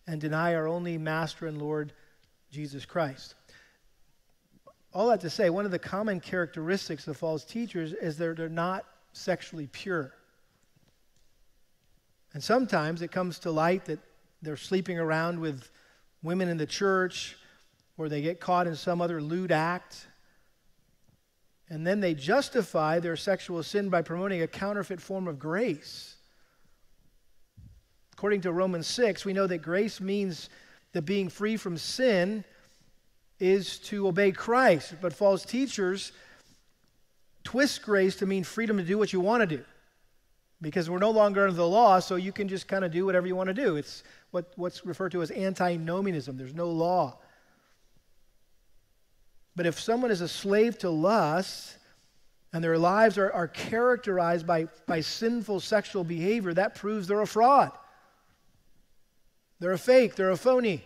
and 0.07 0.19
deny 0.19 0.55
our 0.55 0.67
only 0.67 0.97
Master 0.97 1.47
and 1.47 1.61
Lord, 1.61 1.93
Jesus 2.51 2.85
Christ. 2.85 3.35
All 4.93 5.09
that 5.09 5.21
to 5.21 5.29
say, 5.29 5.49
one 5.49 5.65
of 5.65 5.71
the 5.71 5.79
common 5.79 6.19
characteristics 6.19 7.07
of 7.07 7.15
false 7.15 7.45
teachers 7.45 7.93
is 7.93 8.17
that 8.17 8.35
they're 8.35 8.49
not 8.49 8.85
sexually 9.13 9.67
pure. 9.67 10.13
And 12.33 12.43
sometimes 12.43 13.01
it 13.01 13.11
comes 13.11 13.39
to 13.39 13.51
light 13.51 13.85
that 13.85 13.99
they're 14.41 14.57
sleeping 14.57 14.99
around 14.99 15.39
with 15.39 15.69
women 16.23 16.49
in 16.49 16.57
the 16.57 16.65
church 16.65 17.37
or 17.97 18.09
they 18.09 18.21
get 18.21 18.39
caught 18.39 18.67
in 18.67 18.75
some 18.75 19.01
other 19.01 19.21
lewd 19.21 19.51
act 19.51 20.07
and 21.71 21.87
then 21.87 22.01
they 22.01 22.13
justify 22.13 22.99
their 22.99 23.15
sexual 23.15 23.63
sin 23.63 23.87
by 23.87 24.01
promoting 24.01 24.41
a 24.41 24.47
counterfeit 24.47 24.99
form 24.99 25.25
of 25.25 25.39
grace. 25.39 26.17
According 28.11 28.41
to 28.41 28.51
Romans 28.51 28.87
6, 28.87 29.23
we 29.23 29.31
know 29.31 29.47
that 29.47 29.59
grace 29.59 30.01
means 30.01 30.49
that 30.91 31.03
being 31.03 31.29
free 31.29 31.55
from 31.55 31.77
sin 31.77 32.43
is 33.39 33.79
to 33.79 34.05
obey 34.09 34.33
Christ. 34.33 34.95
But 35.01 35.13
false 35.13 35.45
teachers 35.45 36.11
twist 37.45 37.83
grace 37.83 38.17
to 38.17 38.25
mean 38.25 38.43
freedom 38.43 38.77
to 38.77 38.83
do 38.83 38.97
what 38.97 39.13
you 39.13 39.21
want 39.21 39.39
to 39.39 39.57
do. 39.57 39.63
Because 40.61 40.89
we're 40.89 40.99
no 40.99 41.11
longer 41.11 41.43
under 41.43 41.55
the 41.55 41.65
law, 41.65 41.99
so 41.99 42.17
you 42.17 42.33
can 42.33 42.49
just 42.49 42.67
kind 42.67 42.83
of 42.83 42.91
do 42.91 43.05
whatever 43.05 43.27
you 43.27 43.35
want 43.37 43.47
to 43.47 43.53
do. 43.53 43.77
It's 43.77 44.03
what, 44.31 44.51
what's 44.57 44.85
referred 44.85 45.13
to 45.13 45.21
as 45.21 45.31
antinomianism. 45.31 46.35
There's 46.35 46.53
no 46.53 46.69
law. 46.69 47.17
But 49.55 49.65
if 49.65 49.79
someone 49.79 50.11
is 50.11 50.21
a 50.21 50.27
slave 50.27 50.77
to 50.79 50.89
lust 50.89 51.77
and 52.53 52.63
their 52.63 52.77
lives 52.77 53.17
are, 53.17 53.31
are 53.31 53.47
characterized 53.47 54.47
by, 54.47 54.67
by 54.87 55.01
sinful 55.01 55.59
sexual 55.59 56.03
behavior, 56.03 56.53
that 56.53 56.75
proves 56.75 57.07
they're 57.07 57.21
a 57.21 57.27
fraud. 57.27 57.71
They're 59.59 59.71
a 59.73 59.77
fake, 59.77 60.15
they're 60.15 60.31
a 60.31 60.37
phony. 60.37 60.83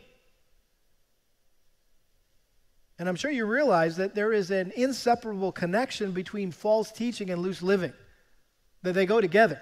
And 2.98 3.10
I'm 3.10 3.16
sure 3.16 3.32
you 3.32 3.46
realize 3.46 3.98
that 3.98 4.16
there 4.16 4.32
is 4.32 4.52
an 4.52 4.72
inseparable 4.76 5.52
connection 5.52 6.12
between 6.12 6.52
false 6.52 6.92
teaching 6.92 7.30
and 7.30 7.42
loose 7.42 7.62
living, 7.62 7.94
that 8.84 8.94
they 8.94 9.06
go 9.06 9.20
together. 9.22 9.62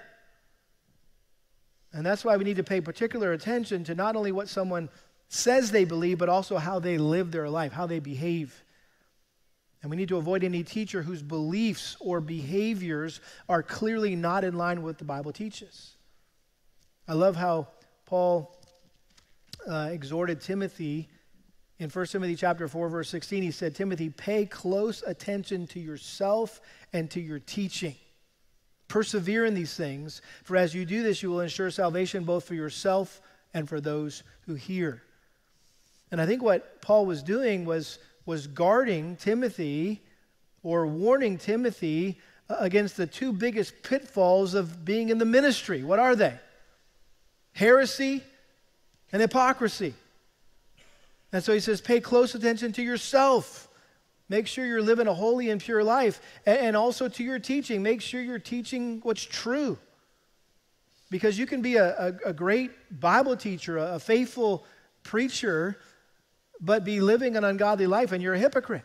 And 1.92 2.04
that's 2.04 2.24
why 2.24 2.36
we 2.36 2.44
need 2.44 2.56
to 2.56 2.64
pay 2.64 2.80
particular 2.80 3.32
attention 3.32 3.84
to 3.84 3.94
not 3.94 4.16
only 4.16 4.32
what 4.32 4.48
someone 4.48 4.88
says 5.28 5.70
they 5.70 5.84
believe, 5.84 6.18
but 6.18 6.28
also 6.28 6.58
how 6.58 6.78
they 6.78 6.98
live 6.98 7.30
their 7.30 7.48
life, 7.48 7.72
how 7.72 7.86
they 7.86 8.00
behave. 8.00 8.63
And 9.84 9.90
we 9.90 9.98
need 9.98 10.08
to 10.08 10.16
avoid 10.16 10.44
any 10.44 10.62
teacher 10.62 11.02
whose 11.02 11.22
beliefs 11.22 11.94
or 12.00 12.22
behaviors 12.22 13.20
are 13.50 13.62
clearly 13.62 14.16
not 14.16 14.42
in 14.42 14.56
line 14.56 14.78
with 14.78 14.94
what 14.94 14.98
the 14.98 15.04
Bible 15.04 15.30
teaches. 15.30 15.96
I 17.06 17.12
love 17.12 17.36
how 17.36 17.68
Paul 18.06 18.56
uh, 19.68 19.90
exhorted 19.92 20.40
Timothy 20.40 21.10
in 21.78 21.90
1 21.90 22.06
Timothy 22.06 22.34
chapter 22.34 22.66
4 22.66 22.88
verse 22.88 23.10
16 23.10 23.42
he 23.42 23.50
said 23.50 23.74
Timothy 23.74 24.08
pay 24.08 24.46
close 24.46 25.02
attention 25.02 25.66
to 25.66 25.80
yourself 25.80 26.62
and 26.94 27.10
to 27.10 27.20
your 27.20 27.40
teaching. 27.40 27.96
Persevere 28.88 29.44
in 29.44 29.52
these 29.52 29.76
things 29.76 30.22
for 30.44 30.56
as 30.56 30.74
you 30.74 30.86
do 30.86 31.02
this 31.02 31.22
you 31.22 31.28
will 31.28 31.40
ensure 31.40 31.70
salvation 31.70 32.24
both 32.24 32.44
for 32.44 32.54
yourself 32.54 33.20
and 33.52 33.68
for 33.68 33.82
those 33.82 34.22
who 34.46 34.54
hear. 34.54 35.02
And 36.10 36.22
I 36.22 36.26
think 36.26 36.42
what 36.42 36.80
Paul 36.80 37.04
was 37.04 37.22
doing 37.22 37.66
was 37.66 37.98
was 38.26 38.46
guarding 38.46 39.16
Timothy 39.16 40.02
or 40.62 40.86
warning 40.86 41.38
Timothy 41.38 42.18
against 42.48 42.96
the 42.96 43.06
two 43.06 43.32
biggest 43.32 43.82
pitfalls 43.82 44.54
of 44.54 44.84
being 44.84 45.08
in 45.08 45.18
the 45.18 45.24
ministry. 45.24 45.82
What 45.82 45.98
are 45.98 46.16
they? 46.16 46.38
Heresy 47.52 48.22
and 49.12 49.20
hypocrisy. 49.22 49.94
And 51.32 51.42
so 51.42 51.52
he 51.52 51.60
says, 51.60 51.80
pay 51.80 52.00
close 52.00 52.34
attention 52.34 52.72
to 52.72 52.82
yourself. 52.82 53.68
Make 54.28 54.46
sure 54.46 54.64
you're 54.64 54.82
living 54.82 55.06
a 55.06 55.14
holy 55.14 55.50
and 55.50 55.60
pure 55.60 55.84
life. 55.84 56.20
And 56.46 56.76
also 56.76 57.08
to 57.08 57.24
your 57.24 57.38
teaching. 57.38 57.82
Make 57.82 58.00
sure 58.00 58.22
you're 58.22 58.38
teaching 58.38 59.00
what's 59.02 59.24
true. 59.24 59.76
Because 61.10 61.38
you 61.38 61.46
can 61.46 61.60
be 61.60 61.76
a, 61.76 62.14
a, 62.24 62.30
a 62.30 62.32
great 62.32 62.70
Bible 63.00 63.36
teacher, 63.36 63.78
a, 63.78 63.96
a 63.96 63.98
faithful 64.00 64.64
preacher, 65.02 65.78
but 66.64 66.84
be 66.84 67.00
living 67.00 67.36
an 67.36 67.44
ungodly 67.44 67.86
life 67.86 68.12
and 68.12 68.22
you're 68.22 68.34
a 68.34 68.38
hypocrite. 68.38 68.84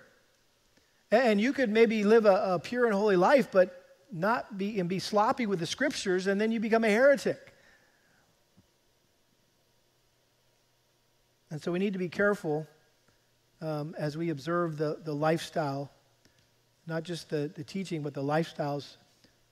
And 1.11 1.39
you 1.39 1.53
could 1.53 1.69
maybe 1.69 2.03
live 2.03 2.25
a, 2.25 2.53
a 2.55 2.59
pure 2.59 2.85
and 2.85 2.93
holy 2.93 3.15
life, 3.15 3.49
but 3.51 3.75
not 4.11 4.57
be 4.57 4.79
and 4.79 4.89
be 4.89 4.99
sloppy 4.99 5.45
with 5.45 5.59
the 5.59 5.65
scriptures, 5.65 6.27
and 6.27 6.39
then 6.39 6.51
you 6.51 6.59
become 6.59 6.83
a 6.83 6.89
heretic. 6.89 7.53
And 11.51 11.61
so 11.61 11.71
we 11.71 11.79
need 11.79 11.93
to 11.93 11.99
be 11.99 12.09
careful 12.09 12.67
um, 13.61 13.95
as 13.97 14.17
we 14.17 14.29
observe 14.29 14.77
the, 14.77 14.99
the 15.03 15.13
lifestyle, 15.13 15.89
not 16.85 17.03
just 17.03 17.29
the, 17.29 17.51
the 17.55 17.63
teaching, 17.63 18.03
but 18.03 18.13
the 18.13 18.21
lifestyles 18.21 18.97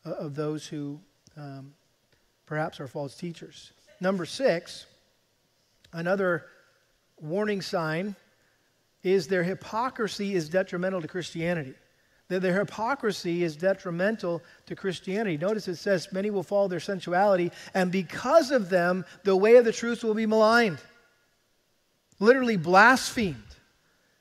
of 0.05 0.35
those 0.35 0.67
who 0.67 0.99
um, 1.35 1.73
perhaps 2.45 2.79
are 2.79 2.87
false 2.87 3.15
teachers. 3.15 3.71
Number 3.99 4.25
six, 4.25 4.85
another 5.93 6.45
warning 7.19 7.61
sign 7.61 8.15
is 9.03 9.27
their 9.27 9.43
hypocrisy 9.43 10.35
is 10.35 10.49
detrimental 10.49 11.01
to 11.01 11.07
Christianity. 11.07 11.73
That 12.29 12.41
their 12.41 12.59
hypocrisy 12.59 13.43
is 13.43 13.55
detrimental 13.55 14.43
to 14.65 14.75
Christianity. 14.75 15.37
Notice 15.37 15.67
it 15.67 15.77
says, 15.77 16.11
Many 16.11 16.29
will 16.29 16.43
follow 16.43 16.67
their 16.67 16.81
sensuality, 16.81 17.51
and 17.73 17.91
because 17.91 18.51
of 18.51 18.69
them, 18.69 19.05
the 19.23 19.35
way 19.35 19.55
of 19.55 19.65
the 19.65 19.71
truth 19.71 20.03
will 20.03 20.13
be 20.13 20.25
maligned. 20.25 20.79
Literally 22.19 22.57
blasphemed, 22.57 23.37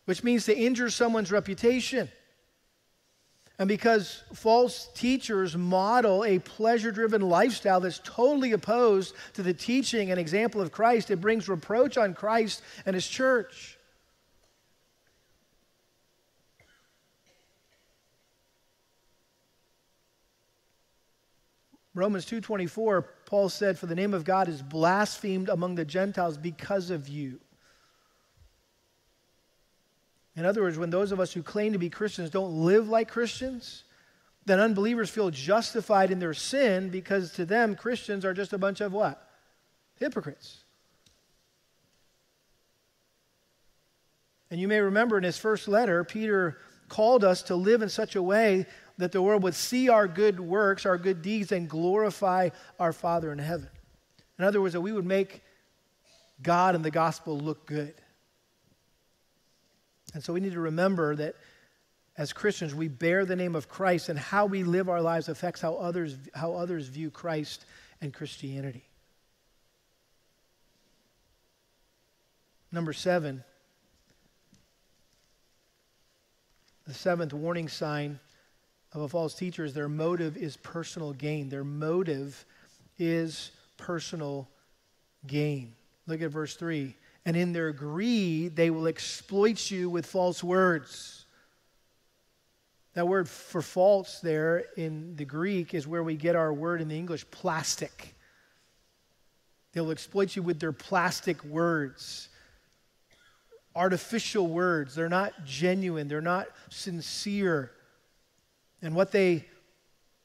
which 0.04 0.22
means 0.22 0.44
to 0.46 0.56
injure 0.56 0.90
someone's 0.90 1.32
reputation. 1.32 2.08
And 3.58 3.68
because 3.68 4.22
false 4.34 4.90
teachers 4.94 5.56
model 5.56 6.24
a 6.24 6.38
pleasure 6.38 6.92
driven 6.92 7.22
lifestyle 7.22 7.80
that's 7.80 8.00
totally 8.04 8.52
opposed 8.52 9.14
to 9.32 9.42
the 9.42 9.54
teaching 9.54 10.10
and 10.10 10.20
example 10.20 10.60
of 10.60 10.72
Christ, 10.72 11.10
it 11.10 11.22
brings 11.22 11.48
reproach 11.48 11.96
on 11.96 12.12
Christ 12.12 12.62
and 12.84 12.94
his 12.94 13.06
church. 13.06 13.78
Romans 21.94 22.26
2:24 22.26 23.08
Paul 23.24 23.48
said 23.48 23.78
for 23.78 23.86
the 23.86 23.94
name 23.94 24.12
of 24.12 24.22
God 24.22 24.48
is 24.48 24.60
blasphemed 24.60 25.48
among 25.48 25.76
the 25.76 25.84
Gentiles 25.86 26.36
because 26.36 26.90
of 26.90 27.08
you. 27.08 27.40
In 30.36 30.44
other 30.44 30.62
words, 30.62 30.78
when 30.78 30.90
those 30.90 31.12
of 31.12 31.20
us 31.20 31.32
who 31.32 31.42
claim 31.42 31.72
to 31.72 31.78
be 31.78 31.88
Christians 31.88 32.30
don't 32.30 32.64
live 32.64 32.88
like 32.88 33.10
Christians, 33.10 33.84
then 34.44 34.60
unbelievers 34.60 35.10
feel 35.10 35.30
justified 35.30 36.10
in 36.10 36.18
their 36.18 36.34
sin 36.34 36.90
because 36.90 37.32
to 37.32 37.46
them, 37.46 37.74
Christians 37.74 38.24
are 38.24 38.34
just 38.34 38.52
a 38.52 38.58
bunch 38.58 38.80
of 38.80 38.92
what? 38.92 39.28
Hypocrites. 39.96 40.58
And 44.50 44.60
you 44.60 44.68
may 44.68 44.80
remember 44.80 45.18
in 45.18 45.24
his 45.24 45.38
first 45.38 45.66
letter, 45.66 46.04
Peter 46.04 46.58
called 46.88 47.24
us 47.24 47.42
to 47.44 47.56
live 47.56 47.82
in 47.82 47.88
such 47.88 48.14
a 48.14 48.22
way 48.22 48.66
that 48.98 49.12
the 49.12 49.20
world 49.20 49.42
would 49.42 49.54
see 49.54 49.88
our 49.88 50.06
good 50.06 50.38
works, 50.38 50.86
our 50.86 50.96
good 50.96 51.22
deeds, 51.22 51.50
and 51.50 51.68
glorify 51.68 52.50
our 52.78 52.92
Father 52.92 53.32
in 53.32 53.38
heaven. 53.38 53.68
In 54.38 54.44
other 54.44 54.60
words, 54.60 54.74
that 54.74 54.80
we 54.80 54.92
would 54.92 55.06
make 55.06 55.42
God 56.42 56.74
and 56.74 56.84
the 56.84 56.90
gospel 56.90 57.38
look 57.38 57.66
good. 57.66 57.94
And 60.16 60.24
so 60.24 60.32
we 60.32 60.40
need 60.40 60.54
to 60.54 60.60
remember 60.60 61.14
that 61.16 61.34
as 62.16 62.32
Christians, 62.32 62.74
we 62.74 62.88
bear 62.88 63.26
the 63.26 63.36
name 63.36 63.54
of 63.54 63.68
Christ, 63.68 64.08
and 64.08 64.18
how 64.18 64.46
we 64.46 64.64
live 64.64 64.88
our 64.88 65.02
lives 65.02 65.28
affects 65.28 65.60
how 65.60 65.74
others, 65.74 66.16
how 66.34 66.54
others 66.54 66.88
view 66.88 67.10
Christ 67.10 67.66
and 68.00 68.14
Christianity. 68.14 68.88
Number 72.72 72.94
seven, 72.94 73.44
the 76.86 76.94
seventh 76.94 77.34
warning 77.34 77.68
sign 77.68 78.18
of 78.94 79.02
a 79.02 79.08
false 79.10 79.34
teacher 79.34 79.66
is 79.66 79.74
their 79.74 79.86
motive 79.86 80.38
is 80.38 80.56
personal 80.56 81.12
gain. 81.12 81.50
Their 81.50 81.62
motive 81.62 82.42
is 82.98 83.50
personal 83.76 84.48
gain. 85.26 85.74
Look 86.06 86.22
at 86.22 86.30
verse 86.30 86.56
3. 86.56 86.94
And 87.26 87.36
in 87.36 87.52
their 87.52 87.72
greed, 87.72 88.54
they 88.54 88.70
will 88.70 88.86
exploit 88.86 89.70
you 89.70 89.90
with 89.90 90.06
false 90.06 90.44
words. 90.44 91.26
That 92.94 93.08
word 93.08 93.28
for 93.28 93.60
false 93.60 94.20
there 94.20 94.64
in 94.76 95.16
the 95.16 95.24
Greek 95.24 95.74
is 95.74 95.88
where 95.88 96.04
we 96.04 96.14
get 96.14 96.36
our 96.36 96.52
word 96.52 96.80
in 96.80 96.88
the 96.88 96.96
English, 96.96 97.28
plastic. 97.32 98.14
They'll 99.72 99.90
exploit 99.90 100.36
you 100.36 100.42
with 100.42 100.60
their 100.60 100.72
plastic 100.72 101.44
words, 101.44 102.28
artificial 103.74 104.46
words. 104.46 104.94
They're 104.94 105.08
not 105.08 105.44
genuine, 105.44 106.06
they're 106.06 106.20
not 106.20 106.46
sincere. 106.70 107.72
And 108.80 108.94
what 108.94 109.10
they 109.10 109.46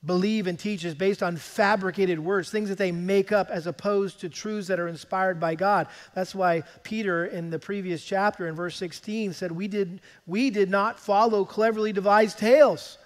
believe 0.05 0.47
and 0.47 0.57
teach 0.57 0.83
is 0.83 0.95
based 0.95 1.21
on 1.21 1.37
fabricated 1.37 2.19
words, 2.19 2.49
things 2.49 2.69
that 2.69 2.77
they 2.77 2.91
make 2.91 3.31
up 3.31 3.49
as 3.49 3.67
opposed 3.67 4.19
to 4.19 4.29
truths 4.29 4.67
that 4.67 4.79
are 4.79 4.87
inspired 4.87 5.39
by 5.39 5.53
God. 5.53 5.87
That's 6.15 6.33
why 6.33 6.63
Peter 6.83 7.25
in 7.25 7.51
the 7.51 7.59
previous 7.59 8.03
chapter 8.03 8.47
in 8.47 8.55
verse 8.55 8.75
16 8.77 9.33
said, 9.33 9.51
We 9.51 9.67
did, 9.67 10.01
we 10.25 10.49
did 10.49 10.69
not 10.69 10.99
follow 10.99 11.45
cleverly 11.45 11.93
devised 11.93 12.39
tales 12.39 12.97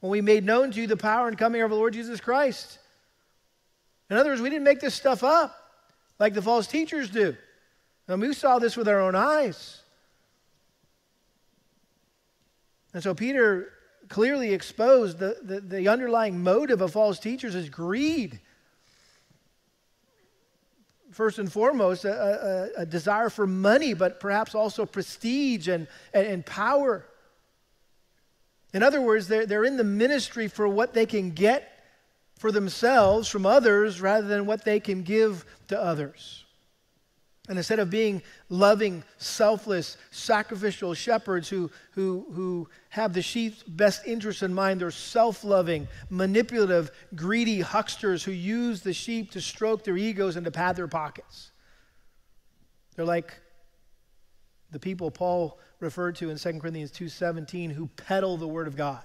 when 0.00 0.10
we 0.10 0.20
made 0.20 0.44
known 0.44 0.72
to 0.72 0.80
you 0.80 0.88
the 0.88 0.96
power 0.96 1.28
and 1.28 1.38
coming 1.38 1.62
of 1.62 1.70
our 1.70 1.78
Lord 1.78 1.92
Jesus 1.92 2.20
Christ. 2.20 2.78
In 4.10 4.16
other 4.16 4.30
words, 4.30 4.42
we 4.42 4.50
didn't 4.50 4.64
make 4.64 4.80
this 4.80 4.94
stuff 4.94 5.22
up 5.22 5.56
like 6.18 6.34
the 6.34 6.42
false 6.42 6.66
teachers 6.66 7.08
do. 7.08 7.36
And 8.08 8.20
we 8.20 8.34
saw 8.34 8.58
this 8.58 8.76
with 8.76 8.88
our 8.88 9.00
own 9.00 9.14
eyes. 9.14 9.80
And 12.92 13.02
so 13.02 13.14
Peter 13.14 13.72
clearly 14.12 14.52
exposed 14.52 15.18
the, 15.18 15.38
the, 15.42 15.60
the 15.60 15.88
underlying 15.88 16.42
motive 16.42 16.82
of 16.82 16.92
false 16.92 17.18
teachers 17.18 17.54
is 17.54 17.70
greed. 17.70 18.38
First 21.12 21.38
and 21.38 21.50
foremost, 21.50 22.04
a, 22.04 22.74
a, 22.76 22.82
a 22.82 22.86
desire 22.86 23.30
for 23.30 23.46
money, 23.46 23.94
but 23.94 24.20
perhaps 24.20 24.54
also 24.54 24.84
prestige 24.84 25.66
and, 25.66 25.88
and, 26.12 26.26
and 26.26 26.44
power. 26.44 27.06
In 28.74 28.82
other 28.82 29.00
words, 29.00 29.28
they're, 29.28 29.46
they're 29.46 29.64
in 29.64 29.78
the 29.78 29.84
ministry 29.84 30.46
for 30.46 30.68
what 30.68 30.92
they 30.92 31.06
can 31.06 31.30
get 31.30 31.82
for 32.36 32.52
themselves 32.52 33.28
from 33.28 33.46
others 33.46 34.02
rather 34.02 34.26
than 34.26 34.44
what 34.44 34.62
they 34.62 34.78
can 34.78 35.04
give 35.04 35.46
to 35.68 35.82
others. 35.82 36.41
And 37.52 37.58
instead 37.58 37.80
of 37.80 37.90
being 37.90 38.22
loving, 38.48 39.04
selfless, 39.18 39.98
sacrificial 40.10 40.94
shepherds 40.94 41.50
who, 41.50 41.70
who, 41.90 42.24
who 42.32 42.66
have 42.88 43.12
the 43.12 43.20
sheep's 43.20 43.62
best 43.62 44.06
interest 44.06 44.42
in 44.42 44.54
mind, 44.54 44.80
they're 44.80 44.90
self 44.90 45.44
loving, 45.44 45.86
manipulative, 46.08 46.90
greedy 47.14 47.60
hucksters 47.60 48.24
who 48.24 48.32
use 48.32 48.80
the 48.80 48.94
sheep 48.94 49.32
to 49.32 49.42
stroke 49.42 49.84
their 49.84 49.98
egos 49.98 50.36
and 50.36 50.46
to 50.46 50.50
pad 50.50 50.76
their 50.76 50.88
pockets. 50.88 51.50
They're 52.96 53.04
like 53.04 53.34
the 54.70 54.78
people 54.78 55.10
Paul 55.10 55.58
referred 55.78 56.16
to 56.16 56.30
in 56.30 56.38
2 56.38 56.58
Corinthians 56.58 56.90
2.17 56.90 57.70
who 57.72 57.86
peddle 57.98 58.38
the 58.38 58.48
word 58.48 58.66
of 58.66 58.76
God. 58.76 59.02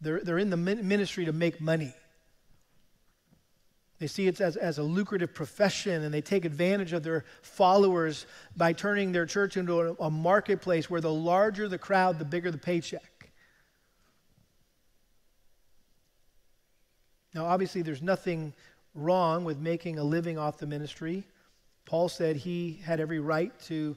They're, 0.00 0.20
they're 0.20 0.38
in 0.38 0.50
the 0.50 0.56
ministry 0.56 1.24
to 1.24 1.32
make 1.32 1.60
money. 1.60 1.92
They 3.98 4.06
see 4.06 4.26
it 4.26 4.40
as, 4.40 4.56
as 4.56 4.78
a 4.78 4.82
lucrative 4.82 5.32
profession 5.32 6.04
and 6.04 6.12
they 6.12 6.20
take 6.20 6.44
advantage 6.44 6.92
of 6.92 7.02
their 7.02 7.24
followers 7.42 8.26
by 8.56 8.72
turning 8.72 9.12
their 9.12 9.24
church 9.24 9.56
into 9.56 9.80
a, 9.80 9.94
a 9.94 10.10
marketplace 10.10 10.90
where 10.90 11.00
the 11.00 11.12
larger 11.12 11.68
the 11.68 11.78
crowd, 11.78 12.18
the 12.18 12.24
bigger 12.24 12.50
the 12.50 12.58
paycheck. 12.58 13.30
Now, 17.34 17.46
obviously, 17.46 17.82
there's 17.82 18.02
nothing 18.02 18.54
wrong 18.94 19.44
with 19.44 19.58
making 19.58 19.98
a 19.98 20.04
living 20.04 20.38
off 20.38 20.58
the 20.58 20.66
ministry. 20.66 21.24
Paul 21.84 22.08
said 22.08 22.36
he 22.36 22.80
had 22.82 22.98
every 22.98 23.20
right 23.20 23.52
to 23.66 23.94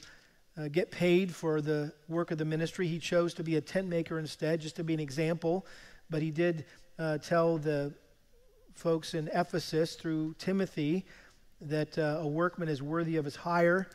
uh, 0.58 0.68
get 0.68 0.92
paid 0.92 1.34
for 1.34 1.62
the 1.62 1.94
work 2.10 2.32
of 2.32 2.38
the 2.38 2.46
ministry. 2.46 2.88
He 2.88 3.00
chose 3.00 3.34
to 3.36 3.44
be 3.44 3.56
a 3.56 3.62
tent 3.62 3.88
maker 3.88 4.20
instead, 4.20 4.60
just 4.60 4.76
to 4.76 4.84
be 4.84 4.94
an 4.94 5.00
example. 5.00 5.66
But 6.10 6.22
he 6.22 6.32
did 6.32 6.66
uh, 6.98 7.20
tell 7.20 7.58
the 7.58 7.94
folks 8.80 9.14
in 9.14 9.28
Ephesus 9.34 9.96
through 9.96 10.34
Timothy 10.40 11.06
that 11.60 11.98
uh, 11.98 12.20
a 12.22 12.28
workman 12.28 12.70
is 12.70 12.82
worthy 12.82 13.18
of 13.18 13.26
his 13.26 13.36
hire. 13.36 13.90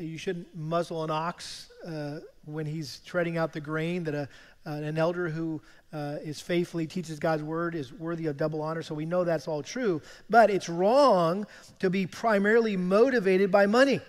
You 0.00 0.18
shouldn't 0.18 0.54
muzzle 0.56 1.04
an 1.04 1.10
ox 1.10 1.70
uh, 1.86 2.18
when 2.44 2.66
he's 2.66 2.98
treading 3.06 3.38
out 3.38 3.52
the 3.52 3.60
grain, 3.60 4.02
that 4.04 4.14
a, 4.14 4.28
an 4.64 4.98
elder 4.98 5.28
who 5.28 5.62
uh, 5.92 6.16
is 6.24 6.40
faithfully 6.40 6.84
teaches 6.88 7.20
God's 7.20 7.44
word 7.44 7.76
is 7.76 7.92
worthy 7.92 8.26
of 8.26 8.36
double 8.36 8.60
honor. 8.60 8.82
So 8.82 8.92
we 8.92 9.06
know 9.06 9.22
that's 9.22 9.46
all 9.46 9.62
true. 9.62 10.02
But 10.28 10.50
it's 10.50 10.68
wrong 10.68 11.46
to 11.78 11.88
be 11.88 12.04
primarily 12.04 12.76
motivated 12.76 13.52
by 13.52 13.66
money. 13.66 14.00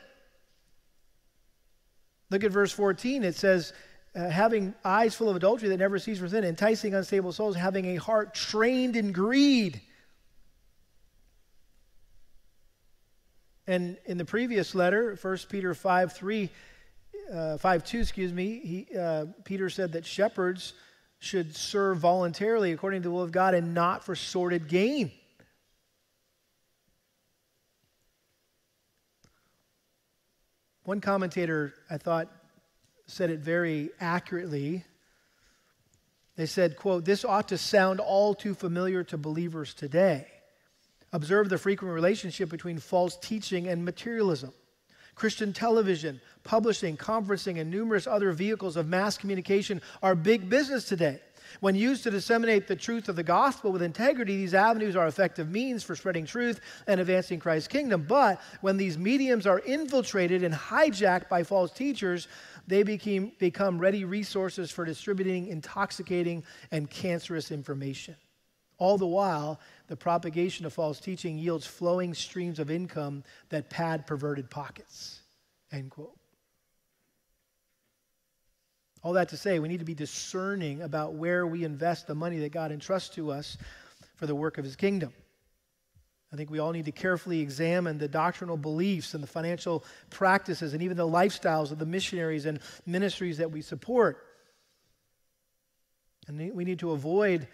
Look 2.32 2.44
at 2.44 2.52
verse 2.52 2.72
14. 2.72 3.24
It 3.24 3.36
says, 3.36 3.74
uh, 4.16 4.28
having 4.28 4.74
eyes 4.84 5.14
full 5.14 5.30
of 5.30 5.36
adultery 5.36 5.70
that 5.70 5.78
never 5.78 6.00
cease 6.00 6.20
within, 6.20 6.44
enticing 6.44 6.96
unstable 6.96 7.32
souls, 7.32 7.56
having 7.56 7.86
a 7.86 7.96
heart 7.98 8.34
trained 8.34 8.96
in 8.96 9.12
greed 9.12 9.82
And 13.70 13.98
in 14.08 14.18
the 14.18 14.26
previous 14.26 14.74
letter, 14.74 15.16
1 15.22 15.38
Peter 15.48 15.76
5 15.76 16.14
3, 16.14 16.50
uh, 17.32 17.58
5 17.60 17.84
2, 17.84 18.00
excuse 18.00 18.34
me, 18.34 18.60
he, 18.60 18.98
uh, 18.98 19.28
Peter 19.44 19.70
said 19.70 19.92
that 19.92 20.08
shepherds 20.08 20.74
should 21.20 21.56
serve 21.56 22.00
voluntarily 22.00 22.72
according 22.72 23.04
to 23.04 23.10
the 23.10 23.14
will 23.14 23.22
of 23.22 23.32
God 23.32 23.54
and 23.54 23.76
not 23.76 24.04
for 24.04 24.16
sordid 24.16 24.70
gain. 24.70 25.12
One 30.84 31.00
commentator, 31.00 31.76
I 31.92 32.00
thought, 32.00 32.28
said 33.06 33.30
it 33.30 33.42
very 33.42 33.92
accurately. 34.00 34.84
They 36.38 36.48
said, 36.48 36.76
quote, 36.76 37.06
this 37.06 37.24
ought 37.24 37.50
to 37.50 37.58
sound 37.60 38.00
all 38.00 38.34
too 38.34 38.56
familiar 38.56 39.04
to 39.04 39.18
believers 39.20 39.76
today. 39.76 40.26
Observe 41.12 41.50
the 41.50 41.58
frequent 41.58 41.94
relationship 41.94 42.50
between 42.50 42.78
false 42.78 43.18
teaching 43.18 43.68
and 43.68 43.84
materialism. 43.84 44.54
Christian 45.16 45.52
television, 45.52 46.22
publishing, 46.44 46.96
conferencing, 46.96 47.60
and 47.60 47.70
numerous 47.70 48.08
other 48.08 48.32
vehicles 48.32 48.78
of 48.78 48.88
mass 48.88 49.18
communication 49.18 49.82
are 50.02 50.16
big 50.16 50.50
business 50.50 50.86
today. 50.86 51.20
When 51.60 51.76
used 51.76 52.04
to 52.04 52.12
disseminate 52.12 52.68
the 52.68 52.76
truth 52.76 53.10
of 53.10 53.16
the 53.16 53.24
gospel 53.24 53.72
with 53.72 53.82
integrity, 53.82 54.38
these 54.38 54.54
avenues 54.54 54.96
are 54.96 55.08
effective 55.08 55.50
means 55.50 55.84
for 55.84 55.96
spreading 55.96 56.26
truth 56.26 56.62
and 56.88 57.00
advancing 57.00 57.40
Christ's 57.40 57.68
kingdom. 57.68 58.06
But 58.08 58.40
when 58.62 58.78
these 58.78 58.98
mediums 58.98 59.48
are 59.48 59.60
infiltrated 59.60 60.44
and 60.44 60.54
hijacked 60.54 61.28
by 61.28 61.44
false 61.44 61.72
teachers, 61.72 62.28
they 62.68 62.84
became, 62.84 63.32
become 63.40 63.80
ready 63.80 64.06
resources 64.06 64.72
for 64.72 64.86
distributing 64.86 65.48
intoxicating 65.48 66.44
and 66.72 66.90
cancerous 66.90 67.52
information. 67.52 68.16
All 68.80 68.98
the 68.98 69.06
while, 69.06 69.60
the 69.88 69.96
propagation 69.96 70.66
of 70.66 70.74
false 70.74 71.00
teaching 71.00 71.38
yields 71.38 71.68
flowing 71.68 72.14
streams 72.14 72.60
of 72.60 72.72
income 72.72 73.24
that 73.50 73.70
pad 73.70 74.08
perverted 74.08 74.50
pockets. 74.50 75.20
End 75.72 75.92
quote. 75.92 76.18
All 79.04 79.14
that 79.14 79.30
to 79.30 79.38
say, 79.38 79.60
we 79.60 79.68
need 79.68 79.80
to 79.80 79.86
be 79.86 79.94
discerning 79.94 80.82
about 80.82 81.14
where 81.14 81.46
we 81.46 81.64
invest 81.64 82.08
the 82.08 82.16
money 82.16 82.40
that 82.40 82.52
God 82.52 82.72
entrusts 82.72 83.16
to 83.16 83.32
us 83.32 83.58
for 84.16 84.26
the 84.26 84.36
work 84.36 84.58
of 84.58 84.66
His 84.66 84.76
kingdom. 84.76 85.14
I 86.32 86.36
think 86.36 86.50
we 86.50 86.60
all 86.60 86.72
need 86.72 86.86
to 86.86 86.92
carefully 86.92 87.40
examine 87.40 87.98
the 87.98 88.08
doctrinal 88.08 88.58
beliefs 88.58 89.14
and 89.14 89.24
the 89.24 89.28
financial 89.28 89.84
practices 90.10 90.74
and 90.74 90.84
even 90.84 90.96
the 90.96 91.08
lifestyles 91.08 91.72
of 91.72 91.80
the 91.80 91.86
missionaries 91.86 92.46
and 92.46 92.60
ministries 92.86 93.38
that 93.38 93.52
we 93.52 93.62
support. 93.62 94.26
And 96.28 96.54
we 96.54 96.66
need 96.66 96.80
to 96.80 96.92
avoid 96.92 97.48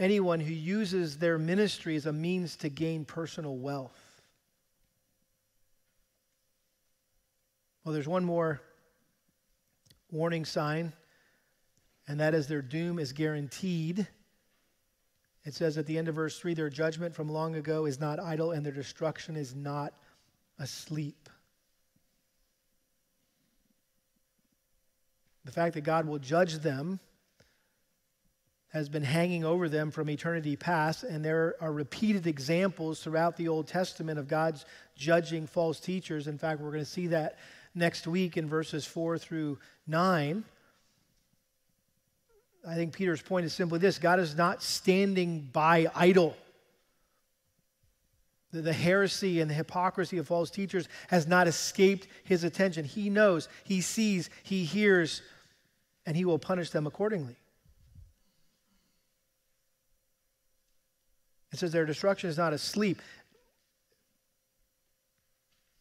anyone 0.00 0.40
who 0.40 0.52
uses 0.52 1.18
their 1.18 1.38
ministry 1.38 1.94
as 1.94 2.06
a 2.06 2.12
means 2.12 2.56
to 2.56 2.70
gain 2.70 3.04
personal 3.04 3.56
wealth. 3.58 4.22
Well, 7.84 7.92
there's 7.92 8.08
one 8.08 8.24
more 8.24 8.60
warning 10.10 10.44
sign, 10.44 10.92
and 12.08 12.18
that 12.18 12.34
is 12.34 12.48
their 12.48 12.62
doom 12.62 12.98
is 12.98 13.12
guaranteed. 13.12 14.08
It 15.44 15.54
says 15.54 15.78
at 15.78 15.86
the 15.86 15.98
end 15.98 16.08
of 16.08 16.14
verse 16.14 16.38
3 16.38 16.54
their 16.54 16.70
judgment 16.70 17.14
from 17.14 17.28
long 17.28 17.54
ago 17.54 17.84
is 17.86 18.00
not 18.00 18.18
idle, 18.18 18.52
and 18.52 18.64
their 18.64 18.72
destruction 18.72 19.36
is 19.36 19.54
not 19.54 19.92
asleep. 20.58 21.28
The 25.44 25.52
fact 25.52 25.74
that 25.74 25.82
God 25.82 26.06
will 26.06 26.18
judge 26.18 26.58
them 26.58 27.00
has 28.72 28.88
been 28.88 29.02
hanging 29.02 29.44
over 29.44 29.68
them 29.68 29.90
from 29.90 30.08
eternity 30.08 30.54
past, 30.54 31.02
and 31.02 31.24
there 31.24 31.56
are 31.60 31.72
repeated 31.72 32.26
examples 32.26 33.02
throughout 33.02 33.36
the 33.36 33.48
Old 33.48 33.66
Testament 33.66 34.18
of 34.18 34.28
God's 34.28 34.64
judging 34.96 35.46
false 35.46 35.80
teachers. 35.80 36.28
In 36.28 36.38
fact, 36.38 36.60
we're 36.60 36.70
going 36.70 36.84
to 36.84 36.90
see 36.90 37.08
that 37.08 37.38
next 37.74 38.06
week 38.06 38.36
in 38.36 38.48
verses 38.48 38.86
4 38.86 39.18
through 39.18 39.58
9. 39.88 40.44
I 42.68 42.74
think 42.74 42.92
Peter's 42.92 43.22
point 43.22 43.44
is 43.44 43.52
simply 43.52 43.80
this 43.80 43.98
God 43.98 44.20
is 44.20 44.36
not 44.36 44.62
standing 44.62 45.48
by 45.52 45.90
idle. 45.94 46.36
The, 48.52 48.62
the 48.62 48.72
heresy 48.72 49.40
and 49.40 49.50
the 49.50 49.54
hypocrisy 49.54 50.18
of 50.18 50.28
false 50.28 50.50
teachers 50.50 50.88
has 51.08 51.26
not 51.26 51.48
escaped 51.48 52.06
his 52.22 52.44
attention. 52.44 52.84
He 52.84 53.10
knows, 53.10 53.48
he 53.64 53.80
sees, 53.80 54.30
he 54.44 54.64
hears, 54.64 55.22
and 56.06 56.16
he 56.16 56.24
will 56.24 56.38
punish 56.38 56.70
them 56.70 56.86
accordingly. 56.86 57.36
It 61.52 61.58
says 61.58 61.72
their 61.72 61.86
destruction 61.86 62.30
is 62.30 62.38
not 62.38 62.52
asleep. 62.52 63.00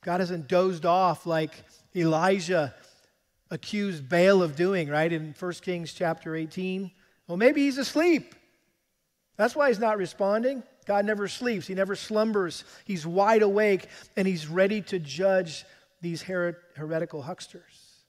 God 0.03 0.19
hasn't 0.19 0.47
dozed 0.47 0.85
off 0.85 1.25
like 1.25 1.51
Elijah 1.95 2.73
accused 3.51 4.07
Baal 4.07 4.41
of 4.41 4.55
doing, 4.55 4.89
right? 4.89 5.11
In 5.11 5.35
1 5.37 5.51
Kings 5.61 5.93
chapter 5.93 6.35
18. 6.35 6.91
Well, 7.27 7.37
maybe 7.37 7.61
he's 7.61 7.77
asleep. 7.77 8.35
That's 9.37 9.55
why 9.55 9.69
he's 9.69 9.79
not 9.79 9.97
responding. 9.97 10.63
God 10.85 11.05
never 11.05 11.27
sleeps, 11.27 11.67
he 11.67 11.75
never 11.75 11.95
slumbers. 11.95 12.63
He's 12.85 13.05
wide 13.05 13.43
awake 13.43 13.87
and 14.17 14.27
he's 14.27 14.47
ready 14.47 14.81
to 14.83 14.97
judge 14.97 15.65
these 16.01 16.23
her- 16.23 16.57
heretical 16.75 17.21
hucksters. 17.21 18.03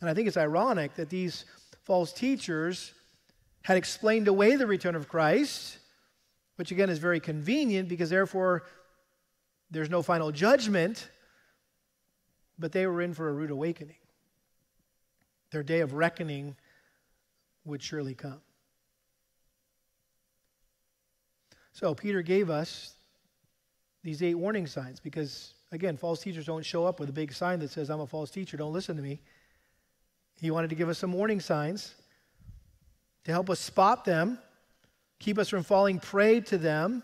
And 0.00 0.10
I 0.10 0.14
think 0.14 0.28
it's 0.28 0.36
ironic 0.36 0.94
that 0.96 1.08
these 1.08 1.44
false 1.84 2.12
teachers 2.12 2.92
had 3.62 3.76
explained 3.76 4.28
away 4.28 4.56
the 4.56 4.66
return 4.66 4.94
of 4.94 5.08
Christ, 5.08 5.78
which 6.56 6.70
again 6.70 6.90
is 6.90 6.98
very 6.98 7.20
convenient 7.20 7.88
because 7.88 8.10
therefore 8.10 8.64
there's 9.70 9.90
no 9.90 10.02
final 10.02 10.30
judgment 10.32 11.08
but 12.62 12.72
they 12.72 12.86
were 12.86 13.02
in 13.02 13.12
for 13.12 13.28
a 13.28 13.32
rude 13.32 13.50
awakening. 13.50 13.96
Their 15.50 15.62
day 15.62 15.80
of 15.80 15.94
reckoning 15.94 16.56
would 17.64 17.82
surely 17.82 18.14
come. 18.14 18.40
So, 21.72 21.94
Peter 21.94 22.22
gave 22.22 22.50
us 22.50 22.94
these 24.04 24.22
eight 24.22 24.34
warning 24.34 24.66
signs 24.66 25.00
because, 25.00 25.54
again, 25.72 25.96
false 25.96 26.20
teachers 26.20 26.46
don't 26.46 26.64
show 26.64 26.84
up 26.84 27.00
with 27.00 27.08
a 27.08 27.12
big 27.12 27.32
sign 27.32 27.58
that 27.60 27.70
says, 27.70 27.90
I'm 27.90 28.00
a 28.00 28.06
false 28.06 28.30
teacher, 28.30 28.56
don't 28.56 28.72
listen 28.72 28.96
to 28.96 29.02
me. 29.02 29.20
He 30.40 30.50
wanted 30.50 30.70
to 30.70 30.76
give 30.76 30.88
us 30.88 30.98
some 30.98 31.12
warning 31.12 31.40
signs 31.40 31.94
to 33.24 33.32
help 33.32 33.50
us 33.50 33.60
spot 33.60 34.04
them, 34.04 34.38
keep 35.18 35.38
us 35.38 35.48
from 35.48 35.62
falling 35.62 35.98
prey 35.98 36.40
to 36.40 36.58
them, 36.58 37.02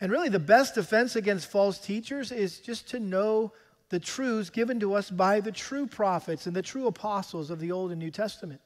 and 0.00 0.10
really, 0.10 0.30
the 0.30 0.38
best 0.38 0.74
defense 0.74 1.14
against 1.14 1.50
false 1.50 1.78
teachers 1.78 2.32
is 2.32 2.58
just 2.58 2.88
to 2.90 3.00
know 3.00 3.52
the 3.90 4.00
truths 4.00 4.48
given 4.48 4.80
to 4.80 4.94
us 4.94 5.10
by 5.10 5.40
the 5.40 5.52
true 5.52 5.86
prophets 5.86 6.46
and 6.46 6.56
the 6.56 6.62
true 6.62 6.86
apostles 6.86 7.50
of 7.50 7.60
the 7.60 7.72
Old 7.72 7.90
and 7.90 7.98
New 7.98 8.10
Testament. 8.10 8.60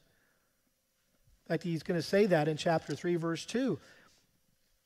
In 1.45 1.53
fact, 1.53 1.63
he's 1.63 1.83
going 1.83 1.99
to 1.99 2.05
say 2.05 2.25
that 2.27 2.47
in 2.47 2.57
chapter 2.57 2.95
3, 2.95 3.17
verse 3.17 3.45
2. 3.45 3.77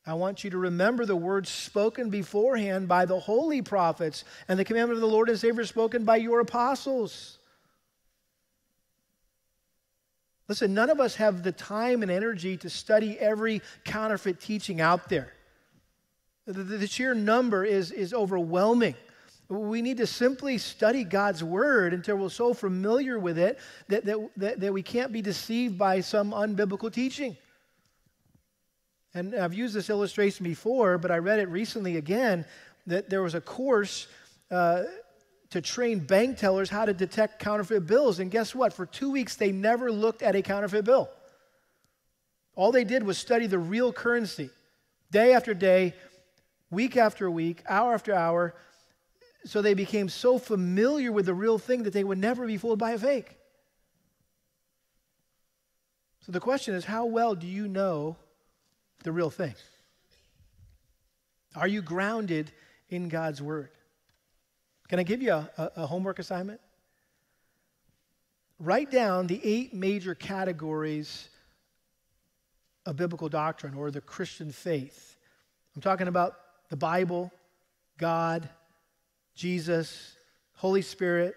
I 0.07 0.13
want 0.13 0.43
you 0.43 0.49
to 0.49 0.57
remember 0.57 1.05
the 1.05 1.15
words 1.15 1.49
spoken 1.49 2.09
beforehand 2.09 2.87
by 2.87 3.05
the 3.05 3.19
holy 3.19 3.61
prophets 3.61 4.23
and 4.47 4.57
the 4.57 4.65
commandment 4.65 4.97
of 4.97 5.01
the 5.01 5.07
Lord 5.07 5.29
and 5.29 5.37
Savior 5.37 5.65
spoken 5.65 6.03
by 6.03 6.15
your 6.15 6.39
apostles. 6.39 7.37
Listen, 10.49 10.73
none 10.73 10.89
of 10.89 10.99
us 10.99 11.15
have 11.15 11.43
the 11.43 11.51
time 11.51 12.01
and 12.01 12.11
energy 12.11 12.57
to 12.57 12.71
study 12.71 13.17
every 13.19 13.61
counterfeit 13.85 14.41
teaching 14.41 14.81
out 14.81 15.07
there. 15.07 15.31
The, 16.47 16.63
the 16.63 16.87
sheer 16.87 17.13
number 17.13 17.63
is, 17.63 17.91
is 17.91 18.15
overwhelming. 18.15 18.95
We 19.47 19.83
need 19.83 19.97
to 19.97 20.07
simply 20.07 20.57
study 20.57 21.03
God's 21.03 21.43
word 21.43 21.93
until 21.93 22.15
we're 22.17 22.29
so 22.29 22.55
familiar 22.55 23.19
with 23.19 23.37
it 23.37 23.59
that, 23.89 24.05
that, 24.05 24.29
that, 24.37 24.59
that 24.59 24.73
we 24.73 24.81
can't 24.81 25.11
be 25.11 25.21
deceived 25.21 25.77
by 25.77 26.01
some 26.01 26.31
unbiblical 26.31 26.91
teaching. 26.91 27.37
And 29.13 29.35
I've 29.35 29.53
used 29.53 29.75
this 29.75 29.91
illustration 29.91 30.43
before, 30.43 30.97
but 30.97 31.11
I 31.11 31.17
read 31.17 31.39
it 31.39 31.49
recently 31.49 31.97
again 31.97 32.43
that 32.87 33.07
there 33.07 33.21
was 33.21 33.35
a 33.35 33.41
course 33.41 34.07
uh, 34.49 34.83
to 35.51 35.61
train 35.61 35.99
bank 35.99 36.37
tellers 36.37 36.69
how 36.69 36.85
to 36.85 36.93
detect 36.93 37.39
counterfeit 37.39 37.87
bills. 37.87 38.19
And 38.19 38.29
guess 38.29 38.53
what? 38.53 38.73
For 38.73 38.85
two 38.85 39.11
weeks, 39.11 39.35
they 39.35 39.51
never 39.51 39.91
looked 39.91 40.21
at 40.21 40.35
a 40.35 40.41
counterfeit 40.41 40.85
bill. 40.85 41.09
All 42.55 42.71
they 42.71 42.83
did 42.83 43.03
was 43.03 43.17
study 43.17 43.47
the 43.47 43.57
real 43.57 43.91
currency 43.91 44.49
day 45.11 45.33
after 45.33 45.53
day, 45.53 45.93
week 46.69 46.97
after 46.97 47.31
week, 47.31 47.63
hour 47.67 47.93
after 47.93 48.13
hour, 48.13 48.53
so 49.45 49.61
they 49.61 49.73
became 49.73 50.09
so 50.09 50.37
familiar 50.37 51.11
with 51.11 51.25
the 51.25 51.33
real 51.33 51.57
thing 51.57 51.83
that 51.83 51.93
they 51.93 52.03
would 52.03 52.17
never 52.17 52.45
be 52.45 52.57
fooled 52.57 52.79
by 52.79 52.91
a 52.91 52.99
fake. 52.99 53.37
So 56.25 56.31
the 56.31 56.39
question 56.39 56.75
is 56.75 56.85
how 56.85 57.05
well 57.05 57.33
do 57.33 57.47
you 57.47 57.67
know 57.67 58.17
the 59.03 59.11
real 59.11 59.29
thing? 59.29 59.55
Are 61.55 61.67
you 61.67 61.81
grounded 61.81 62.51
in 62.89 63.09
God's 63.09 63.41
Word? 63.41 63.71
Can 64.89 64.99
I 64.99 65.03
give 65.03 65.21
you 65.21 65.31
a, 65.31 65.49
a, 65.57 65.71
a 65.77 65.87
homework 65.87 66.19
assignment? 66.19 66.59
Write 68.59 68.91
down 68.91 69.27
the 69.27 69.39
eight 69.43 69.73
major 69.73 70.15
categories 70.15 71.29
of 72.85 72.97
biblical 72.97 73.29
doctrine 73.29 73.75
or 73.75 73.91
the 73.91 74.01
Christian 74.01 74.51
faith. 74.51 75.15
I'm 75.75 75.81
talking 75.81 76.07
about 76.07 76.35
the 76.69 76.75
Bible, 76.75 77.31
God, 77.97 78.49
Jesus, 79.35 80.15
Holy 80.55 80.81
Spirit, 80.81 81.35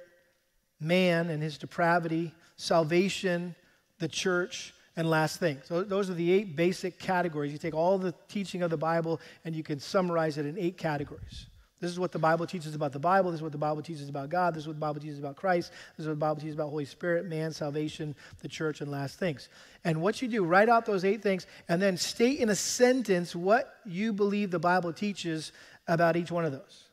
man 0.80 1.30
and 1.30 1.42
his 1.42 1.59
depravity, 1.59 2.34
salvation, 2.57 3.55
the 3.98 4.09
church, 4.09 4.74
and 4.96 5.09
last 5.09 5.38
thing. 5.38 5.59
So 5.64 5.84
those 5.84 6.11
are 6.11 6.14
the 6.14 6.32
eight 6.32 6.57
basic 6.57 6.98
categories. 6.98 7.53
You 7.53 7.59
take 7.59 7.74
all 7.74 7.98
the 7.98 8.14
teaching 8.28 8.62
of 8.62 8.70
the 8.70 8.76
Bible 8.76 9.20
and 9.44 9.55
you 9.55 9.62
can 9.62 9.78
summarize 9.78 10.38
it 10.38 10.46
in 10.46 10.59
eight 10.59 10.76
categories. 10.76 11.46
This 11.83 11.91
is 11.91 11.99
what 11.99 12.12
the 12.12 12.18
Bible 12.20 12.47
teaches 12.47 12.76
about 12.76 12.93
the 12.93 13.01
Bible. 13.01 13.33
This 13.33 13.39
is 13.39 13.43
what 13.43 13.51
the 13.51 13.59
Bible 13.59 13.83
teaches 13.83 14.09
about 14.09 14.30
God. 14.30 14.55
This 14.55 14.62
is 14.62 14.66
what 14.68 14.76
the 14.76 14.80
Bible 14.80 15.01
teaches 15.01 15.18
about 15.18 15.35
Christ. 15.35 15.72
This 15.97 16.05
is 16.05 16.07
what 16.07 16.12
the 16.12 16.20
Bible 16.20 16.37
teaches 16.37 16.55
about 16.55 16.70
Holy 16.70 16.85
Spirit, 16.85 17.26
man, 17.26 17.53
salvation, 17.53 18.14
the 18.41 18.47
church, 18.47 18.80
and 18.80 18.89
last 18.89 19.18
things. 19.18 19.49
And 19.83 20.01
what 20.01 20.22
you 20.22 20.28
do, 20.28 20.45
write 20.45 20.68
out 20.68 20.87
those 20.87 21.05
eight 21.05 21.24
things 21.24 21.49
and 21.68 21.83
then 21.83 21.97
state 21.97 22.39
in 22.39 22.51
a 22.51 22.55
sentence 22.55 23.35
what 23.35 23.80
you 23.85 24.12
believe 24.12 24.53
the 24.53 24.61
Bible 24.61 24.93
teaches 24.93 25.51
about 25.89 26.16
each 26.16 26.30
one 26.30 26.45
of 26.45 26.53
those. 26.53 26.85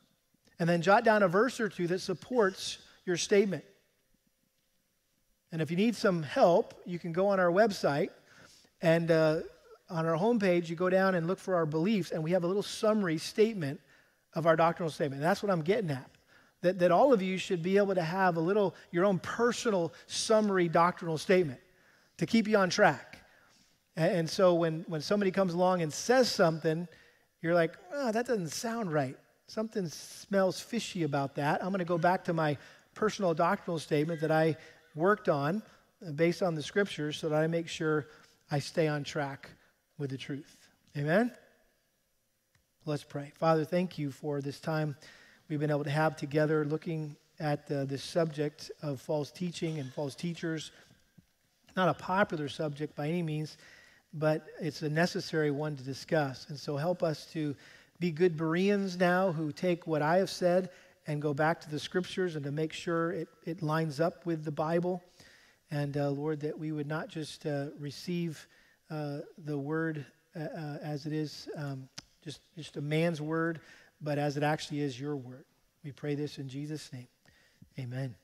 And 0.58 0.68
then 0.68 0.82
jot 0.82 1.04
down 1.04 1.22
a 1.22 1.28
verse 1.28 1.60
or 1.60 1.68
two 1.68 1.86
that 1.86 2.00
supports 2.00 2.78
your 3.06 3.16
statement. 3.16 3.62
And 5.52 5.62
if 5.62 5.70
you 5.70 5.76
need 5.76 5.94
some 5.94 6.24
help, 6.24 6.74
you 6.84 6.98
can 6.98 7.12
go 7.12 7.28
on 7.28 7.38
our 7.38 7.52
website 7.52 8.10
and 8.82 9.08
uh, 9.12 9.42
on 9.88 10.04
our 10.04 10.16
homepage, 10.16 10.68
you 10.68 10.74
go 10.74 10.90
down 10.90 11.14
and 11.14 11.28
look 11.28 11.38
for 11.38 11.54
our 11.54 11.66
beliefs, 11.66 12.10
and 12.10 12.24
we 12.24 12.32
have 12.32 12.42
a 12.42 12.46
little 12.48 12.62
summary 12.64 13.18
statement 13.18 13.80
of 14.34 14.46
our 14.46 14.56
doctrinal 14.56 14.90
statement. 14.90 15.22
That's 15.22 15.42
what 15.42 15.50
I'm 15.50 15.62
getting 15.62 15.90
at. 15.90 16.10
That, 16.62 16.78
that 16.80 16.90
all 16.90 17.12
of 17.12 17.22
you 17.22 17.38
should 17.38 17.62
be 17.62 17.78
able 17.78 17.94
to 17.94 18.02
have 18.02 18.36
a 18.36 18.40
little, 18.40 18.74
your 18.90 19.04
own 19.06 19.18
personal 19.18 19.92
summary 20.06 20.68
doctrinal 20.68 21.16
statement 21.16 21.60
to 22.18 22.26
keep 22.26 22.46
you 22.46 22.58
on 22.58 22.68
track. 22.68 23.18
And, 23.96 24.12
and 24.12 24.30
so 24.30 24.54
when, 24.54 24.84
when 24.86 25.00
somebody 25.00 25.30
comes 25.30 25.54
along 25.54 25.82
and 25.82 25.92
says 25.92 26.30
something, 26.30 26.86
you're 27.40 27.54
like, 27.54 27.76
oh, 27.94 28.12
that 28.12 28.26
doesn't 28.26 28.48
sound 28.48 28.92
right. 28.92 29.16
Something 29.46 29.88
smells 29.88 30.60
fishy 30.60 31.02
about 31.02 31.34
that. 31.36 31.62
I'm 31.62 31.70
going 31.70 31.80
to 31.80 31.84
go 31.84 31.98
back 31.98 32.24
to 32.24 32.32
my 32.32 32.56
personal 32.94 33.34
doctrinal 33.34 33.78
statement 33.78 34.20
that 34.20 34.30
I 34.30 34.56
worked 34.94 35.28
on 35.28 35.62
uh, 36.06 36.12
based 36.12 36.42
on 36.42 36.54
the 36.54 36.62
scriptures 36.62 37.16
so 37.16 37.28
that 37.30 37.42
I 37.42 37.46
make 37.46 37.68
sure 37.68 38.06
I 38.50 38.58
stay 38.58 38.86
on 38.86 39.02
track 39.02 39.50
with 39.98 40.10
the 40.10 40.18
truth. 40.18 40.56
Amen? 40.96 41.32
Let's 42.86 43.04
pray. 43.04 43.30
Father, 43.38 43.66
thank 43.66 43.98
you 43.98 44.10
for 44.10 44.40
this 44.40 44.58
time 44.58 44.96
we've 45.50 45.60
been 45.60 45.70
able 45.70 45.84
to 45.84 45.90
have 45.90 46.16
together 46.16 46.64
looking 46.64 47.14
at 47.38 47.70
uh, 47.70 47.84
this 47.84 48.02
subject 48.02 48.70
of 48.80 49.02
false 49.02 49.30
teaching 49.30 49.78
and 49.78 49.92
false 49.92 50.14
teachers. 50.14 50.72
Not 51.76 51.90
a 51.90 51.94
popular 51.94 52.48
subject 52.48 52.96
by 52.96 53.06
any 53.06 53.22
means, 53.22 53.58
but 54.14 54.46
it's 54.62 54.80
a 54.80 54.88
necessary 54.88 55.50
one 55.50 55.76
to 55.76 55.82
discuss. 55.82 56.46
And 56.48 56.58
so 56.58 56.78
help 56.78 57.02
us 57.02 57.26
to 57.32 57.54
be 57.98 58.10
good 58.10 58.38
Bereans 58.38 58.96
now 58.96 59.30
who 59.30 59.52
take 59.52 59.86
what 59.86 60.00
I 60.00 60.16
have 60.16 60.30
said 60.30 60.70
and 61.06 61.20
go 61.20 61.34
back 61.34 61.60
to 61.60 61.70
the 61.70 61.78
scriptures 61.78 62.34
and 62.34 62.44
to 62.46 62.50
make 62.50 62.72
sure 62.72 63.12
it, 63.12 63.28
it 63.44 63.62
lines 63.62 64.00
up 64.00 64.24
with 64.24 64.42
the 64.42 64.52
Bible. 64.52 65.02
And 65.70 65.98
uh, 65.98 66.08
Lord, 66.08 66.40
that 66.40 66.58
we 66.58 66.72
would 66.72 66.88
not 66.88 67.08
just 67.08 67.44
uh, 67.44 67.66
receive 67.78 68.48
uh, 68.90 69.18
the 69.44 69.58
word 69.58 70.06
uh, 70.34 70.44
uh, 70.44 70.78
as 70.82 71.04
it 71.04 71.12
is, 71.12 71.46
um, 71.58 71.86
just, 72.24 72.40
just 72.56 72.76
a 72.76 72.80
man's 72.80 73.20
word, 73.20 73.60
but 74.00 74.18
as 74.18 74.36
it 74.36 74.42
actually 74.42 74.80
is 74.80 74.98
your 74.98 75.16
word. 75.16 75.44
We 75.84 75.92
pray 75.92 76.14
this 76.14 76.38
in 76.38 76.48
Jesus' 76.48 76.92
name. 76.92 77.08
Amen. 77.78 78.14